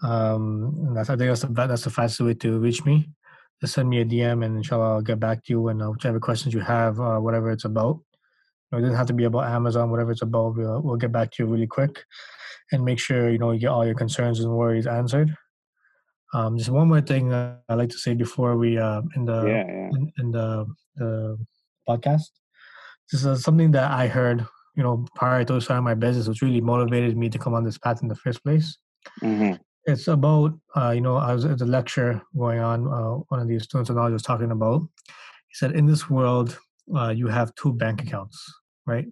um 0.04 0.94
that's 0.94 1.10
i 1.10 1.16
think 1.16 1.28
that's 1.28 1.42
the, 1.42 1.66
that's 1.66 1.84
the 1.84 1.90
fastest 1.90 2.20
way 2.20 2.34
to 2.34 2.58
reach 2.58 2.84
me 2.84 3.08
just 3.60 3.74
send 3.74 3.88
me 3.88 4.00
a 4.00 4.04
dm 4.04 4.44
and 4.44 4.56
inshallah 4.56 4.94
i'll 4.94 5.02
get 5.02 5.18
back 5.18 5.42
to 5.44 5.52
you 5.52 5.68
and 5.68 5.82
uh, 5.82 5.90
whichever 5.90 6.20
questions 6.20 6.54
you 6.54 6.60
have 6.60 7.00
uh, 7.00 7.18
whatever 7.18 7.50
it's 7.50 7.64
about 7.64 7.98
it 8.72 8.80
doesn't 8.80 8.96
have 8.96 9.06
to 9.06 9.12
be 9.12 9.24
about 9.24 9.46
amazon 9.46 9.90
whatever 9.90 10.12
it's 10.12 10.22
about 10.22 10.56
we'll, 10.56 10.80
we'll 10.82 10.96
get 10.96 11.12
back 11.12 11.30
to 11.30 11.42
you 11.42 11.48
really 11.48 11.66
quick 11.66 12.04
and 12.72 12.84
make 12.84 12.98
sure 12.98 13.30
you 13.30 13.38
know 13.38 13.52
you 13.52 13.60
get 13.60 13.68
all 13.68 13.86
your 13.86 13.94
concerns 13.94 14.40
and 14.40 14.52
worries 14.52 14.86
answered 14.86 15.34
um, 16.34 16.58
just 16.58 16.70
one 16.70 16.88
more 16.88 17.00
thing 17.00 17.32
uh, 17.32 17.58
I 17.68 17.74
like 17.74 17.90
to 17.90 17.98
say 17.98 18.12
before 18.14 18.56
we 18.56 18.76
uh, 18.76 19.02
in 19.14 19.24
the 19.24 19.44
yeah, 19.44 19.64
yeah. 19.66 19.88
In, 19.94 20.12
in, 20.18 20.30
the 20.32 20.66
the 20.96 21.38
podcast. 21.88 22.30
This 23.10 23.24
is 23.24 23.44
something 23.44 23.70
that 23.72 23.90
I 23.90 24.08
heard, 24.08 24.44
you 24.74 24.82
know, 24.82 25.06
prior 25.14 25.44
to 25.44 25.60
starting 25.60 25.84
my 25.84 25.94
business, 25.94 26.26
which 26.26 26.42
really 26.42 26.60
motivated 26.60 27.16
me 27.16 27.28
to 27.28 27.38
come 27.38 27.54
on 27.54 27.62
this 27.62 27.78
path 27.78 28.02
in 28.02 28.08
the 28.08 28.16
first 28.16 28.42
place. 28.42 28.78
Mm-hmm. 29.22 29.54
It's 29.86 30.08
about, 30.08 30.58
uh, 30.74 30.90
you 30.90 31.00
know, 31.00 31.16
I 31.16 31.34
was 31.34 31.44
at 31.44 31.60
a 31.60 31.66
lecture 31.66 32.22
going 32.36 32.60
on. 32.60 32.86
Uh, 32.86 33.22
one 33.28 33.40
of 33.40 33.48
these 33.48 33.64
students 33.64 33.90
and 33.90 34.00
I 34.00 34.08
was 34.08 34.22
talking 34.22 34.50
about. 34.50 34.82
He 35.48 35.54
said, 35.54 35.72
in 35.72 35.86
this 35.86 36.08
world, 36.08 36.58
uh, 36.96 37.10
you 37.10 37.28
have 37.28 37.54
two 37.54 37.72
bank 37.72 38.02
accounts, 38.02 38.42
right? 38.86 39.06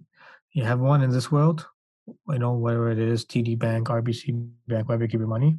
You 0.54 0.64
have 0.64 0.80
one 0.80 1.02
in 1.02 1.10
this 1.10 1.30
world, 1.30 1.66
you 2.06 2.38
know, 2.38 2.52
whatever 2.52 2.90
it 2.90 2.98
is, 2.98 3.24
TD 3.24 3.58
Bank, 3.58 3.88
RBC 3.88 4.48
Bank, 4.66 4.88
wherever 4.88 5.04
you 5.04 5.08
keep 5.08 5.20
your 5.20 5.28
money 5.28 5.58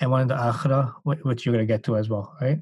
and 0.00 0.10
one 0.10 0.22
in 0.22 0.28
the 0.28 0.34
akhirah, 0.34 0.94
which 1.04 1.46
you're 1.46 1.56
to 1.56 1.66
get 1.66 1.82
to 1.84 1.96
as 1.96 2.08
well, 2.08 2.36
right? 2.40 2.58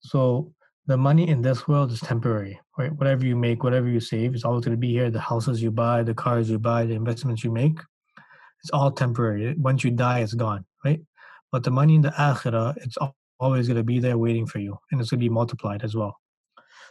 So 0.00 0.52
the 0.86 0.96
money 0.96 1.28
in 1.28 1.42
this 1.42 1.66
world 1.66 1.90
is 1.92 2.00
temporary, 2.00 2.58
right? 2.78 2.92
Whatever 2.92 3.26
you 3.26 3.36
make, 3.36 3.62
whatever 3.62 3.88
you 3.88 4.00
save, 4.00 4.34
it's 4.34 4.44
always 4.44 4.64
going 4.64 4.76
to 4.76 4.80
be 4.80 4.92
here. 4.92 5.10
The 5.10 5.20
houses 5.20 5.62
you 5.62 5.70
buy, 5.70 6.02
the 6.02 6.14
cars 6.14 6.50
you 6.50 6.58
buy, 6.58 6.86
the 6.86 6.94
investments 6.94 7.44
you 7.44 7.50
make, 7.50 7.78
it's 8.62 8.70
all 8.70 8.90
temporary. 8.90 9.54
Once 9.58 9.84
you 9.84 9.90
die, 9.90 10.20
it's 10.20 10.34
gone, 10.34 10.64
right? 10.84 11.00
But 11.52 11.64
the 11.64 11.70
money 11.70 11.94
in 11.94 12.00
the 12.00 12.10
akhirah, 12.10 12.76
it's 12.78 12.96
always 13.38 13.68
going 13.68 13.76
to 13.76 13.84
be 13.84 14.00
there 14.00 14.18
waiting 14.18 14.46
for 14.46 14.58
you, 14.58 14.78
and 14.90 15.00
it's 15.00 15.10
going 15.10 15.20
to 15.20 15.24
be 15.24 15.28
multiplied 15.28 15.84
as 15.84 15.94
well. 15.94 16.16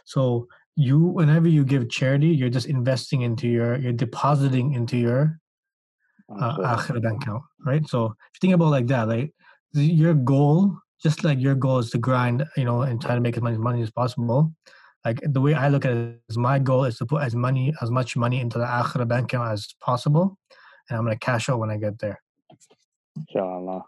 So 0.04 0.46
you, 0.76 0.98
whenever 0.98 1.48
you 1.48 1.64
give 1.64 1.90
charity, 1.90 2.28
you're 2.28 2.48
just 2.48 2.66
investing 2.66 3.22
into 3.22 3.48
your, 3.48 3.76
you're 3.78 3.92
depositing 3.92 4.74
into 4.74 4.96
your 4.96 5.38
uh, 6.40 6.56
akhirah 6.58 7.02
bank 7.02 7.22
account, 7.22 7.42
right? 7.66 7.86
So 7.88 8.06
if 8.06 8.12
you 8.34 8.38
think 8.40 8.54
about 8.54 8.70
like 8.70 8.86
that, 8.86 9.08
like 9.08 9.32
your 9.74 10.14
goal, 10.14 10.76
just 11.02 11.24
like 11.24 11.40
your 11.40 11.54
goal 11.54 11.78
is 11.78 11.90
to 11.90 11.98
grind, 11.98 12.44
you 12.56 12.64
know, 12.64 12.82
and 12.82 13.00
try 13.00 13.14
to 13.14 13.20
make 13.20 13.36
as 13.36 13.42
much 13.42 13.58
money 13.58 13.82
as 13.82 13.90
possible. 13.90 14.52
Like 15.04 15.20
the 15.24 15.40
way 15.40 15.54
I 15.54 15.68
look 15.68 15.84
at 15.84 15.92
it 15.92 16.20
is 16.28 16.38
my 16.38 16.58
goal 16.60 16.84
is 16.84 16.96
to 16.98 17.06
put 17.06 17.22
as 17.22 17.34
money, 17.34 17.74
as 17.82 17.90
much 17.90 18.16
money 18.16 18.40
into 18.40 18.58
the 18.58 18.64
akhirah 18.64 19.08
bank 19.08 19.32
account 19.32 19.50
as 19.50 19.74
possible, 19.80 20.38
and 20.88 20.96
I'm 20.96 21.04
gonna 21.04 21.18
cash 21.18 21.48
out 21.48 21.58
when 21.58 21.70
I 21.70 21.76
get 21.76 21.98
there. 21.98 22.22
Inshallah. 23.16 23.84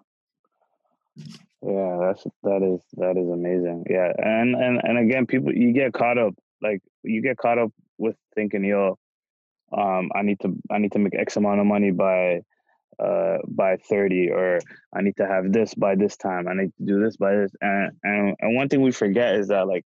Yeah, 1.17 1.97
that's 2.01 2.25
that 2.43 2.63
is 2.63 2.83
that 2.99 3.17
is 3.17 3.29
amazing. 3.31 3.85
Yeah, 3.89 4.13
and 4.19 4.55
and 4.55 4.81
and 4.83 4.99
again, 4.99 5.27
people 5.27 5.55
you 5.55 5.73
get 5.73 5.93
caught 5.93 6.19
up 6.19 6.35
like 6.61 6.83
you 7.03 7.23
get 7.23 7.39
caught 7.39 7.59
up 7.59 7.71
with 7.99 8.17
thinking, 8.35 8.65
yo, 8.65 8.99
um, 9.77 10.11
I 10.15 10.23
need 10.23 10.41
to 10.41 10.55
I 10.71 10.79
need 10.79 10.93
to 10.93 10.99
make 10.99 11.15
X 11.15 11.37
amount 11.37 11.61
of 11.61 11.67
money 11.67 11.91
by 11.91 12.41
uh 13.03 13.39
by 13.49 13.77
30 13.77 14.31
or 14.31 14.61
I 14.95 15.03
need 15.03 15.17
to 15.17 15.27
have 15.27 15.53
this 15.53 15.75
by 15.75 15.95
this 15.95 16.17
time. 16.17 16.49
I 16.49 16.55
need 16.55 16.73
to 16.79 16.85
do 16.85 17.03
this 17.03 17.17
by 17.17 17.35
this. 17.35 17.53
And 17.61 17.93
and, 18.03 18.37
and 18.41 18.57
one 18.57 18.69
thing 18.69 18.83
we 18.83 18.93
forget 18.93 19.37
is 19.37 19.49
that 19.49 19.67
like 19.67 19.85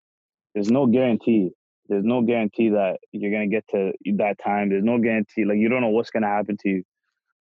there's 0.55 0.71
no 0.71 0.87
guarantee. 0.87 1.51
There's 1.89 2.05
no 2.05 2.23
guarantee 2.23 2.71
that 2.71 2.99
you're 3.13 3.33
gonna 3.33 3.49
get 3.49 3.67
to 3.69 3.93
that 4.17 4.39
time. 4.45 4.69
There's 4.69 4.85
no 4.85 4.99
guarantee. 4.99 5.45
Like 5.45 5.59
you 5.59 5.69
don't 5.69 5.81
know 5.81 5.89
what's 5.91 6.11
gonna 6.11 6.27
happen 6.27 6.57
to 6.63 6.69
you, 6.69 6.83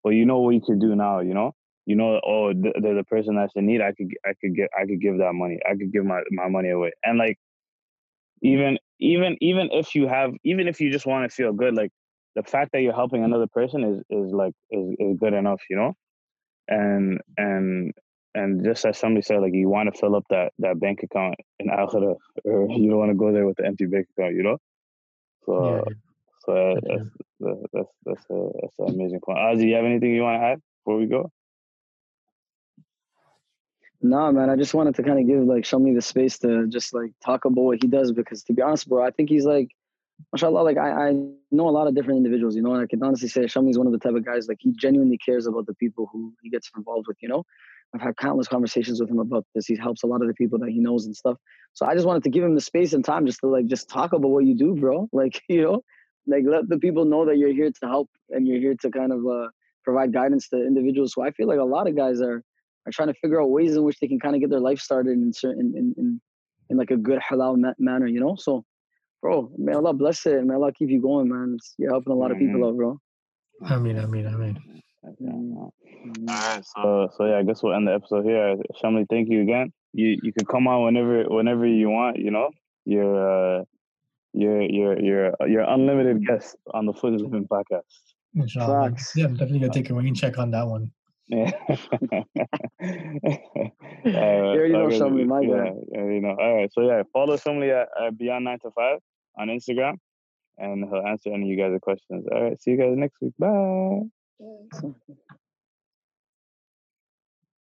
but 0.03 0.11
you 0.11 0.25
know 0.25 0.39
what 0.39 0.51
you 0.51 0.61
can 0.61 0.79
do 0.79 0.95
now. 0.95 1.19
You 1.19 1.33
know, 1.33 1.53
you 1.87 1.95
know. 1.97 2.21
Oh, 2.25 2.53
th- 2.53 2.75
there's 2.81 2.99
a 2.99 3.05
person 3.05 3.35
that's 3.37 3.53
in 3.57 3.67
need. 3.67 3.81
I 3.81 3.93
could, 3.93 4.09
I 4.25 4.33
could 4.41 4.55
get, 4.55 4.69
I 4.79 4.85
could 4.85 5.01
give 5.01 5.19
that 5.19 5.33
money. 5.33 5.59
I 5.67 5.75
could 5.75 5.93
give 5.93 6.05
my 6.05 6.21
my 6.31 6.49
money 6.49 6.71
away. 6.71 6.93
And 7.05 7.17
like, 7.19 7.39
even, 8.43 8.77
even, 8.99 9.37
even 9.41 9.69
if 9.73 9.95
you 9.95 10.07
have, 10.07 10.33
even 10.45 10.67
if 10.67 10.81
you 10.81 10.91
just 10.91 11.07
want 11.07 11.29
to 11.29 11.35
feel 11.35 11.53
good, 11.53 11.75
like 11.75 11.91
the 12.35 12.43
fact 12.43 12.73
that 12.73 12.81
you're 12.81 12.95
helping 12.95 13.23
another 13.25 13.47
person 13.47 13.83
is 13.83 14.03
is 14.11 14.33
like 14.33 14.53
is 14.71 14.95
is 14.99 15.17
good 15.19 15.33
enough. 15.33 15.61
You 15.69 15.77
know, 15.77 15.93
and 16.69 17.21
and 17.37 17.93
and 18.35 18.63
just 18.65 18.85
as 18.85 18.97
somebody 18.97 19.23
said, 19.23 19.41
like 19.41 19.53
you 19.53 19.69
want 19.69 19.93
to 19.93 19.99
fill 19.99 20.15
up 20.15 20.25
that 20.29 20.53
that 20.59 20.79
bank 20.79 21.01
account 21.03 21.35
in 21.59 21.67
Akhira, 21.69 22.15
or 22.45 22.69
you 22.69 22.89
don't 22.89 22.99
want 22.99 23.11
to 23.11 23.17
go 23.17 23.33
there 23.33 23.47
with 23.47 23.57
the 23.57 23.65
empty 23.65 23.87
bank 23.87 24.07
account, 24.17 24.35
you 24.35 24.43
know. 24.43 24.57
So, 25.45 25.53
Yeah, 25.57 25.81
so 26.45 26.53
uh, 26.53 26.75
For 26.79 26.81
that's 26.85 27.09
that's 27.39 27.59
that's 27.73 27.89
that's, 28.05 28.25
a, 28.29 28.49
that's 28.61 28.79
an 28.79 28.95
amazing 28.95 29.21
point. 29.25 29.39
Ozzy, 29.39 29.69
you 29.69 29.75
have 29.75 29.85
anything 29.85 30.13
you 30.13 30.23
want 30.23 30.41
to 30.41 30.45
add 30.45 30.61
before 30.83 30.99
we 30.99 31.07
go? 31.07 31.31
Nah, 34.09 34.31
man, 34.31 34.49
I 34.49 34.55
just 34.55 34.73
wanted 34.73 34.95
to 34.95 35.03
kind 35.03 35.19
of 35.19 35.27
give 35.27 35.43
like 35.43 35.65
show 35.65 35.79
me 35.79 35.93
the 35.93 36.01
space 36.01 36.37
to 36.39 36.67
just 36.67 36.93
like 36.93 37.11
talk 37.23 37.45
about 37.45 37.61
what 37.61 37.79
he 37.81 37.87
does 37.87 38.11
because 38.11 38.43
to 38.43 38.53
be 38.53 38.61
honest, 38.61 38.87
bro, 38.87 39.05
I 39.05 39.11
think 39.11 39.29
he's 39.29 39.45
like, 39.45 39.69
mashallah, 40.31 40.61
like 40.61 40.77
I, 40.77 41.09
I 41.09 41.11
know 41.51 41.67
a 41.67 41.71
lot 41.71 41.87
of 41.87 41.95
different 41.95 42.17
individuals, 42.17 42.55
you 42.55 42.61
know, 42.61 42.73
and 42.73 42.81
I 42.83 42.87
can 42.87 43.03
honestly 43.03 43.27
say 43.27 43.41
Shami's 43.41 43.77
one 43.77 43.87
of 43.87 43.93
the 43.93 43.99
type 43.99 44.15
of 44.15 44.25
guys 44.25 44.47
like 44.47 44.57
he 44.59 44.71
genuinely 44.71 45.17
cares 45.17 45.47
about 45.47 45.65
the 45.65 45.75
people 45.75 46.09
who 46.11 46.33
he 46.41 46.49
gets 46.49 46.69
involved 46.75 47.07
with, 47.07 47.17
you 47.21 47.29
know. 47.29 47.43
I've 47.95 48.01
had 48.01 48.17
countless 48.17 48.47
conversations 48.47 48.99
with 48.99 49.09
him 49.09 49.19
about 49.19 49.45
this. 49.55 49.65
He 49.65 49.77
helps 49.77 50.03
a 50.03 50.07
lot 50.07 50.21
of 50.21 50.27
the 50.27 50.33
people 50.33 50.59
that 50.59 50.69
he 50.69 50.79
knows 50.79 51.05
and 51.05 51.15
stuff. 51.15 51.37
So 51.73 51.85
I 51.85 51.93
just 51.93 52.05
wanted 52.05 52.23
to 52.23 52.29
give 52.29 52.43
him 52.43 52.53
the 52.53 52.61
space 52.61 52.91
and 52.93 53.03
time 53.03 53.25
just 53.25 53.39
to 53.39 53.47
like 53.47 53.67
just 53.67 53.89
talk 53.89 54.11
about 54.11 54.29
what 54.29 54.45
you 54.45 54.55
do, 54.55 54.75
bro. 54.75 55.07
Like, 55.13 55.41
you 55.47 55.61
know, 55.61 55.83
like 56.25 56.43
let 56.45 56.67
the 56.67 56.77
people 56.77 57.05
know 57.05 57.25
that 57.25 57.37
you're 57.37 57.53
here 57.53 57.71
to 57.71 57.87
help 57.87 58.09
and 58.29 58.45
you're 58.45 58.59
here 58.59 58.75
to 58.81 58.91
kind 58.91 59.13
of 59.13 59.25
uh, 59.25 59.47
provide 59.85 60.11
guidance 60.11 60.49
to 60.49 60.57
individuals. 60.57 61.13
So 61.13 61.23
I 61.23 61.31
feel 61.31 61.47
like 61.47 61.59
a 61.59 61.63
lot 61.63 61.87
of 61.87 61.95
guys 61.95 62.19
are 62.21 62.43
are 62.87 62.91
trying 62.91 63.09
to 63.09 63.13
figure 63.15 63.41
out 63.41 63.49
ways 63.49 63.75
in 63.75 63.83
which 63.83 63.99
they 63.99 64.07
can 64.07 64.19
kind 64.19 64.35
of 64.35 64.41
get 64.41 64.49
their 64.49 64.59
life 64.59 64.79
started 64.79 65.13
in 65.13 65.33
certain 65.33 65.73
in 65.75 65.93
in, 65.97 66.21
in 66.69 66.77
like 66.77 66.91
a 66.91 66.97
good 66.97 67.19
halal 67.19 67.57
ma- 67.57 67.73
manner, 67.79 68.07
you 68.07 68.19
know. 68.19 68.35
So, 68.37 68.63
bro, 69.21 69.51
may 69.57 69.73
Allah 69.73 69.93
bless 69.93 70.25
it 70.25 70.35
and 70.35 70.47
may 70.47 70.55
Allah 70.55 70.71
keep 70.71 70.89
you 70.89 71.01
going, 71.01 71.29
man. 71.29 71.55
It's, 71.55 71.75
you're 71.77 71.91
helping 71.91 72.13
a 72.13 72.15
lot 72.15 72.31
of 72.31 72.37
people 72.37 72.65
out, 72.65 72.75
bro. 72.75 72.99
Ameen, 73.69 73.97
ameen, 73.97 74.27
ameen. 74.27 74.81
Yeah. 75.19 75.31
All 75.33 75.71
right, 76.27 76.63
so 76.65 77.09
so 77.15 77.25
yeah, 77.25 77.37
I 77.37 77.43
guess 77.43 77.63
we'll 77.63 77.73
end 77.73 77.87
the 77.87 77.93
episode 77.93 78.25
here. 78.25 78.55
Shamli, 78.81 79.05
thank 79.09 79.29
you 79.29 79.41
again. 79.41 79.71
You 79.93 80.17
you 80.21 80.31
can 80.33 80.45
come 80.45 80.67
on 80.67 80.83
whenever 80.83 81.23
whenever 81.23 81.65
you 81.65 81.89
want. 81.89 82.17
You 82.17 82.31
know, 82.31 82.49
you're 82.85 83.59
uh, 83.59 83.63
you're 84.33 84.61
you're 84.61 84.99
you're 84.99 85.33
you're 85.47 85.63
unlimited 85.63 86.25
guest 86.25 86.55
on 86.73 86.85
the 86.85 86.93
Fully 86.93 87.17
Living 87.17 87.47
podcast. 87.47 87.81
Inshallah. 88.35 88.89
Facts. 88.89 89.13
Yeah, 89.15 89.25
I'm 89.25 89.33
definitely 89.33 89.59
gonna 89.59 89.73
take 89.73 89.89
a 89.89 89.93
rain 89.93 90.13
check 90.13 90.37
on 90.37 90.51
that 90.51 90.67
one. 90.67 90.91
Yeah. 91.29 91.51
You 94.05 94.15
already 94.15 94.73
uh, 94.73 94.77
know 94.77 94.87
Shamli, 94.87 95.25
my 95.25 95.41
yeah, 95.41 95.65
guy. 95.65 95.73
yeah, 95.91 96.03
you 96.05 96.21
know. 96.21 96.35
All 96.39 96.55
right, 96.55 96.71
so 96.71 96.81
yeah, 96.81 97.03
follow 97.11 97.35
Shamli 97.37 97.69
at, 97.69 97.89
at 98.01 98.17
Beyond 98.17 98.45
Nine 98.45 98.59
to 98.59 98.71
Five 98.71 98.99
on 99.37 99.47
Instagram, 99.49 99.95
and 100.57 100.85
he'll 100.85 101.05
answer 101.05 101.33
any 101.33 101.43
of 101.43 101.49
you 101.49 101.57
guys' 101.57 101.77
questions. 101.81 102.25
All 102.31 102.43
right, 102.43 102.61
see 102.61 102.71
you 102.71 102.77
guys 102.77 102.95
next 102.95 103.17
week. 103.21 103.33
Bye. 103.37 104.03
So- 104.79 104.95